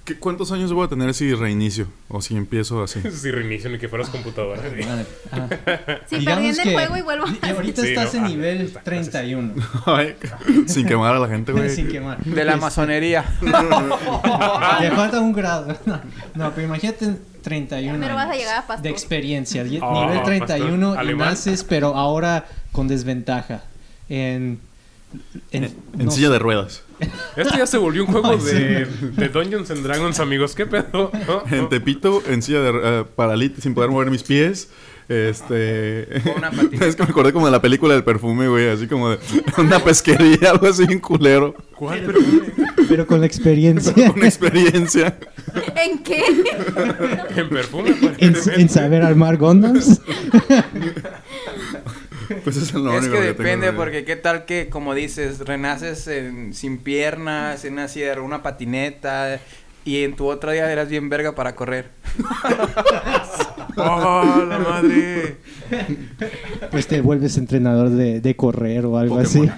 ¿Qué- 0.09 0.17
¿Cuántos 0.19 0.51
años 0.53 0.73
voy 0.73 0.87
a 0.87 0.89
tener 0.89 1.13
si 1.13 1.35
reinicio? 1.35 1.87
O 2.09 2.23
si 2.23 2.35
empiezo 2.35 2.83
así. 2.83 3.01
Si 3.13 3.31
reinicio 3.31 3.69
ni 3.69 3.77
que 3.79 3.89
fueras 3.89 4.09
computadora. 4.09 4.63
Ah. 5.31 5.47
Si 6.07 6.17
Digamos 6.17 6.45
perdí 6.45 6.61
en 6.61 6.69
el 6.69 6.75
juego 6.75 6.97
y 6.97 7.03
vuelvo 7.03 7.27
y 7.29 7.47
ahorita 7.47 7.83
Sí, 7.83 7.89
estás 7.89 8.15
¿no? 8.15 8.21
en 8.21 8.25
Ah, 8.25 8.29
nivel 8.29 8.61
está, 8.63 8.83
31. 8.83 9.55
Ay, 9.87 10.15
sin 10.67 10.87
quemar 10.87 11.15
a 11.15 11.19
la 11.19 11.29
gente, 11.29 11.53
güey. 11.53 11.69
Sin 11.69 11.89
quemar. 11.89 12.19
De 12.25 12.45
la 12.45 12.57
masonería. 12.57 13.25
Le 14.81 14.91
falta 14.93 15.21
un 15.21 15.33
grado. 15.33 15.77
No, 15.85 16.01
no, 16.35 16.53
pero 16.55 16.67
imagínate 16.67 17.05
en 17.05 17.19
31 17.43 17.93
Primero 17.99 18.15
vas 18.15 18.31
a 18.31 18.35
llegar 18.35 18.59
a 18.59 18.67
pastor. 18.67 18.83
de 18.85 18.89
experiencia. 18.91 19.63
Ah, 19.63 19.65
nivel 20.07 20.23
31 20.23 20.87
pastor. 20.89 20.97
y 20.97 20.99
Alemán. 21.09 21.29
naces, 21.31 21.65
pero 21.65 21.95
ahora 21.97 22.47
con 22.73 22.89
desventaja. 22.89 23.63
En, 24.09 24.59
en, 25.51 25.65
En 25.65 26.05
no 26.05 26.11
silla 26.11 26.31
de 26.31 26.39
ruedas. 26.39 26.83
Esto 27.37 27.57
ya 27.57 27.67
se 27.67 27.79
volvió 27.79 28.05
un 28.05 28.13
juego 28.13 28.31
Ay, 28.31 28.41
sí. 28.41 28.47
de, 28.53 28.87
de 29.17 29.29
Dungeons 29.29 29.71
and 29.71 29.83
Dragons, 29.83 30.19
amigos. 30.21 30.55
¿Qué 30.55 30.67
pedo? 30.67 31.11
En 31.51 31.69
Tepito, 31.69 32.23
en 32.29 32.43
silla 32.43 32.61
de 32.61 33.01
uh, 33.03 33.07
paralítico, 33.07 33.63
sin 33.63 33.75
poder 33.75 33.91
mover 33.91 34.11
mis 34.11 34.23
pies. 34.23 34.69
Este. 35.09 36.07
Con 36.23 36.37
una 36.37 36.51
es 36.87 36.95
que 36.95 37.03
me 37.03 37.09
acordé 37.09 37.33
como 37.33 37.47
de 37.47 37.53
la 37.53 37.63
película 37.63 37.95
del 37.95 38.05
perfume, 38.05 38.49
güey. 38.49 38.69
Así 38.69 38.87
como 38.87 39.11
de 39.11 39.19
una 39.57 39.79
pesquería, 39.79 40.51
algo 40.51 40.67
así 40.67 40.87
bien 40.87 41.01
culero. 41.01 41.55
¿Cuál 41.77 42.01
perfume? 42.01 42.53
Pero 42.89 43.07
con 43.07 43.21
la 43.21 43.27
experiencia. 43.27 43.95
Una 44.15 44.27
experiencia. 44.27 45.19
¿En 45.77 46.03
qué? 46.03 46.23
En 47.37 47.49
perfume, 47.49 47.91
en, 47.91 47.95
aparentemente. 47.95 48.61
en 48.61 48.69
saber 48.69 49.03
armar 49.03 49.37
Gondams. 49.37 50.01
Pues 52.45 52.57
eso 52.57 52.65
es 52.67 52.75
lo 52.75 52.93
Es 52.93 53.05
único 53.05 53.21
que 53.21 53.27
depende, 53.29 53.67
de- 53.69 53.73
porque 53.73 54.05
qué 54.05 54.17
tal 54.17 54.45
que, 54.45 54.69
como 54.69 54.95
dices, 54.95 55.41
renaces 55.41 56.07
en- 56.09 56.53
sin 56.55 56.79
piernas, 56.79 57.65
en 57.65 57.75
una 57.75 57.87
de- 57.87 58.21
una 58.21 58.43
patineta, 58.43 59.41
y 59.85 60.03
en 60.05 60.17
tu 60.17 60.27
otro 60.27 60.51
día 60.51 60.71
eras 60.71 60.89
bien 60.89 61.09
verga 61.09 61.35
para 61.35 61.55
correr. 61.55 61.91
¡Oh, 63.77 64.45
la 64.49 64.59
madre! 64.59 65.37
Pues 66.71 66.87
te 66.87 67.01
vuelves 67.01 67.37
entrenador 67.39 67.91
de, 67.91 68.21
de 68.21 68.37
correr 68.37 68.85
o 68.87 68.99
algo 68.99 69.19
así. 69.19 69.49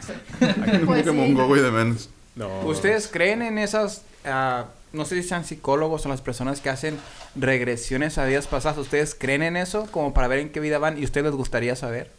Pokémon. 0.41 0.81
Un 0.81 0.87
Pues 0.87 1.03
Pokémon 1.03 1.27
sí. 1.29 1.35
Go, 1.35 1.47
güey, 1.47 1.63
de 1.63 1.71
menos. 1.71 2.11
No. 2.37 2.61
¿Ustedes 2.63 3.09
creen 3.09 3.43
en 3.43 3.59
esas, 3.59 4.05
ah, 4.25 4.67
no 4.93 5.05
sé 5.05 5.21
si 5.23 5.29
sean 5.29 5.45
psicólogos 5.45 6.05
o 6.07 6.09
las 6.09 6.21
personas 6.21 6.61
que 6.61 6.69
hacen 6.71 6.97
regresiones 7.35 8.19
a 8.19 8.25
vidas 8.27 8.47
pasadas? 8.47 8.79
¿Ustedes 8.79 9.17
creen 9.19 9.43
en 9.43 9.57
eso 9.57 9.87
como 9.91 10.13
para 10.15 10.29
ver 10.29 10.39
en 10.41 10.51
qué 10.51 10.61
vida 10.61 10.79
van 10.79 10.99
y 10.99 11.03
a 11.03 11.05
ustedes 11.05 11.27
les 11.27 11.35
gustaría 11.35 11.75
saber? 11.77 12.11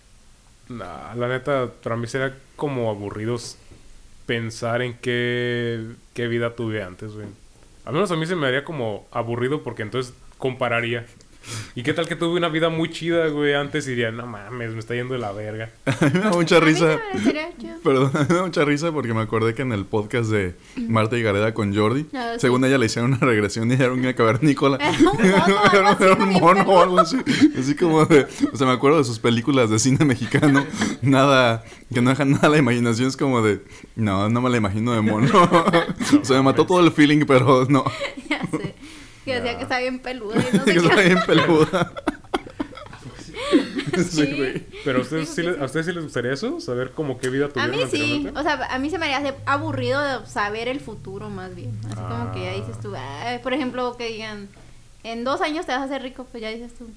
Nah, 0.69 1.13
la 1.15 1.27
neta, 1.27 1.69
para 1.83 1.97
mí 1.97 2.07
sería 2.07 2.37
como 2.55 2.89
aburridos 2.89 3.57
pensar 4.25 4.81
en 4.81 4.97
qué, 4.97 5.85
qué 6.13 6.27
vida 6.27 6.55
tuve 6.55 6.83
antes, 6.83 7.13
güey. 7.13 7.27
Al 7.85 7.93
menos 7.93 8.11
a 8.11 8.15
mí 8.15 8.25
se 8.25 8.35
me 8.35 8.47
haría 8.47 8.63
como 8.63 9.07
aburrido 9.11 9.63
porque 9.63 9.81
entonces 9.81 10.13
compararía. 10.37 11.05
¿Y 11.75 11.83
qué 11.83 11.93
tal 11.93 12.07
que 12.07 12.15
tuve 12.15 12.37
una 12.37 12.49
vida 12.49 12.69
muy 12.69 12.89
chida, 12.91 13.27
güey? 13.27 13.53
Antes 13.53 13.85
diría, 13.85 14.11
no 14.11 14.27
mames, 14.27 14.71
me 14.73 14.79
está 14.79 14.93
yendo 14.95 15.13
de 15.13 15.19
la 15.19 15.31
verga. 15.31 15.69
A 15.85 16.05
mí 16.05 16.11
me 16.13 16.19
da 16.19 16.29
mucha 16.31 16.57
A 16.57 16.59
mí 16.59 16.65
risa. 16.67 16.99
me. 17.13 17.51
Perdón, 17.83 18.11
me 18.29 18.35
da 18.35 18.43
mucha 18.43 18.63
risa 18.63 18.91
porque 18.91 19.13
me 19.13 19.21
acordé 19.21 19.53
que 19.55 19.63
en 19.63 19.71
el 19.71 19.85
podcast 19.85 20.29
de 20.29 20.55
Marta 20.87 21.17
y 21.17 21.23
Gareda 21.23 21.53
con 21.53 21.75
Jordi, 21.75 22.05
Ah, 22.13 22.33
sí. 22.35 22.41
según 22.41 22.63
ella 22.65 22.77
le 22.77 22.85
hicieron 22.85 23.13
una 23.13 23.25
regresión 23.25 23.71
y 23.71 23.73
era 23.73 23.91
una 23.91 24.13
cavernícola. 24.13 24.77
Era 24.77 25.11
un 25.11 25.25
Era 25.25 26.15
¿no? 26.15 26.23
un 26.25 26.33
mono 26.33 26.61
o 26.63 26.81
algo 26.81 26.99
así. 26.99 27.17
Así 27.57 27.75
como 27.75 28.05
de. 28.05 28.27
O 28.53 28.57
sea, 28.57 28.67
me 28.67 28.73
acuerdo 28.73 28.99
de 28.99 29.03
sus 29.03 29.17
películas 29.19 29.69
de 29.69 29.79
cine 29.79 30.05
mexicano. 30.05 30.63
Nada. 31.01 31.63
Que 31.93 32.01
no 32.01 32.11
dejan 32.11 32.31
nada 32.31 32.47
a 32.47 32.51
la 32.51 32.57
imaginación. 32.57 33.07
Es 33.07 33.17
como 33.17 33.41
de. 33.41 33.61
No, 33.95 34.29
no 34.29 34.41
me 34.41 34.49
la 34.49 34.57
imagino 34.57 34.93
de 34.93 35.01
mono. 35.01 35.27
o 36.21 36.25
sea, 36.25 36.37
me 36.37 36.43
mató 36.43 36.65
todo 36.65 36.79
el 36.85 36.91
feeling, 36.91 37.25
pero 37.25 37.65
no. 37.67 37.83
Ya 38.29 38.41
sé. 38.51 38.75
Que 39.25 39.35
decía 39.35 39.57
que 39.57 39.63
está 39.63 39.79
bien 39.79 39.99
peluda 39.99 40.35
y 40.51 40.57
no 40.57 40.63
sé 40.65 40.71
que 40.73 40.79
está 40.79 40.95
qué. 40.95 41.03
bien 41.05 41.19
peluda. 41.25 41.91
Sí, 44.09 44.33
güey. 44.37 44.65
Pero 44.85 44.99
a 44.99 45.01
ustedes, 45.01 45.29
sí 45.29 45.41
les- 45.41 45.55
sí. 45.55 45.61
¿a 45.61 45.65
ustedes 45.65 45.85
sí 45.85 45.91
les 45.91 46.03
gustaría 46.03 46.31
eso? 46.31 46.61
¿Saber 46.61 46.91
como 46.91 47.17
qué 47.17 47.29
vida 47.29 47.47
A 47.47 47.49
tuvieron 47.49 47.71
mí 47.75 47.81
sí, 47.91 48.01
anteriormente? 48.01 48.39
o 48.39 48.43
sea, 48.43 48.67
a 48.73 48.79
mí 48.79 48.89
se 48.89 48.97
me 48.97 49.13
haría 49.13 49.35
aburrido 49.45 50.01
de 50.01 50.25
saber 50.27 50.67
el 50.69 50.79
futuro 50.79 51.29
más 51.29 51.53
bien. 51.55 51.77
Así 51.87 51.95
como 51.95 52.31
que 52.31 52.41
ya 52.43 52.51
Ah. 52.51 52.55
dices 52.55 52.79
tú, 52.81 52.93
"Ay", 52.95 53.39
por 53.39 53.53
ejemplo, 53.53 53.97
que 53.97 54.07
digan, 54.07 54.47
en 55.03 55.23
dos 55.25 55.41
años 55.41 55.65
te 55.65 55.73
vas 55.73 55.81
a 55.81 55.85
hacer 55.85 56.01
rico, 56.03 56.25
pues 56.31 56.41
ya 56.41 56.49
dices 56.49 56.73
tú, 56.77 56.85
"Mm, 56.85 56.93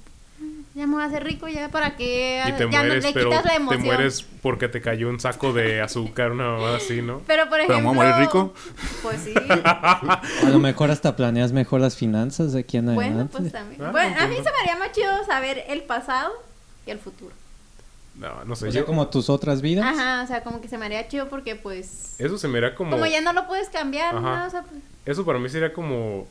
ya 0.75 0.87
me 0.89 0.95
voy 0.95 1.03
a 1.03 1.07
hacer 1.07 1.23
rico, 1.23 1.47
ya 1.49 1.69
para 1.69 1.95
qué, 1.97 2.43
Y 2.49 2.53
te 2.53 2.59
ya 2.59 2.65
no- 2.65 2.85
mueres, 2.85 3.05
le 3.05 3.13
pero 3.13 3.31
quitas 3.31 3.45
la 3.45 3.51
te 3.53 3.57
emoción. 3.57 3.83
mueres 3.85 4.25
porque 4.43 4.69
te 4.69 4.81
cayó 4.81 5.09
un 5.09 5.21
saco 5.21 5.53
de 5.53 5.81
azúcar, 5.81 6.33
una 6.33 6.51
mamada 6.51 6.77
así, 6.79 7.01
¿no? 7.01 7.21
Pero 7.27 7.45
por 7.49 7.59
Pero 7.61 7.73
ejemplo, 7.75 7.93
me 7.93 7.99
voy 7.99 8.07
a 8.07 8.11
morir 8.11 8.27
rico. 8.27 8.55
Pues 9.03 9.21
sí. 9.23 9.35
A 9.65 10.49
lo 10.51 10.59
mejor 10.59 10.91
hasta 10.91 11.15
planeas 11.17 11.53
mejor 11.53 11.81
las 11.81 11.97
finanzas 11.97 12.53
de 12.53 12.61
aquí 12.61 12.77
en 12.77 12.87
bueno, 12.87 13.03
adelante. 13.03 13.37
pues 13.39 13.53
también. 13.53 13.83
Ah, 13.83 13.91
bueno, 13.93 14.17
a 14.21 14.27
mí 14.27 14.37
se 14.37 14.43
me 14.43 14.59
haría 14.63 14.77
más 14.77 14.93
chido 14.93 15.25
saber 15.27 15.65
el 15.69 15.83
pasado 15.83 16.33
y 16.87 16.91
el 16.91 16.99
futuro. 16.99 17.33
No, 18.17 18.45
no 18.45 18.55
sé. 18.55 18.69
o 18.69 18.73
sea, 18.73 18.81
yo- 18.83 18.87
como 18.87 19.09
tus 19.09 19.29
otras 19.31 19.61
vidas. 19.61 19.85
Ajá, 19.87 20.23
o 20.23 20.27
sea, 20.27 20.43
como 20.45 20.61
que 20.61 20.69
se 20.69 20.79
me 20.79 20.87
haría 20.87 21.07
chido 21.09 21.29
porque 21.29 21.57
pues 21.57 22.15
Eso 22.19 22.39
se 22.39 22.47
me 22.49 22.59
haría 22.59 22.75
como... 22.77 22.93
como 22.93 23.07
ya 23.07 23.21
no 23.21 23.33
lo 23.33 23.47
puedes 23.49 23.69
cambiar, 23.71 24.15
Ajá. 24.17 24.39
¿no? 24.41 24.47
O 24.47 24.51
sea, 24.51 24.63
pues, 24.63 24.81
Eso 25.07 25.25
para 25.25 25.39
mí 25.39 25.49
sería 25.49 25.73
como... 25.73 26.27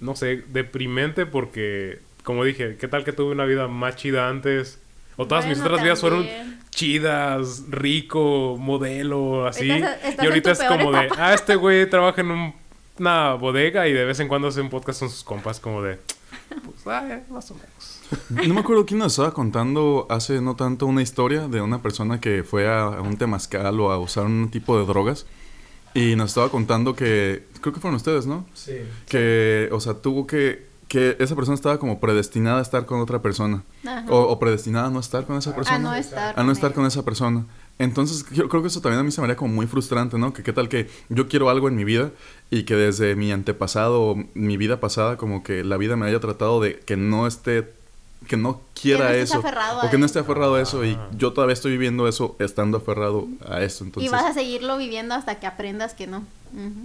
No 0.00 0.14
sé, 0.16 0.42
deprimente 0.48 1.24
porque... 1.26 2.00
Como 2.26 2.42
dije, 2.42 2.76
¿qué 2.76 2.88
tal 2.88 3.04
que 3.04 3.12
tuve 3.12 3.30
una 3.30 3.44
vida 3.44 3.68
más 3.68 3.94
chida 3.94 4.28
antes? 4.28 4.80
O 5.16 5.28
todas 5.28 5.46
mis 5.46 5.60
otras 5.60 5.80
vidas 5.80 6.00
fueron 6.00 6.26
chidas, 6.70 7.62
rico, 7.70 8.56
modelo, 8.58 9.46
así. 9.46 9.70
Estás- 9.70 10.04
estás 10.04 10.24
y 10.24 10.28
ahorita 10.28 10.50
es 10.50 10.62
como 10.64 10.90
de, 10.90 11.08
ah, 11.16 11.34
este 11.34 11.54
güey 11.54 11.88
trabaja 11.88 12.20
en 12.22 12.30
un- 12.32 12.54
una 12.98 13.34
bodega 13.34 13.86
y 13.86 13.92
de 13.92 14.04
vez 14.04 14.18
en 14.18 14.26
cuando 14.26 14.48
hace 14.48 14.60
un 14.60 14.70
podcast 14.70 14.98
con 15.00 15.08
sus 15.10 15.22
compas 15.22 15.60
como 15.60 15.82
de, 15.82 16.00
pues, 16.48 16.86
ah, 16.86 17.06
eh, 17.08 17.22
más 17.30 17.48
o 17.52 17.54
menos. 17.54 18.00
No 18.48 18.54
me 18.54 18.60
acuerdo 18.60 18.84
quién 18.86 18.98
nos 18.98 19.12
estaba 19.12 19.32
contando 19.32 20.06
hace 20.10 20.40
no 20.40 20.56
tanto 20.56 20.86
una 20.86 21.02
historia 21.02 21.46
de 21.46 21.60
una 21.60 21.80
persona 21.80 22.20
que 22.20 22.42
fue 22.42 22.66
a, 22.68 22.82
a 22.86 23.00
un 23.02 23.16
temazcal 23.16 23.78
o 23.80 23.92
a 23.92 23.98
usar 23.98 24.24
un 24.26 24.50
tipo 24.50 24.76
de 24.78 24.84
drogas. 24.84 25.26
Y 25.94 26.14
nos 26.16 26.30
estaba 26.30 26.50
contando 26.50 26.94
que, 26.96 27.44
creo 27.62 27.72
que 27.72 27.80
fueron 27.80 27.96
ustedes, 27.96 28.26
¿no? 28.26 28.46
Sí. 28.52 28.76
Que, 29.08 29.68
o 29.72 29.80
sea, 29.80 29.94
tuvo 29.94 30.26
que, 30.26 30.66
que 30.96 31.14
esa 31.22 31.36
persona 31.36 31.54
estaba 31.54 31.78
como 31.78 32.00
predestinada 32.00 32.58
a 32.58 32.62
estar 32.62 32.86
con 32.86 33.00
otra 33.00 33.20
persona. 33.20 33.62
O, 34.08 34.18
o 34.18 34.38
predestinada 34.38 34.86
a 34.86 34.90
no 34.90 35.00
estar 35.00 35.26
con 35.26 35.36
esa 35.36 35.54
persona. 35.54 35.76
a 35.76 35.78
no 35.78 35.94
estar. 35.94 36.40
a 36.40 36.42
no 36.42 36.52
estar 36.52 36.72
con 36.72 36.86
esa 36.86 37.04
persona. 37.04 37.44
Entonces, 37.78 38.24
yo 38.32 38.48
creo 38.48 38.62
que 38.62 38.68
eso 38.68 38.80
también 38.80 39.00
a 39.00 39.02
mí 39.02 39.10
se 39.10 39.20
me 39.20 39.26
haría 39.26 39.36
como 39.36 39.52
muy 39.52 39.66
frustrante, 39.66 40.16
¿no? 40.16 40.32
Que 40.32 40.42
qué 40.42 40.54
tal 40.54 40.70
que 40.70 40.88
yo 41.10 41.28
quiero 41.28 41.50
algo 41.50 41.68
en 41.68 41.76
mi 41.76 41.84
vida 41.84 42.12
y 42.50 42.62
que 42.62 42.76
desde 42.76 43.14
mi 43.14 43.30
antepasado, 43.30 44.00
o 44.00 44.24
mi 44.32 44.56
vida 44.56 44.80
pasada, 44.80 45.18
como 45.18 45.42
que 45.42 45.64
la 45.64 45.76
vida 45.76 45.96
me 45.96 46.06
haya 46.06 46.18
tratado 46.18 46.62
de 46.62 46.78
que 46.78 46.96
no 46.96 47.26
esté, 47.26 47.70
que 48.26 48.38
no 48.38 48.62
quiera 48.72 49.10
no 49.10 49.10
estés 49.10 49.32
eso. 49.32 49.42
O 49.84 49.90
que 49.90 49.98
no 49.98 50.06
esté 50.06 50.20
aferrado 50.20 50.54
a 50.54 50.62
eso 50.62 50.82
y 50.82 50.98
yo 51.18 51.34
todavía 51.34 51.52
estoy 51.52 51.72
viviendo 51.72 52.08
eso 52.08 52.36
estando 52.38 52.78
aferrado 52.78 53.28
a 53.46 53.60
eso. 53.60 53.84
Entonces, 53.84 54.08
y 54.08 54.10
vas 54.10 54.24
a 54.24 54.32
seguirlo 54.32 54.78
viviendo 54.78 55.14
hasta 55.14 55.40
que 55.40 55.46
aprendas 55.46 55.92
que 55.92 56.06
no. 56.06 56.24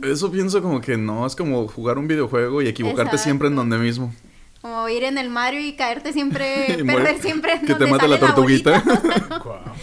Eso 0.03 0.31
pienso 0.31 0.61
como 0.61 0.81
que 0.81 0.97
no, 0.97 1.25
es 1.25 1.35
como 1.35 1.67
jugar 1.67 1.97
un 1.97 2.07
videojuego 2.07 2.61
y 2.61 2.67
equivocarte 2.67 3.17
siempre 3.17 3.47
en 3.47 3.55
donde 3.55 3.77
mismo. 3.77 4.13
Como 4.61 4.87
ir 4.89 5.03
en 5.05 5.17
el 5.17 5.29
Mario 5.29 5.59
y 5.61 5.73
caerte 5.73 6.13
siempre, 6.13 6.65
Y 6.69 6.83
perder 6.83 6.85
muere- 6.85 7.21
siempre 7.21 7.53
en 7.53 7.59
que 7.61 7.67
te 7.67 7.73
donde 7.73 7.87
mate 7.91 8.07
la 8.07 8.19
tortuguita. 8.19 8.83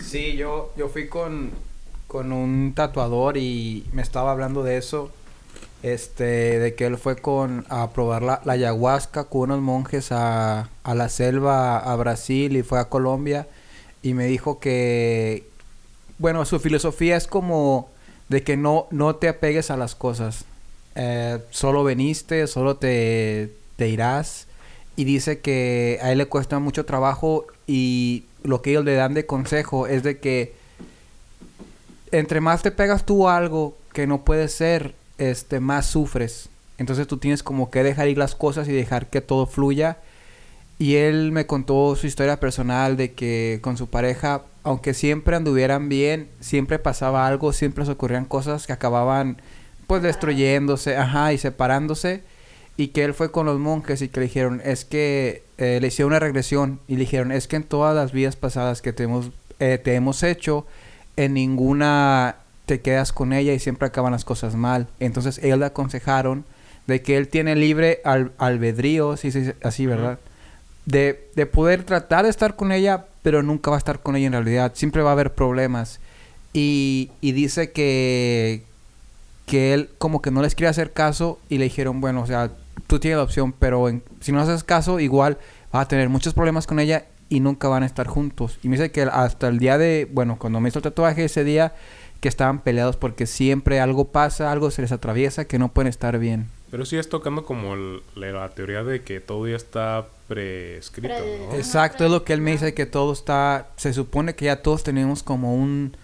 Sí, 0.00 0.34
yo, 0.36 0.72
yo 0.76 0.88
fui 0.88 1.08
con, 1.08 1.50
con 2.06 2.32
un 2.32 2.72
tatuador 2.74 3.36
y 3.36 3.84
me 3.92 4.02
estaba 4.02 4.32
hablando 4.32 4.62
de 4.62 4.76
eso. 4.76 5.10
Este, 5.82 6.58
de 6.60 6.74
que 6.76 6.86
él 6.86 6.96
fue 6.96 7.16
con 7.16 7.64
a 7.68 7.90
probar 7.90 8.22
la, 8.22 8.40
la 8.44 8.52
ayahuasca 8.52 9.24
con 9.24 9.50
unos 9.50 9.60
monjes 9.62 10.12
a, 10.12 10.68
a 10.84 10.94
la 10.94 11.08
selva 11.08 11.78
a 11.78 11.96
Brasil 11.96 12.56
y 12.56 12.62
fue 12.62 12.78
a 12.78 12.84
Colombia 12.88 13.48
y 14.00 14.14
me 14.14 14.26
dijo 14.26 14.60
que 14.60 15.44
bueno, 16.18 16.44
su 16.44 16.60
filosofía 16.60 17.16
es 17.16 17.26
como 17.26 17.90
de 18.28 18.42
que 18.42 18.56
no, 18.56 18.86
no 18.90 19.16
te 19.16 19.28
apegues 19.28 19.70
a 19.70 19.76
las 19.76 19.94
cosas. 19.94 20.44
Eh, 20.94 21.38
solo 21.50 21.84
veniste, 21.84 22.46
solo 22.46 22.76
te, 22.76 23.52
te 23.76 23.88
irás. 23.88 24.46
Y 24.96 25.04
dice 25.04 25.40
que 25.40 25.98
a 26.02 26.12
él 26.12 26.18
le 26.18 26.26
cuesta 26.26 26.58
mucho 26.58 26.84
trabajo 26.84 27.46
y 27.66 28.24
lo 28.42 28.62
que 28.62 28.70
ellos 28.70 28.84
le 28.84 28.94
dan 28.94 29.14
de 29.14 29.26
consejo 29.26 29.86
es 29.86 30.02
de 30.02 30.18
que 30.18 30.54
entre 32.10 32.40
más 32.40 32.62
te 32.62 32.70
pegas 32.70 33.04
tú 33.06 33.28
a 33.28 33.36
algo 33.36 33.76
que 33.92 34.06
no 34.06 34.24
puede 34.24 34.48
ser, 34.48 34.94
este, 35.18 35.60
más 35.60 35.86
sufres. 35.86 36.48
Entonces 36.78 37.06
tú 37.06 37.16
tienes 37.16 37.42
como 37.42 37.70
que 37.70 37.82
dejar 37.82 38.08
ir 38.08 38.18
las 38.18 38.34
cosas 38.34 38.68
y 38.68 38.72
dejar 38.72 39.08
que 39.08 39.20
todo 39.20 39.46
fluya. 39.46 39.98
Y 40.78 40.96
él 40.96 41.32
me 41.32 41.46
contó 41.46 41.96
su 41.96 42.06
historia 42.06 42.40
personal 42.40 42.96
de 42.96 43.12
que 43.12 43.60
con 43.62 43.76
su 43.76 43.88
pareja, 43.88 44.42
aunque 44.64 44.94
siempre 44.94 45.36
anduvieran 45.36 45.88
bien, 45.88 46.28
siempre 46.40 46.78
pasaba 46.78 47.26
algo, 47.26 47.52
siempre 47.52 47.84
se 47.84 47.92
ocurrían 47.92 48.24
cosas 48.24 48.66
que 48.66 48.72
acababan 48.72 49.38
pues 49.86 50.02
destruyéndose, 50.02 50.96
ajá, 50.96 51.32
y 51.32 51.38
separándose. 51.38 52.22
Y 52.76 52.88
que 52.88 53.04
él 53.04 53.12
fue 53.12 53.30
con 53.30 53.44
los 53.46 53.58
monjes 53.58 54.00
y 54.00 54.08
que 54.08 54.20
le 54.20 54.26
dijeron, 54.26 54.62
es 54.64 54.84
que 54.84 55.44
eh, 55.58 55.78
le 55.80 55.88
hicieron 55.88 56.12
una 56.12 56.20
regresión 56.20 56.80
y 56.88 56.94
le 56.94 57.00
dijeron, 57.00 57.30
es 57.30 57.46
que 57.46 57.56
en 57.56 57.64
todas 57.64 57.94
las 57.94 58.12
vidas 58.12 58.36
pasadas 58.36 58.80
que 58.80 58.92
te 58.92 59.02
hemos, 59.02 59.30
eh, 59.58 59.78
te 59.82 59.94
hemos 59.94 60.22
hecho, 60.22 60.66
en 61.16 61.34
ninguna 61.34 62.36
te 62.64 62.80
quedas 62.80 63.12
con 63.12 63.32
ella 63.32 63.52
y 63.52 63.58
siempre 63.58 63.88
acaban 63.88 64.12
las 64.12 64.24
cosas 64.24 64.54
mal. 64.54 64.88
Entonces 65.00 65.38
ellos 65.42 65.58
le 65.58 65.66
aconsejaron 65.66 66.44
de 66.86 67.02
que 67.02 67.16
él 67.16 67.28
tiene 67.28 67.54
libre 67.56 68.00
al, 68.04 68.32
albedrío, 68.38 69.16
sí, 69.16 69.30
sí, 69.30 69.52
así, 69.62 69.86
¿verdad? 69.86 70.18
De, 70.84 71.28
de 71.36 71.46
poder 71.46 71.84
tratar 71.84 72.24
de 72.24 72.30
estar 72.30 72.56
con 72.56 72.72
ella, 72.72 73.06
pero 73.22 73.42
nunca 73.42 73.70
va 73.70 73.76
a 73.76 73.78
estar 73.78 74.00
con 74.00 74.16
ella 74.16 74.26
en 74.26 74.32
realidad. 74.32 74.72
Siempre 74.74 75.02
va 75.02 75.10
a 75.10 75.12
haber 75.12 75.32
problemas. 75.32 76.00
Y, 76.52 77.10
y 77.20 77.32
dice 77.32 77.70
que, 77.72 78.62
que 79.46 79.74
él 79.74 79.90
como 79.98 80.20
que 80.22 80.30
no 80.30 80.42
les 80.42 80.54
quería 80.54 80.70
hacer 80.70 80.92
caso 80.92 81.38
y 81.48 81.58
le 81.58 81.64
dijeron, 81.64 82.00
bueno, 82.00 82.22
o 82.22 82.26
sea, 82.26 82.50
tú 82.88 82.98
tienes 82.98 83.16
la 83.18 83.22
opción, 83.24 83.52
pero 83.58 83.88
si 84.20 84.32
no 84.32 84.40
haces 84.40 84.64
caso, 84.64 85.00
igual 85.00 85.38
vas 85.72 85.86
a 85.86 85.88
tener 85.88 86.08
muchos 86.08 86.34
problemas 86.34 86.66
con 86.66 86.78
ella 86.80 87.06
y 87.28 87.40
nunca 87.40 87.68
van 87.68 87.84
a 87.84 87.86
estar 87.86 88.06
juntos. 88.06 88.58
Y 88.62 88.68
me 88.68 88.76
dice 88.76 88.90
que 88.90 89.02
hasta 89.02 89.48
el 89.48 89.58
día 89.58 89.78
de, 89.78 90.06
bueno, 90.12 90.36
cuando 90.38 90.60
me 90.60 90.68
hizo 90.68 90.80
el 90.80 90.82
tatuaje 90.82 91.24
ese 91.24 91.44
día, 91.44 91.72
que 92.20 92.28
estaban 92.28 92.60
peleados 92.60 92.96
porque 92.96 93.26
siempre 93.26 93.80
algo 93.80 94.08
pasa, 94.08 94.52
algo 94.52 94.70
se 94.70 94.82
les 94.82 94.92
atraviesa, 94.92 95.46
que 95.46 95.58
no 95.58 95.68
pueden 95.72 95.88
estar 95.88 96.18
bien. 96.18 96.48
Pero 96.70 96.84
sí 96.84 96.96
es 96.96 97.08
tocando 97.08 97.44
como 97.44 97.74
el- 97.74 98.02
la 98.14 98.48
teoría 98.50 98.84
de 98.84 99.02
que 99.02 99.20
todo 99.20 99.48
ya 99.48 99.56
está 99.56 100.06
prescrito, 100.34 101.14
Exacto, 101.54 102.04
es 102.04 102.10
lo 102.10 102.24
que 102.24 102.32
él 102.32 102.40
me 102.40 102.52
dice, 102.52 102.74
que 102.74 102.86
todo 102.86 103.12
está, 103.12 103.68
se 103.76 103.92
supone 103.92 104.34
que 104.34 104.46
ya 104.46 104.62
todos 104.62 104.82
tenemos 104.82 105.22
como 105.22 105.54
un, 105.54 105.96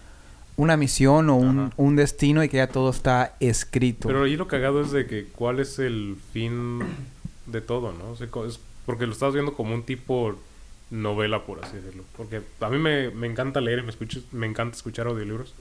una 0.55 0.77
misión 0.77 1.29
o 1.29 1.35
un, 1.35 1.73
un 1.77 1.95
destino 1.95 2.43
y 2.43 2.49
que 2.49 2.57
ya 2.57 2.67
todo 2.67 2.89
está 2.89 3.35
escrito. 3.39 4.07
Pero 4.07 4.23
ahí 4.23 4.35
lo 4.35 4.47
cagado 4.47 4.81
es 4.81 4.91
de 4.91 5.07
que 5.07 5.25
cuál 5.25 5.59
es 5.59 5.79
el 5.79 6.17
fin 6.33 6.79
de 7.47 7.61
todo, 7.61 7.91
¿no? 7.93 8.11
O 8.11 8.15
sea, 8.15 8.27
es 8.47 8.59
porque 8.85 9.05
lo 9.05 9.13
estás 9.13 9.33
viendo 9.33 9.53
como 9.53 9.73
un 9.73 9.83
tipo 9.83 10.35
novela, 10.89 11.45
por 11.45 11.63
así 11.63 11.75
decirlo. 11.77 12.03
Porque 12.17 12.41
a 12.59 12.69
mí 12.69 12.77
me, 12.77 13.09
me 13.11 13.27
encanta 13.27 13.61
leer 13.61 13.79
y 13.79 13.83
me, 13.83 13.89
escucho, 13.89 14.21
me 14.31 14.47
encanta 14.47 14.75
escuchar 14.75 15.07
audiolibros. 15.07 15.53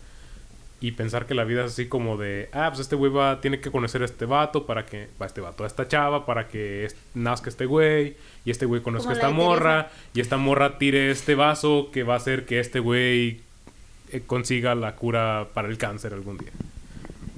Y 0.80 0.92
pensar 0.92 1.26
que 1.26 1.34
la 1.34 1.42
vida 1.42 1.64
es 1.64 1.72
así 1.72 1.86
como 1.86 2.16
de, 2.16 2.48
ah, 2.52 2.68
pues 2.68 2.80
este 2.80 2.94
güey 2.94 3.10
va, 3.10 3.40
tiene 3.40 3.58
que 3.60 3.70
conocer 3.70 4.02
a 4.02 4.04
este 4.04 4.26
vato 4.26 4.64
para 4.64 4.86
que, 4.86 5.08
a 5.18 5.24
este 5.26 5.40
vato, 5.40 5.64
a 5.64 5.66
esta 5.66 5.88
chava 5.88 6.24
para 6.24 6.46
que 6.46 6.84
es- 6.84 6.94
nazca 7.14 7.48
este 7.48 7.66
güey. 7.66 8.14
Y 8.44 8.50
este 8.52 8.64
güey 8.64 8.80
conozca 8.80 9.10
a 9.10 9.14
esta 9.14 9.30
morra. 9.30 9.90
Y 10.14 10.20
esta 10.20 10.36
morra 10.36 10.78
tire 10.78 11.10
este 11.10 11.34
vaso 11.34 11.90
que 11.92 12.04
va 12.04 12.14
a 12.14 12.18
hacer 12.18 12.46
que 12.46 12.60
este 12.60 12.78
güey 12.78 13.40
eh, 14.12 14.22
consiga 14.26 14.74
la 14.76 14.94
cura 14.94 15.48
para 15.52 15.68
el 15.68 15.78
cáncer 15.78 16.14
algún 16.14 16.38
día. 16.38 16.50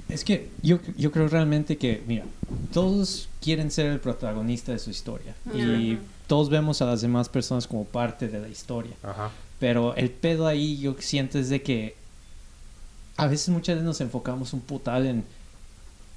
Es 0.07 0.23
que 0.23 0.49
yo, 0.61 0.79
yo 0.97 1.11
creo 1.11 1.27
realmente 1.27 1.77
que, 1.77 2.01
mira, 2.05 2.25
todos 2.73 3.27
quieren 3.41 3.71
ser 3.71 3.87
el 3.87 3.99
protagonista 3.99 4.71
de 4.71 4.79
su 4.79 4.89
historia. 4.91 5.33
Y 5.55 5.97
todos 6.27 6.49
vemos 6.49 6.81
a 6.81 6.85
las 6.85 7.01
demás 7.01 7.27
personas 7.27 7.65
como 7.67 7.85
parte 7.85 8.27
de 8.27 8.39
la 8.39 8.49
historia. 8.49 8.91
Ajá. 9.03 9.31
Pero 9.59 9.95
el 9.95 10.09
pedo 10.11 10.47
ahí 10.47 10.77
yo 10.79 10.95
siento 10.99 11.39
es 11.39 11.49
de 11.49 11.61
que 11.61 11.95
a 13.21 13.27
veces 13.27 13.49
muchas 13.49 13.75
veces 13.75 13.85
nos 13.85 14.01
enfocamos 14.01 14.53
un 14.53 14.61
putal 14.61 15.05
en, 15.05 15.23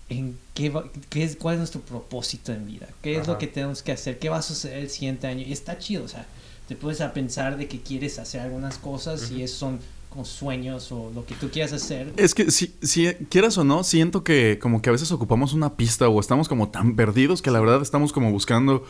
en 0.08 0.36
qué, 0.54 0.70
va- 0.70 0.84
qué 1.10 1.24
es, 1.24 1.36
cuál 1.36 1.54
es 1.54 1.58
nuestro 1.58 1.80
propósito 1.80 2.52
en 2.52 2.66
vida, 2.66 2.88
qué 3.02 3.16
es 3.16 3.26
lo 3.26 3.38
que 3.38 3.46
tenemos 3.46 3.82
que 3.82 3.92
hacer, 3.92 4.18
qué 4.18 4.28
va 4.28 4.38
a 4.38 4.42
suceder 4.42 4.78
el 4.78 4.90
siguiente 4.90 5.26
año. 5.26 5.44
Y 5.46 5.52
está 5.52 5.78
chido, 5.78 6.04
o 6.04 6.08
sea, 6.08 6.26
te 6.68 6.76
puedes 6.76 7.00
a 7.00 7.12
pensar 7.12 7.56
de 7.56 7.68
que 7.68 7.80
quieres 7.80 8.18
hacer 8.18 8.40
algunas 8.40 8.78
cosas 8.78 9.30
y 9.30 9.42
esos 9.42 9.58
son 9.58 9.78
como 10.10 10.24
sueños 10.24 10.92
o 10.92 11.10
lo 11.14 11.26
que 11.26 11.34
tú 11.34 11.50
quieras 11.50 11.72
hacer. 11.72 12.12
Es 12.16 12.34
que 12.34 12.50
si, 12.50 12.74
si 12.82 13.12
quieras 13.28 13.58
o 13.58 13.64
no, 13.64 13.82
siento 13.84 14.22
que 14.22 14.58
como 14.60 14.80
que 14.80 14.88
a 14.88 14.92
veces 14.92 15.10
ocupamos 15.10 15.52
una 15.52 15.74
pista 15.76 16.08
o 16.08 16.20
estamos 16.20 16.48
como 16.48 16.68
tan 16.68 16.94
perdidos 16.96 17.42
que 17.42 17.50
la 17.50 17.60
verdad 17.60 17.82
estamos 17.82 18.12
como 18.12 18.30
buscando 18.30 18.84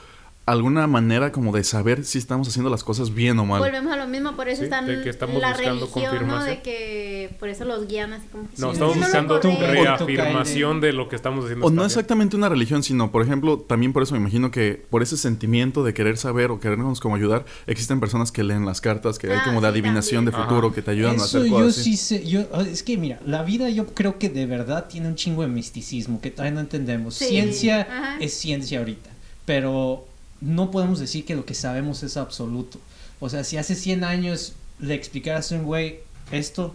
alguna 0.47 0.87
manera 0.87 1.33
como 1.33 1.53
de 1.53 1.65
saber 1.65 2.05
si 2.05 2.19
estamos 2.19 2.47
haciendo 2.49 2.69
las 2.71 2.85
cosas 2.85 3.15
bien 3.15 3.39
o 3.39 3.47
mal. 3.47 3.61
Volvemos 3.61 3.91
a 3.93 3.97
lo 3.97 4.07
mismo, 4.07 4.37
por 4.37 4.49
eso 4.49 4.59
Sí, 4.59 4.65
están 4.65 4.87
de 4.87 5.01
que 5.03 5.09
estamos 5.09 5.41
la 5.41 5.49
buscando 5.53 5.87
religión, 5.87 6.03
¿no? 6.03 6.11
confirmación. 6.11 6.47
De 6.57 6.63
que 6.63 7.37
por 7.41 7.49
eso 7.49 7.65
los 7.65 7.89
guían 7.89 8.13
así 8.13 8.27
como 8.31 8.45
que 8.51 8.57
No, 8.59 8.67
Sí, 8.69 8.73
estamos 8.75 8.97
buscando 8.99 9.41
reafirmación 9.41 10.81
de 10.81 10.93
lo 10.93 11.09
que 11.09 11.17
estamos 11.17 11.45
haciendo. 11.45 11.67
O 11.67 11.71
no 11.71 11.77
bien. 11.77 11.87
exactamente 11.87 12.37
una 12.37 12.49
religión, 12.49 12.83
sino, 12.83 13.11
por 13.11 13.23
ejemplo, 13.23 13.59
también 13.59 13.93
por 13.93 14.03
eso 14.03 14.15
me 14.15 14.21
imagino 14.21 14.51
que 14.51 14.85
por 14.91 15.03
ese 15.03 15.17
sentimiento 15.17 15.83
de 15.85 15.95
querer 15.95 16.17
saber 16.17 16.51
o 16.51 16.61
querernos 16.61 17.01
como 17.01 17.17
ayudar, 17.17 17.45
existen 17.67 18.01
personas 18.01 18.31
que 18.33 18.43
leen 18.45 18.67
las 18.67 18.81
cartas, 18.81 19.19
que 19.19 19.29
hay 19.31 19.39
Ah, 19.41 19.43
como 19.45 19.61
de 19.61 19.67
sí, 19.69 19.71
adivinación 19.73 20.25
también. 20.25 20.43
de 20.43 20.49
futuro, 20.49 20.67
Ajá. 20.69 20.75
que 20.75 20.83
te 20.83 20.91
ayudan 20.91 21.19
a 21.21 21.25
hacer 21.25 21.45
yo 21.45 21.51
cosas 21.53 21.79
así. 21.79 21.93
sí 21.93 21.97
sé, 21.97 22.27
yo, 22.29 22.43
ah, 22.53 22.63
es 22.71 22.83
que 22.83 22.97
mira, 22.97 23.19
la 23.27 23.43
vida 23.43 23.69
yo 23.71 23.87
creo 23.87 24.19
que 24.19 24.29
de 24.29 24.47
verdad 24.47 24.87
tiene 24.89 25.09
un 25.09 25.15
chingo 25.15 25.43
de 25.43 25.49
misticismo 25.49 26.21
que 26.21 26.31
todavía 26.31 26.53
no 26.55 26.61
entendemos. 26.61 27.15
Sí, 27.15 27.27
Ciencia 27.27 27.83
ajá. 27.91 28.17
es 28.21 28.35
ciencia 28.35 28.79
ahorita, 28.81 29.11
pero 29.47 30.07
no 30.45 30.71
podemos 30.71 31.01
decir 31.01 31.25
que 31.25 31.35
lo 31.35 31.45
que 31.45 31.55
sabemos 31.55 32.03
es 32.03 32.17
absoluto. 32.17 32.79
O 33.21 33.29
sea, 33.29 33.45
si 33.45 33.57
hace 33.57 33.75
100 33.75 34.05
años 34.05 34.53
le 34.79 34.95
explicaras 34.95 35.51
a 35.51 35.57
un 35.57 35.65
güey 35.65 36.01
esto, 36.31 36.75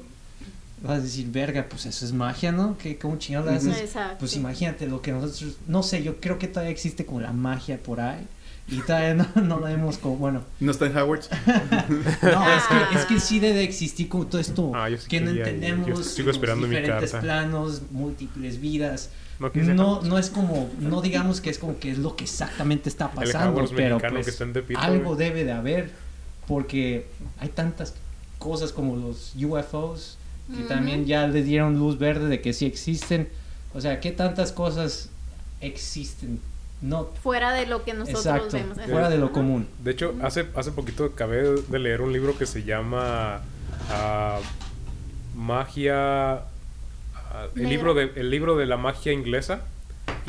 vas 0.82 1.00
a 1.00 1.02
decir, 1.02 1.28
verga, 1.32 1.68
pues 1.70 1.86
eso 1.86 2.06
es 2.06 2.12
magia, 2.14 2.52
¿no? 2.52 2.78
¿Qué, 2.78 2.98
¿Cómo 2.98 3.18
chingado 3.18 3.50
le 3.50 3.58
haces? 3.58 3.78
Exacto. 3.78 4.18
Pues 4.20 4.36
imagínate 4.36 4.88
lo 4.88 5.02
que 5.02 5.12
nosotros, 5.12 5.58
no 5.68 5.84
sé, 5.84 6.04
yo 6.04 6.20
creo 6.20 6.40
que 6.40 6.48
todavía 6.48 6.72
existe 6.72 7.06
como 7.06 7.22
la 7.22 7.34
magia 7.34 7.82
por 7.82 8.02
ahí. 8.02 8.26
Y 8.72 8.82
todavía 8.82 9.16
no, 9.16 9.42
no 9.42 9.60
la 9.60 9.70
vemos 9.70 9.98
como, 9.98 10.18
bueno, 10.18 10.44
¿No 10.60 10.72
está 10.72 10.86
en 10.86 10.96
Howard? 10.96 11.22
no, 12.22 12.56
es 12.56 12.64
que, 12.64 13.00
es 13.00 13.06
que 13.06 13.20
sí 13.20 13.40
debe 13.40 13.64
existir 13.64 14.08
como 14.08 14.28
todo 14.28 14.40
esto 14.40 14.72
Ah, 14.76 14.90
yo 14.90 14.98
sí 14.98 15.08
que 15.08 15.22
no 15.22 15.32
entendemos. 15.32 15.88
Yo 15.88 16.04
sigo 16.04 16.30
esperando 16.30 16.68
mi 16.68 16.76
diferentes 16.76 17.12
carta. 17.12 17.24
planos, 17.26 17.82
múltiples 17.92 18.62
vidas. 18.62 19.10
No, 19.40 19.50
No, 19.74 20.02
no 20.02 20.18
es 20.18 20.30
como, 20.30 20.70
no 20.80 21.02
digamos 21.02 21.40
que 21.40 21.50
es 21.50 21.60
como 21.60 21.80
que 21.80 21.92
es 21.92 21.98
lo 21.98 22.16
que 22.16 22.26
exactamente 22.26 22.90
está 22.90 23.12
pasando, 23.12 23.66
pero 23.76 23.98
pues 23.98 24.38
Tepito, 24.38 24.80
algo 24.80 25.16
güey. 25.16 25.18
debe 25.18 25.44
de 25.46 25.54
haber, 25.54 25.92
porque 26.48 27.08
hay 27.40 27.50
tantas 27.50 27.94
cosas 28.38 28.72
como 28.74 28.96
los 28.96 29.34
UFOs 29.36 30.18
que 30.56 30.64
también 30.64 31.06
ya 31.06 31.28
le 31.28 31.44
dieron 31.44 31.78
luz 31.78 32.00
verde 32.00 32.28
de 32.28 32.42
que 32.42 32.54
sí 32.54 32.66
existen. 32.66 33.30
O 33.74 33.82
sea, 33.82 34.00
¿qué 34.00 34.12
tantas 34.12 34.52
cosas 34.52 35.10
existen? 35.62 36.40
No, 36.82 37.10
Fuera 37.22 37.54
de 37.54 37.66
lo 37.66 37.84
que 37.84 37.94
nosotros 37.94 38.26
exacto, 38.26 38.58
vemos. 38.58 38.78
fuera 38.90 39.10
de 39.10 39.18
lo 39.18 39.32
común. 39.32 39.68
De 39.84 39.92
hecho, 39.92 40.16
hace, 40.24 40.48
hace 40.56 40.72
poquito 40.72 41.06
acabé 41.06 41.62
de 41.62 41.80
leer 41.80 42.02
un 42.02 42.14
libro 42.14 42.38
que 42.38 42.46
se 42.46 42.64
llama 42.64 43.42
ah, 43.90 44.40
Magia. 45.36 46.44
El, 47.56 47.64
Negra. 47.64 47.70
libro 47.70 47.94
de, 47.94 48.12
el 48.16 48.30
libro 48.30 48.56
de 48.56 48.66
la 48.66 48.78
magia 48.78 49.14
inglesa. 49.14 49.66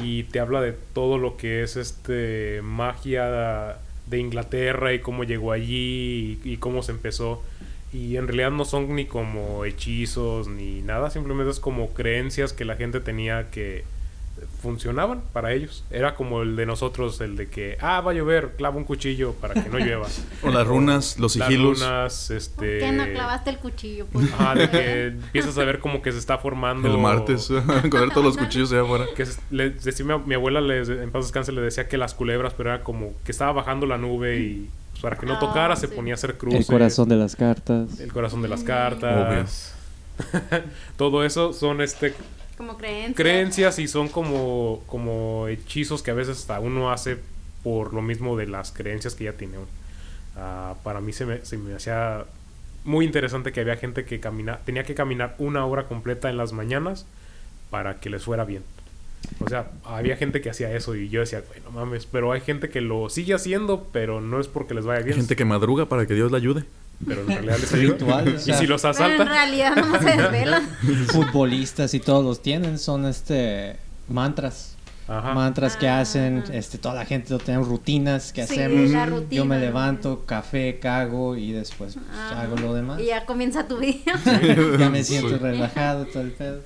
Y 0.03 0.25
te 0.25 0.41
habla 0.41 0.61
de 0.61 0.73
todo 0.73 1.19
lo 1.19 1.37
que 1.37 1.63
es 1.63 1.77
este 1.77 2.61
magia 2.63 3.77
de 4.07 4.19
Inglaterra 4.19 4.93
y 4.93 5.01
cómo 5.01 5.25
llegó 5.25 5.53
allí 5.53 6.41
y, 6.45 6.53
y 6.53 6.57
cómo 6.57 6.83
se 6.83 6.93
empezó. 6.93 7.43
Y 7.93 8.17
en 8.17 8.29
realidad 8.29 8.51
no 8.51 8.65
son 8.65 8.95
ni 8.95 9.05
como 9.07 9.65
hechizos 9.65 10.49
ni 10.49 10.81
nada, 10.81 11.11
simplemente 11.11 11.51
es 11.51 11.61
como 11.61 11.93
creencias 11.93 12.53
que 12.53 12.65
la 12.65 12.77
gente 12.77 13.01
tenía 13.01 13.51
que 13.51 13.85
funcionaban 14.63 15.23
para 15.33 15.53
ellos. 15.53 15.85
Era 15.91 16.15
como 16.15 16.43
el 16.43 16.57
de 16.57 16.67
nosotros, 16.67 17.21
el 17.21 17.37
de 17.37 17.49
que, 17.49 17.77
ah, 17.81 18.01
va 18.01 18.13
a 18.13 18.15
llover, 18.15 18.53
clava 18.57 18.77
un 18.77 18.85
cuchillo 18.85 19.33
para 19.35 19.55
que 19.55 19.69
no 19.69 19.79
llueva. 19.79 20.07
O 20.43 20.51
las 20.51 20.67
runas, 20.67 21.19
los 21.19 21.37
Las 21.37 21.49
sigilos. 21.49 21.81
runas, 21.81 22.25
¿Por 22.29 22.37
este... 22.37 22.79
qué 22.79 22.93
no 22.93 23.05
clavaste 23.07 23.51
el 23.51 23.59
cuchillo? 23.59 24.07
Por 24.07 24.23
Ajá, 24.25 24.55
de 24.55 24.71
que 24.71 25.07
empiezas 25.09 25.57
a 25.59 25.65
ver 25.65 25.79
como 25.81 26.03
que 26.03 26.13
se 26.13 26.19
está 26.19 26.39
formando... 26.39 26.89
El 26.89 26.99
martes, 26.99 27.49
con 27.91 28.11
todos 28.11 28.25
los 28.25 28.37
cuchillos 28.37 28.73
allá 28.73 28.83
afuera. 28.83 29.07
Que 29.17 29.27
le 29.51 29.71
decía, 29.71 30.05
mi, 30.05 30.15
mi 30.25 30.35
abuela, 30.35 30.61
en 30.61 31.11
paz 31.11 31.25
descanse, 31.25 31.53
le 31.53 31.61
decía 31.61 31.89
que 31.89 31.97
las 31.99 32.15
culebras, 32.15 32.55
pero 32.57 32.71
era 32.75 32.83
como 32.83 33.13
que 33.25 33.33
estaba 33.33 33.53
bajando 33.53 33.87
la 33.87 33.99
nube 33.99 34.39
y 34.39 34.71
pues, 34.93 35.03
para 35.03 35.17
que 35.17 35.27
no 35.27 35.35
Ah, 35.35 35.41
tocara 35.41 35.77
se 35.77 35.89
sí. 35.89 35.95
ponía 35.95 36.15
a 36.15 36.17
hacer 36.17 36.37
cruces. 36.39 36.61
El 36.61 36.67
corazón 36.67 37.09
de 37.09 37.17
las 37.17 37.37
cartas. 37.37 38.01
El 38.01 38.13
corazón 38.13 38.43
de 38.43 38.49
las 38.49 38.63
cartas. 38.65 39.75
Todo 40.97 41.25
eso 41.25 41.53
son 41.53 41.81
este 41.81 42.15
Como 42.61 42.77
creencias. 42.77 43.17
creencias 43.17 43.79
y 43.79 43.89
son 43.89 44.09
como, 44.09 44.83
como 44.87 45.49
hechizos 45.49 46.03
que 46.03 46.11
a 46.11 46.15
veces 46.15 46.41
hasta 46.41 46.61
uno 46.61 46.93
hace 46.93 47.17
por 47.63 47.95
lo 47.95 48.03
mismo 48.03 48.37
de 48.37 48.47
las 48.47 48.71
creencias 48.71 49.15
que 49.15 49.25
ya 49.25 49.33
tiene 49.33 49.57
uno. 49.57 49.67
Ah, 50.37 50.75
para 50.85 51.01
mí 51.01 51.15
se 51.15 51.25
me, 51.25 51.43
se 51.43 51.57
me 51.57 51.75
hacía 51.75 52.27
muy 52.85 53.07
interesante 53.07 53.53
que 53.53 53.61
había 53.61 53.77
gente 53.77 54.05
que 54.05 54.21
camina, 54.21 54.59
tenía 54.59 54.85
que 54.85 54.95
caminar 54.95 55.37
una 55.39 55.65
hora 55.65 55.89
completa 55.89 56.29
en 56.29 56.37
las 56.37 56.53
mañanas 56.53 57.07
para 57.71 57.99
que 57.99 58.11
les 58.11 58.25
fuera 58.25 58.45
bien. 58.45 58.63
O 59.43 59.49
sea, 59.49 59.71
había 59.83 60.19
gente 60.19 60.43
que 60.43 60.51
hacía 60.51 60.71
eso 60.77 60.95
y 60.97 61.09
yo 61.09 61.21
decía, 61.21 61.43
bueno, 61.49 61.71
mames, 61.71 62.05
pero 62.05 62.31
hay 62.31 62.43
gente 62.43 62.69
que 62.69 62.83
lo 62.83 63.09
sigue 63.09 63.33
haciendo, 63.33 63.89
pero 63.91 64.21
no 64.21 64.39
es 64.39 64.49
porque 64.49 64.75
les 64.75 64.85
vaya 64.85 64.99
Hay 64.99 65.05
bien, 65.05 65.17
gente 65.17 65.35
que 65.35 65.47
madruga 65.47 65.87
para 65.87 66.05
que 66.05 66.13
Dios 66.13 66.31
la 66.31 66.37
ayude. 66.37 66.65
Pero 67.07 67.21
en 67.23 67.27
realidad 67.29 67.59
les 67.59 67.73
ayuda. 67.75 67.93
Ritual, 67.95 68.29
o 68.29 68.31
y 68.37 68.39
sea. 68.41 68.59
si 68.59 68.67
los 68.67 68.83
Pero 68.83 68.95
en 68.95 69.03
asaltan, 69.03 69.29
realidad 69.29 69.77
no 69.77 69.99
se 70.01 70.17
desvelan. 70.17 70.69
futbolistas 71.09 71.95
y 71.95 72.01
todos 72.01 72.25
los 72.25 72.43
tienen, 72.43 72.79
son 72.79 73.07
este 73.07 73.77
mantras. 74.09 74.77
Ajá. 75.09 75.35
Mantras 75.35 75.77
que 75.77 75.89
Ah. 75.89 75.99
hacen, 76.01 76.45
este, 76.53 76.79
toda 76.79 76.95
la 76.95 77.05
gente 77.05 77.31
lo 77.31 77.39
tenemos 77.41 77.67
rutinas 77.67 78.33
que 78.33 78.47
Sí, 78.47 78.53
hacemos. 78.55 78.91
la 78.91 79.07
Yo 79.07 79.17
rutina. 79.17 79.45
me 79.45 79.59
levanto, 79.59 80.25
café, 80.25 80.79
cago 80.81 81.35
y 81.37 81.51
después 81.51 81.95
pues, 81.95 82.07
Ah. 82.15 82.43
hago 82.43 82.57
lo 82.57 82.75
demás. 82.75 83.01
Y 83.01 83.07
ya 83.07 83.27
comienza 83.27 83.67
tu 83.67 83.79
día. 83.79 83.97
Ya 84.79 84.89
me 84.89 85.03
siento 85.03 85.37
relajado, 85.39 86.07
todo 86.07 86.23
el 86.23 86.31
pedo. 86.31 86.61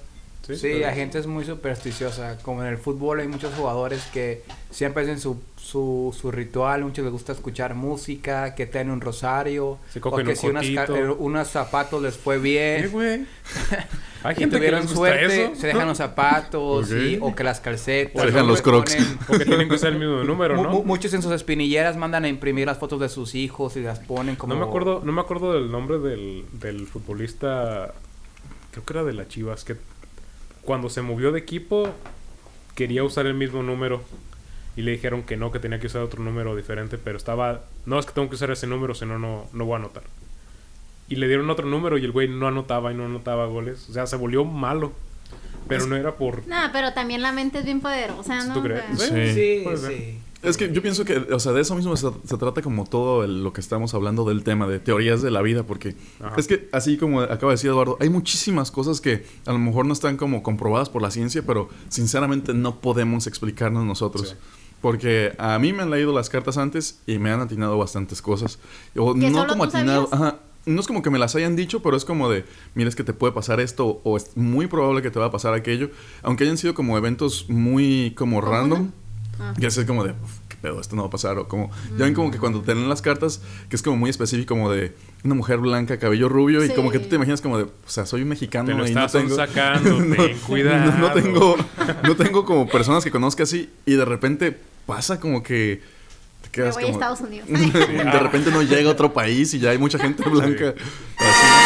Sí, 0.47 0.57
Sí, 0.57 0.69
gente 0.93 1.19
es 1.19 1.27
muy 1.27 1.45
supersticiosa. 1.45 2.39
Como 2.43 2.63
en 2.63 2.69
el 2.69 2.77
fútbol 2.79 3.21
hay 3.21 3.29
muchos 3.29 3.55
jugadores 3.55 4.05
que 4.13 4.43
siempre 4.71 5.03
hacen 5.05 5.19
su, 5.19 5.41
su, 5.57 6.15
su 6.19 6.31
ritual. 6.31 6.83
Muchos 6.85 7.03
les 7.05 7.13
gusta 7.13 7.33
escuchar 7.33 7.75
música, 7.75 8.55
que 8.55 8.67
tienen 8.67 8.91
un 8.93 9.01
rosario. 9.01 9.79
Se 9.91 10.01
o 10.01 10.03
que 10.25 10.31
un 10.33 10.37
si 10.37 10.47
unas 10.49 10.65
eh, 10.67 11.09
unos 11.19 11.49
zapatos 11.49 12.03
les 12.03 12.17
fue 12.17 12.39
bien. 12.39 12.91
güey. 12.93 13.25
Hay 14.23 14.35
gente 14.37 14.53
que 14.55 14.57
tuvieron 14.59 14.81
les 14.81 14.89
gusta 14.95 14.97
suerte, 14.97 15.45
eso. 15.45 15.55
se 15.61 15.67
dejan 15.67 15.87
los 15.87 15.99
zapatos 15.99 16.91
o 17.21 17.35
que 17.35 17.45
las 17.45 17.61
calcetas. 17.61 18.21
Se 18.23 18.27
dejan 18.29 18.47
los 18.47 18.63
crocs. 18.63 18.97
ponen- 18.97 19.19
O 19.35 19.39
que 19.39 19.45
tienen 19.45 19.69
que 19.69 19.75
usar 19.75 19.93
el 19.93 19.99
mismo 19.99 20.25
número, 20.25 20.57
¿no? 20.63 20.71
mu- 20.71 20.83
muchos 20.85 21.13
en 21.13 21.21
sus 21.23 21.33
espinilleras 21.33 21.97
mandan 21.99 22.25
a 22.25 22.29
imprimir 22.29 22.67
las 22.67 22.79
fotos 22.79 23.01
de 23.01 23.09
sus 23.11 23.35
hijos 23.35 23.77
y 23.77 23.81
las 23.81 23.99
ponen 24.01 24.37
como... 24.37 24.55
No 24.55 24.61
me 24.61 24.67
acuerdo, 24.67 25.03
no 25.05 25.13
me 25.13 25.21
acuerdo 25.21 25.53
del 25.53 25.71
nombre 25.71 25.99
del, 25.99 26.47
del 26.53 26.87
futbolista, 26.87 27.93
creo 28.71 28.85
que 28.85 28.93
era 28.95 29.05
de 29.05 29.13
las 29.13 29.29
Chivas, 29.29 29.63
que 29.65 29.77
cuando 30.65 30.89
se 30.91 31.03
movió 31.03 31.33
de 31.33 31.39
equipo 31.41 31.89
quería 32.75 33.05
usar 33.05 33.27
el 33.27 33.35
mismo 33.35 33.63
número 33.63 34.03
y 34.77 34.83
le 34.83 34.91
dijeron 34.93 35.23
que 35.23 35.37
no, 35.37 35.53
que 35.53 35.61
tenía 35.61 35.79
que 35.79 35.87
usar 35.87 36.03
otro 36.03 36.23
número 36.23 36.57
diferente, 36.57 36.99
pero 36.99 37.17
estaba, 37.17 37.63
no 37.87 37.99
es 37.99 38.07
que 38.07 38.13
tengo 38.13 38.29
que 38.29 38.35
usar 38.35 38.51
ese 38.51 38.67
número, 38.67 38.95
si 38.95 39.07
no, 39.07 39.19
no 39.19 39.47
no 39.53 39.65
voy 39.65 39.75
a 39.75 39.77
anotar. 39.77 40.03
Y 41.09 41.17
le 41.17 41.29
dieron 41.29 41.49
otro 41.51 41.67
número 41.67 41.99
y 41.99 42.05
el 42.05 42.11
güey 42.13 42.29
no 42.29 42.49
anotaba 42.49 42.91
y 42.91 42.95
no 42.97 43.05
anotaba 43.05 43.47
goles, 43.47 43.89
o 43.89 43.93
sea, 43.93 44.07
se 44.07 44.17
volvió 44.17 44.45
malo, 44.45 44.93
pero 45.69 45.87
no 45.87 45.97
era 45.97 46.17
por... 46.17 46.47
No, 46.49 46.57
pero 46.73 46.93
también 46.93 47.23
la 47.23 47.31
mente 47.31 47.59
es 47.59 47.65
bien 47.65 47.81
poderosa, 47.81 48.45
¿no? 48.45 48.55
¿Tú 48.55 48.61
O 48.61 48.63
crees? 48.63 48.83
sea, 48.99 49.35
Sí. 49.35 49.65
Sí. 49.77 50.19
Es 50.45 50.57
que 50.57 50.73
yo 50.73 50.83
pienso 50.83 51.05
que, 51.05 51.17
o 51.19 51.39
sea, 51.41 51.53
de 51.53 51.61
eso 51.63 51.75
mismo 51.75 51.97
se, 51.97 52.09
se 52.25 52.37
trata 52.37 52.63
como 52.63 52.85
todo 52.85 53.25
el- 53.25 53.43
lo 53.43 53.53
que 53.53 53.61
estamos 53.61 53.95
hablando 53.95 54.25
del 54.25 54.43
tema 54.45 54.67
de 54.67 54.79
teorías 54.79 55.23
de 55.23 55.31
la 55.31 55.43
vida, 55.43 55.63
porque 55.65 55.97
Ajá. 56.21 56.35
es 56.37 56.47
que, 56.47 56.69
así 56.73 56.97
como 56.97 57.21
acaba 57.23 57.53
de 57.53 57.57
decir 57.57 57.71
Eduardo, 57.71 57.97
hay 58.01 58.11
muchísimas 58.11 58.71
cosas 58.71 59.01
que 59.01 59.25
a 59.47 59.53
lo 59.53 59.59
mejor 59.59 59.87
no 59.87 59.93
están 59.93 60.17
como 60.17 60.43
comprobadas 60.43 60.89
por 60.89 61.03
la 61.03 61.11
ciencia, 61.11 61.43
pero 61.47 61.69
sinceramente 61.89 62.55
no 62.55 62.81
podemos 62.81 63.27
explicarnos 63.27 63.85
nosotros. 63.85 64.31
Sí. 64.31 64.35
Porque 64.81 65.33
a 65.39 65.59
mí 65.59 65.73
me 65.73 65.83
han 65.83 65.91
leído 65.91 66.13
las 66.13 66.29
cartas 66.29 66.59
antes 66.59 67.01
y 67.07 67.19
me 67.19 67.31
han 67.31 67.41
atinado 67.41 67.79
bastantes 67.79 68.21
cosas. 68.21 68.59
O 68.97 69.15
¿Que 69.15 69.31
no 69.31 69.39
solo 69.39 69.49
como 69.55 69.69
tú 69.69 69.77
atinado, 69.77 70.09
sabías? 70.11 70.29
ajá, 70.31 70.39
no 70.67 70.81
es 70.81 70.87
como 70.87 71.01
que 71.03 71.09
me 71.11 71.19
las 71.19 71.35
hayan 71.37 71.57
dicho, 71.57 71.81
pero 71.83 71.97
es 71.97 72.05
como 72.05 72.29
de, 72.29 72.45
mira, 72.75 72.89
es 72.91 72.95
que 72.97 73.05
te 73.05 73.15
puede 73.15 73.33
pasar 73.33 73.61
esto 73.61 74.01
o 74.05 74.17
es 74.19 74.37
muy 74.37 74.67
probable 74.67 75.01
que 75.01 75.11
te 75.11 75.19
va 75.19 75.27
a 75.27 75.31
pasar 75.31 75.55
aquello, 75.55 75.91
aunque 76.23 76.45
hayan 76.45 76.59
sido 76.59 76.75
como 76.75 76.99
eventos 76.99 77.47
muy 77.49 78.13
como 78.17 78.41
random. 78.43 78.91
Ah. 79.41 79.55
Y 79.59 79.67
así 79.67 79.81
es 79.81 79.87
como 79.87 80.05
de, 80.05 80.11
"Uf, 80.13 80.31
qué 80.49 80.57
pedo, 80.63 80.81
esto 80.81 80.95
no 80.97 81.03
va 81.03 81.09
a 81.09 81.11
pasar. 81.11 81.39
O 81.39 81.49
como, 81.49 81.71
ya 81.99 82.05
ven 82.05 82.15
como 82.15 82.31
que 82.31 82.39
cuando 82.39 82.61
te 82.63 82.75
leen 82.75 82.89
las 82.89 83.03
cartas, 83.03 83.41
que 83.69 83.77
es 83.77 83.83
como 83.83 83.97
muy 83.97 84.11
específico, 84.11 84.55
como 84.55 84.71
de 84.71 84.95
una 85.25 85.35
mujer 85.35 85.59
blanca, 85.59 85.99
cabello 85.99 86.29
rubio, 86.29 86.65
y 86.65 86.69
como 86.71 86.91
que 86.91 86.99
tú 86.99 87.05
Sí. 87.05 87.11
te 87.11 87.17
imaginas 87.17 87.41
como 87.41 87.59
de, 87.59 87.65
o 87.65 87.71
sea, 87.87 88.07
soy 88.07 88.23
un 88.23 88.29
mexicano 88.29 88.67
Te 88.69 88.73
lo 88.75 88.87
y 88.87 88.95
no 88.95 89.05
estás 89.05 89.13
tengo. 89.13 89.35
sacando, 89.35 89.97
ten 90.17 90.39
cuidado. 90.47 90.99
No, 90.99 91.13
tengo, 91.13 91.57
no 92.05 92.17
tengo 92.17 92.45
como 92.45 92.69
personas 92.69 93.03
que 93.05 93.11
conozca 93.11 93.43
así, 93.43 93.71
y 93.87 93.95
de 93.95 94.05
repente 94.05 94.57
pasa 94.87 95.19
como 95.21 95.43
que. 95.43 95.83
Te 96.43 96.49
Me 96.49 96.53
quedas 96.53 96.75
voy 96.75 96.85
a 96.85 96.87
como. 96.89 96.99
Estados 96.99 97.21
Unidos. 97.23 97.49
de 97.49 98.19
repente 98.21 98.51
no 98.51 98.63
llega 98.63 98.89
a 98.89 98.93
otro 98.93 99.13
país 99.13 99.53
y 99.55 99.59
ya 99.59 99.71
hay 99.71 99.79
mucha 99.79 99.99
gente 99.99 100.23
blanca. 100.29 100.75
Así. 101.17 101.64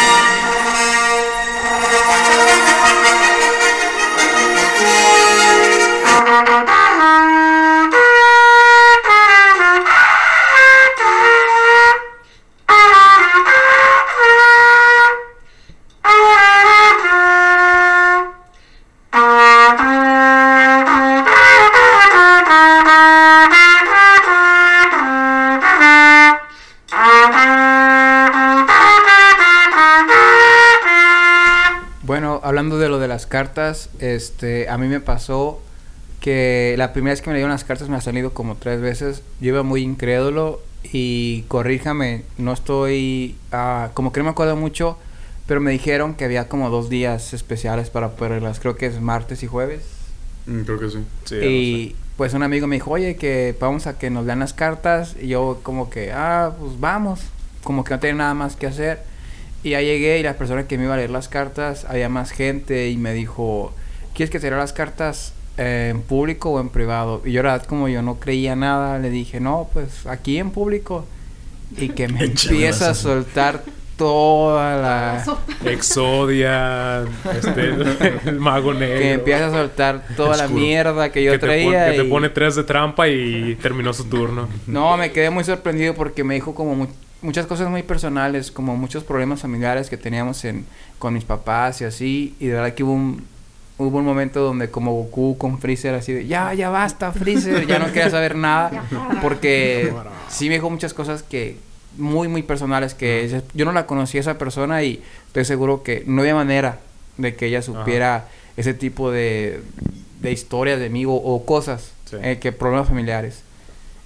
Cartas, 33.29 33.89
este, 33.99 34.67
a 34.67 34.77
mí 34.77 34.87
me 34.87 34.99
pasó 34.99 35.61
que 36.19 36.75
la 36.77 36.91
primera 36.91 37.13
vez 37.13 37.21
que 37.21 37.29
me 37.29 37.37
dieron 37.37 37.51
las 37.51 37.63
cartas 37.63 37.87
me 37.87 37.95
ha 37.95 38.01
salido 38.01 38.33
como 38.33 38.55
tres 38.55 38.81
veces. 38.81 39.23
Yo 39.39 39.49
iba 39.49 39.63
muy 39.63 39.81
incrédulo 39.81 40.61
y 40.91 41.43
corríjame, 41.47 42.23
no 42.37 42.53
estoy, 42.53 43.37
ah, 43.51 43.91
como 43.93 44.11
que 44.11 44.19
no 44.19 44.25
me 44.25 44.31
acuerdo 44.31 44.55
mucho, 44.55 44.97
pero 45.47 45.61
me 45.61 45.71
dijeron 45.71 46.15
que 46.15 46.25
había 46.25 46.47
como 46.47 46.69
dos 46.69 46.89
días 46.89 47.33
especiales 47.33 47.89
para 47.89 48.11
poderlas. 48.11 48.59
Creo 48.59 48.75
que 48.75 48.85
es 48.85 48.99
martes 49.01 49.43
y 49.43 49.47
jueves. 49.47 49.81
Mm, 50.45 50.61
creo 50.61 50.79
que 50.79 50.89
sí. 50.89 51.05
Sí, 51.25 51.35
y 51.35 51.95
pues 52.17 52.33
un 52.33 52.43
amigo 52.43 52.67
me 52.67 52.75
dijo, 52.75 52.91
oye, 52.91 53.15
que 53.15 53.55
vamos 53.59 53.87
a 53.87 53.97
que 53.97 54.09
nos 54.09 54.25
lean 54.25 54.39
las 54.39 54.53
cartas. 54.53 55.15
Y 55.19 55.29
yo 55.29 55.59
como 55.63 55.89
que, 55.89 56.11
ah, 56.11 56.53
pues 56.59 56.79
vamos. 56.79 57.21
Como 57.63 57.83
que 57.83 57.93
no 57.93 57.99
tenía 57.99 58.15
nada 58.15 58.33
más 58.33 58.55
que 58.55 58.67
hacer. 58.67 59.08
Y 59.63 59.71
ya 59.71 59.81
llegué 59.81 60.19
y 60.19 60.23
la 60.23 60.35
persona 60.35 60.67
que 60.67 60.77
me 60.77 60.85
iba 60.85 60.93
a 60.93 60.97
leer 60.97 61.09
las 61.09 61.27
cartas, 61.27 61.85
había 61.85 62.07
más 62.09 62.31
gente 62.31 62.89
y 62.89 62.97
me 62.97 63.13
dijo, 63.13 63.73
¿quieres 64.13 64.29
que 64.31 64.39
te 64.39 64.49
lea 64.49 64.57
las 64.57 64.71
cartas 64.73 65.33
eh, 65.57 65.89
en 65.91 66.01
público 66.01 66.51
o 66.51 66.59
en 66.61 66.69
privado? 66.69 67.21
Y 67.25 67.33
yo 67.33 67.43
la 67.43 67.51
verdad 67.53 67.67
como 67.67 67.89
yo 67.89 68.01
no 68.01 68.15
creía 68.19 68.55
nada, 68.55 68.99
le 68.99 69.09
dije, 69.09 69.39
no, 69.41 69.69
pues 69.73 70.05
aquí 70.07 70.37
en 70.37 70.51
público. 70.51 71.05
Y 71.77 71.89
que 71.89 72.07
me 72.07 72.23
Échame 72.23 72.55
empieza 72.55 72.85
a 72.85 72.87
las- 72.89 72.97
soltar 72.99 73.63
toda 73.97 74.77
la... 74.81 75.23
Exodia, 75.69 77.03
este, 77.37 77.61
el, 77.65 78.19
el 78.25 78.39
mago 78.39 78.73
negro. 78.73 78.97
Que 78.99 79.13
empieza 79.13 79.47
a 79.47 79.51
soltar 79.51 80.05
toda 80.15 80.37
la 80.37 80.47
mierda 80.47 81.11
que 81.11 81.21
yo 81.23 81.31
que 81.33 81.39
te, 81.39 81.45
traía. 81.45 81.91
que 81.91 81.97
te 81.97 82.05
y- 82.05 82.09
pone 82.09 82.29
tres 82.29 82.55
de 82.55 82.63
trampa 82.63 83.09
y 83.09 83.55
terminó 83.61 83.91
su 83.93 84.05
turno. 84.05 84.47
No, 84.67 84.95
me 84.95 85.11
quedé 85.11 85.29
muy 85.29 85.43
sorprendido 85.43 85.93
porque 85.95 86.23
me 86.23 86.35
dijo 86.35 86.55
como 86.55 86.87
muchas 87.21 87.45
cosas 87.47 87.69
muy 87.69 87.83
personales, 87.83 88.51
como 88.51 88.75
muchos 88.77 89.03
problemas 89.03 89.41
familiares 89.41 89.89
que 89.89 89.97
teníamos 89.97 90.43
en, 90.45 90.65
con 90.99 91.13
mis 91.13 91.23
papás 91.25 91.81
y 91.81 91.85
así. 91.85 92.35
Y 92.39 92.47
de 92.47 92.53
verdad 92.55 92.73
que 92.73 92.83
hubo 92.83 92.93
un, 92.93 93.23
hubo 93.77 93.97
un 93.97 94.05
momento 94.05 94.41
donde 94.41 94.69
como 94.69 94.93
Goku 94.93 95.37
con 95.37 95.59
Freezer 95.59 95.95
así 95.95 96.13
de, 96.13 96.27
ya, 96.27 96.53
ya 96.53 96.69
basta 96.69 97.11
Freezer, 97.11 97.65
ya 97.67 97.79
no 97.79 97.87
quería 97.87 98.09
saber 98.11 98.35
nada. 98.35 98.83
Porque 99.21 99.93
sí 100.29 100.47
me 100.49 100.55
dijo 100.55 100.69
muchas 100.69 100.93
cosas 100.93 101.23
que 101.23 101.57
muy, 101.97 102.27
muy 102.27 102.43
personales 102.43 102.93
que 102.93 103.23
ella- 103.25 103.43
yo 103.53 103.65
no 103.65 103.71
la 103.71 103.85
conocía 103.85 104.19
a 104.19 104.21
esa 104.21 104.37
persona 104.37 104.83
y 104.83 105.03
estoy 105.27 105.43
seguro 105.45 105.83
que 105.83 106.03
no 106.07 106.21
había 106.21 106.35
manera 106.35 106.79
de 107.17 107.35
que 107.35 107.47
ella 107.47 107.61
supiera 107.61 108.27
ese 108.55 108.73
tipo 108.73 109.11
de, 109.11 109.61
de 110.21 110.31
historias 110.31 110.79
de 110.79 110.89
mí 110.89 111.05
o, 111.05 111.11
o 111.11 111.45
cosas, 111.45 111.91
Sí. 112.05 112.15
eh, 112.23 112.39
que 112.39 112.51
problemas 112.51 112.87
familiares. 112.87 113.43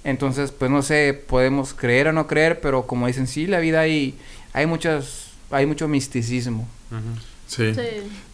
Entonces, 0.04 0.52
pues 0.52 0.70
no 0.70 0.82
sé, 0.82 1.14
podemos 1.26 1.72
creer 1.72 2.08
o 2.08 2.12
no 2.12 2.26
creer, 2.26 2.60
pero 2.60 2.86
como 2.86 3.06
dicen, 3.06 3.26
sí, 3.26 3.46
la 3.46 3.58
vida 3.58 3.80
hay, 3.80 4.14
hay 4.52 4.66
muchas, 4.66 5.30
hay 5.50 5.66
mucho 5.66 5.88
misticismo. 5.88 6.68
Sí. 7.46 7.74
Sí. 7.74 7.80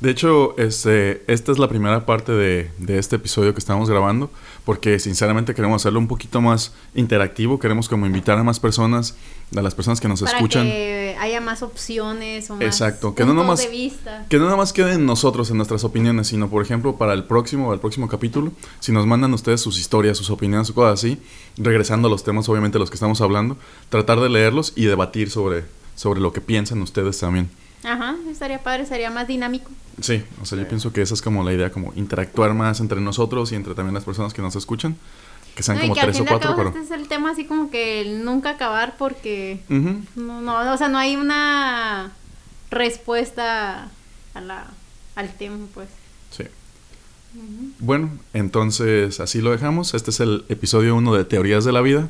De 0.01 0.11
hecho, 0.11 0.57
este, 0.57 1.23
esta 1.27 1.53
es 1.53 1.59
la 1.59 1.68
primera 1.68 2.07
parte 2.07 2.33
de, 2.33 2.70
de 2.79 2.99
este 2.99 3.16
episodio 3.16 3.53
que 3.53 3.59
estamos 3.59 3.90
grabando, 3.90 4.31
porque 4.64 4.99
sinceramente 4.99 5.55
queremos 5.55 5.83
hacerlo 5.83 5.99
un 5.99 6.09
poquito 6.09 6.40
más 6.40 6.73
interactivo, 6.94 7.59
queremos 7.59 7.88
como 7.88 8.07
invitar 8.07 8.38
a 8.38 8.44
más 8.44 8.61
personas, 8.61 9.14
a 9.55 9.61
las 9.61 9.75
personas 9.75 10.01
que 10.01 10.09
nos 10.09 10.23
Para 10.23 10.37
escuchan, 10.37 10.64
que 10.64 11.16
haya 11.20 11.40
más 11.40 11.62
opciones 11.62 12.49
o 12.51 12.55
más 12.55 12.62
Exacto, 12.64 13.14
que 13.14 13.25
no 13.27 13.35
nomás- 13.35 13.59
de 13.62 13.68
vista. 13.68 14.25
que 14.31 14.38
no 14.38 14.44
nada 14.44 14.57
más 14.57 14.73
queden 14.73 15.01
en 15.01 15.07
nosotros, 15.07 15.51
en 15.51 15.57
nuestras 15.59 15.85
opiniones, 15.85 16.29
sino 16.29 16.49
por 16.49 16.62
ejemplo 16.62 16.96
para 16.96 17.12
el 17.12 17.25
próximo, 17.25 17.75
el 17.75 17.81
próximo 17.81 18.09
capítulo, 18.09 18.53
si 18.79 18.92
nos 18.92 19.07
mandan 19.07 19.35
ustedes 19.35 19.61
sus 19.61 19.79
historias, 19.79 20.16
sus 20.16 20.31
opiniones 20.31 20.70
o 20.70 20.75
cosas 20.75 21.01
así, 21.01 21.18
regresando 21.59 22.09
a 22.09 22.11
los 22.11 22.23
temas 22.25 22.49
obviamente 22.49 22.79
los 22.79 22.88
que 22.90 22.94
estamos 22.96 23.20
hablando, 23.20 23.57
tratar 23.90 24.20
de 24.20 24.29
leerlos 24.31 24.73
y 24.77 24.85
debatir 24.87 25.31
sobre, 25.31 25.64
sobre 25.96 26.20
lo 26.20 26.33
que 26.33 26.40
piensan 26.40 26.81
ustedes 26.81 27.18
también. 27.18 27.51
Ajá, 27.85 28.16
estaría 28.31 28.62
padre, 28.62 28.87
sería 28.87 29.11
más 29.11 29.27
dinámico. 29.27 29.71
Sí, 30.01 30.23
o 30.40 30.47
sea, 30.47 30.59
yo 30.59 30.69
pienso 30.69 30.93
que 30.93 31.03
esa 31.03 31.14
es 31.14 31.23
como 31.23 31.45
la 31.45 31.53
idea, 31.53 31.71
como 31.71 31.93
interactuar 31.95 32.55
más 32.55 32.81
entre 32.81 33.01
nosotros 33.01 33.53
y 33.53 33.55
entre 33.55 33.75
también 33.75 33.95
las 33.95 34.05
personas 34.05 34.33
que 34.33 34.43
nos 34.43 34.57
escuchan, 34.57 34.97
que 35.55 35.62
sean 35.62 35.77
No, 35.79 35.83
como 35.83 35.95
que 35.95 36.01
tres 36.01 36.16
o 36.16 36.19
fin 36.19 36.27
cuatro, 36.29 36.51
cabo 36.51 36.57
pero... 36.57 36.69
este 36.71 36.95
es 36.95 37.01
el 37.01 37.09
tema 37.09 37.31
así 37.31 37.45
como 37.45 37.71
que 37.71 38.01
el 38.01 38.25
nunca 38.25 38.51
acabar 38.51 38.97
porque 38.99 39.61
no, 39.69 40.40
no, 40.40 40.73
o 40.73 40.77
sea, 40.77 40.88
no 40.88 40.99
hay 40.99 41.16
una 41.16 42.12
respuesta 42.71 43.90
a 44.35 44.40
la, 44.40 44.66
al 45.16 45.35
tema, 45.35 45.59
pues. 45.75 45.88
sí. 46.31 46.45
Bueno, 47.79 48.11
entonces 48.35 49.21
así 49.21 49.40
lo 49.40 49.53
dejamos. 49.53 49.95
Este 49.95 50.11
es 50.11 50.19
el 50.19 50.45
episodio 50.49 50.97
1 50.97 51.14
de 51.14 51.25
Teorías 51.25 51.64
de 51.64 51.71
la 51.71 51.81
Vida. 51.81 52.09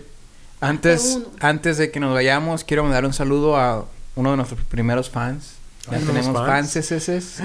Antes, 0.62 1.16
uno. 1.16 1.26
antes 1.40 1.76
de 1.76 1.90
que 1.90 2.00
nos 2.00 2.14
vayamos, 2.14 2.64
quiero 2.64 2.84
mandar 2.84 3.04
un 3.04 3.12
saludo 3.12 3.56
a 3.56 3.84
uno 4.14 4.30
de 4.30 4.36
nuestros 4.38 4.62
primeros 4.64 5.10
fans. 5.10 5.59
Ya 5.90 5.96
Ah, 5.96 6.00
tenemos 6.00 6.06
¿tenemos 6.26 6.46
fans, 6.46 6.72
fans? 6.74 6.92
ese 6.92 7.16
es. 7.16 7.40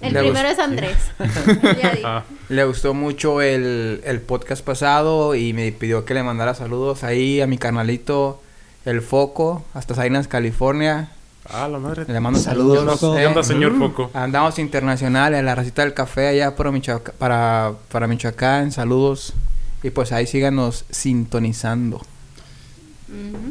El 0.00 0.12
Le 0.14 0.20
primero 0.20 0.48
es 0.48 0.58
Andrés. 0.58 0.96
Ah, 2.04 2.24
Le 2.48 2.64
gustó 2.64 2.94
mucho 2.94 3.40
el, 3.42 4.00
el 4.04 4.20
podcast 4.20 4.64
pasado 4.64 5.34
y 5.34 5.52
me 5.52 5.70
pidió 5.72 6.04
que 6.04 6.14
le 6.14 6.22
mandara 6.22 6.54
saludos 6.54 7.04
ahí 7.04 7.40
a 7.40 7.46
mi 7.46 7.58
canalito 7.58 8.42
El 8.84 9.00
Foco, 9.02 9.64
hasta 9.74 9.94
Salinas, 9.94 10.28
California. 10.28 11.10
ah, 11.50 11.68
la 11.68 11.78
madre. 11.78 12.04
Le 12.08 12.20
mando 12.20 12.38
Saludos, 12.40 13.02
eh. 13.02 13.16
¿Qué 13.20 13.26
onda, 13.26 13.42
señor 13.42 13.78
Foco? 13.78 14.10
Andamos 14.14 14.58
internacional 14.58 15.34
en 15.34 15.44
la 15.44 15.54
racita 15.54 15.82
del 15.82 15.92
café 15.94 16.28
allá 16.28 16.56
para, 16.56 16.70
Michoac- 16.70 17.12
para, 17.12 17.72
para 17.90 18.06
Michoacán. 18.06 18.72
Saludos. 18.72 19.34
Y 19.82 19.90
pues 19.90 20.12
ahí 20.12 20.26
síganos 20.26 20.84
sintonizando. 20.90 22.00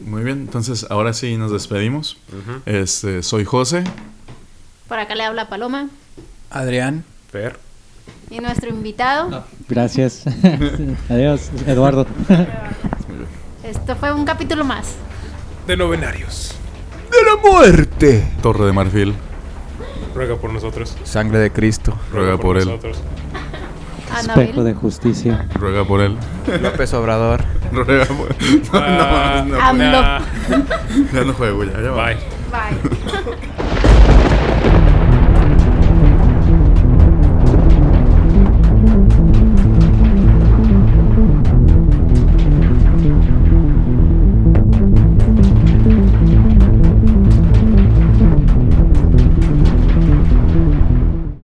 Muy 0.06 0.24
bien, 0.24 0.40
entonces 0.40 0.86
ahora 0.90 1.14
sí 1.14 1.38
nos 1.38 1.52
despedimos. 1.52 2.18
Este, 2.66 3.22
soy 3.24 3.46
José. 3.46 3.84
Por 4.94 5.00
acá 5.00 5.16
le 5.16 5.24
habla 5.24 5.50
Paloma 5.50 5.88
Adrián. 6.52 7.04
Fer. 7.32 7.58
y 8.30 8.38
nuestro 8.40 8.70
invitado. 8.70 9.44
Gracias. 9.68 10.22
Adiós, 11.10 11.50
Eduardo. 11.66 12.06
Esto 13.64 13.96
fue 13.96 14.14
un 14.14 14.24
capítulo 14.24 14.64
más. 14.64 14.94
De 15.66 15.76
novenarios. 15.76 16.54
¡De 17.10 17.18
la 17.26 17.42
muerte! 17.42 18.24
Torre 18.44 18.68
de 18.68 18.72
Marfil. 18.74 19.16
Ruega 20.14 20.36
por 20.36 20.54
nosotros. 20.54 20.96
Sangre 21.04 21.40
de 21.40 21.52
Cristo. 21.52 21.98
Ruega 22.12 22.38
por 22.38 22.60
él. 22.60 22.66
nosotros. 22.68 23.00
Espejo 24.22 24.64
de 24.64 24.76
justicia. 24.76 25.48
Ruega 25.56 25.84
por 25.86 26.02
él. 26.02 26.16
López 26.62 26.94
Obrador. 26.94 27.44
Ruega 27.72 28.06
por 28.06 28.30
No, 28.30 28.70
Ah, 28.74 29.44
no, 29.48 29.56
no, 29.58 29.60
AMLO. 29.60 29.92
nah. 29.92 30.22
ya 31.12 31.24
no 31.24 31.34
juego, 31.34 31.64
ya, 31.64 31.82
ya 31.82 31.90
va. 31.90 32.06
Bye. 32.06 32.18
Bye. 32.52 33.63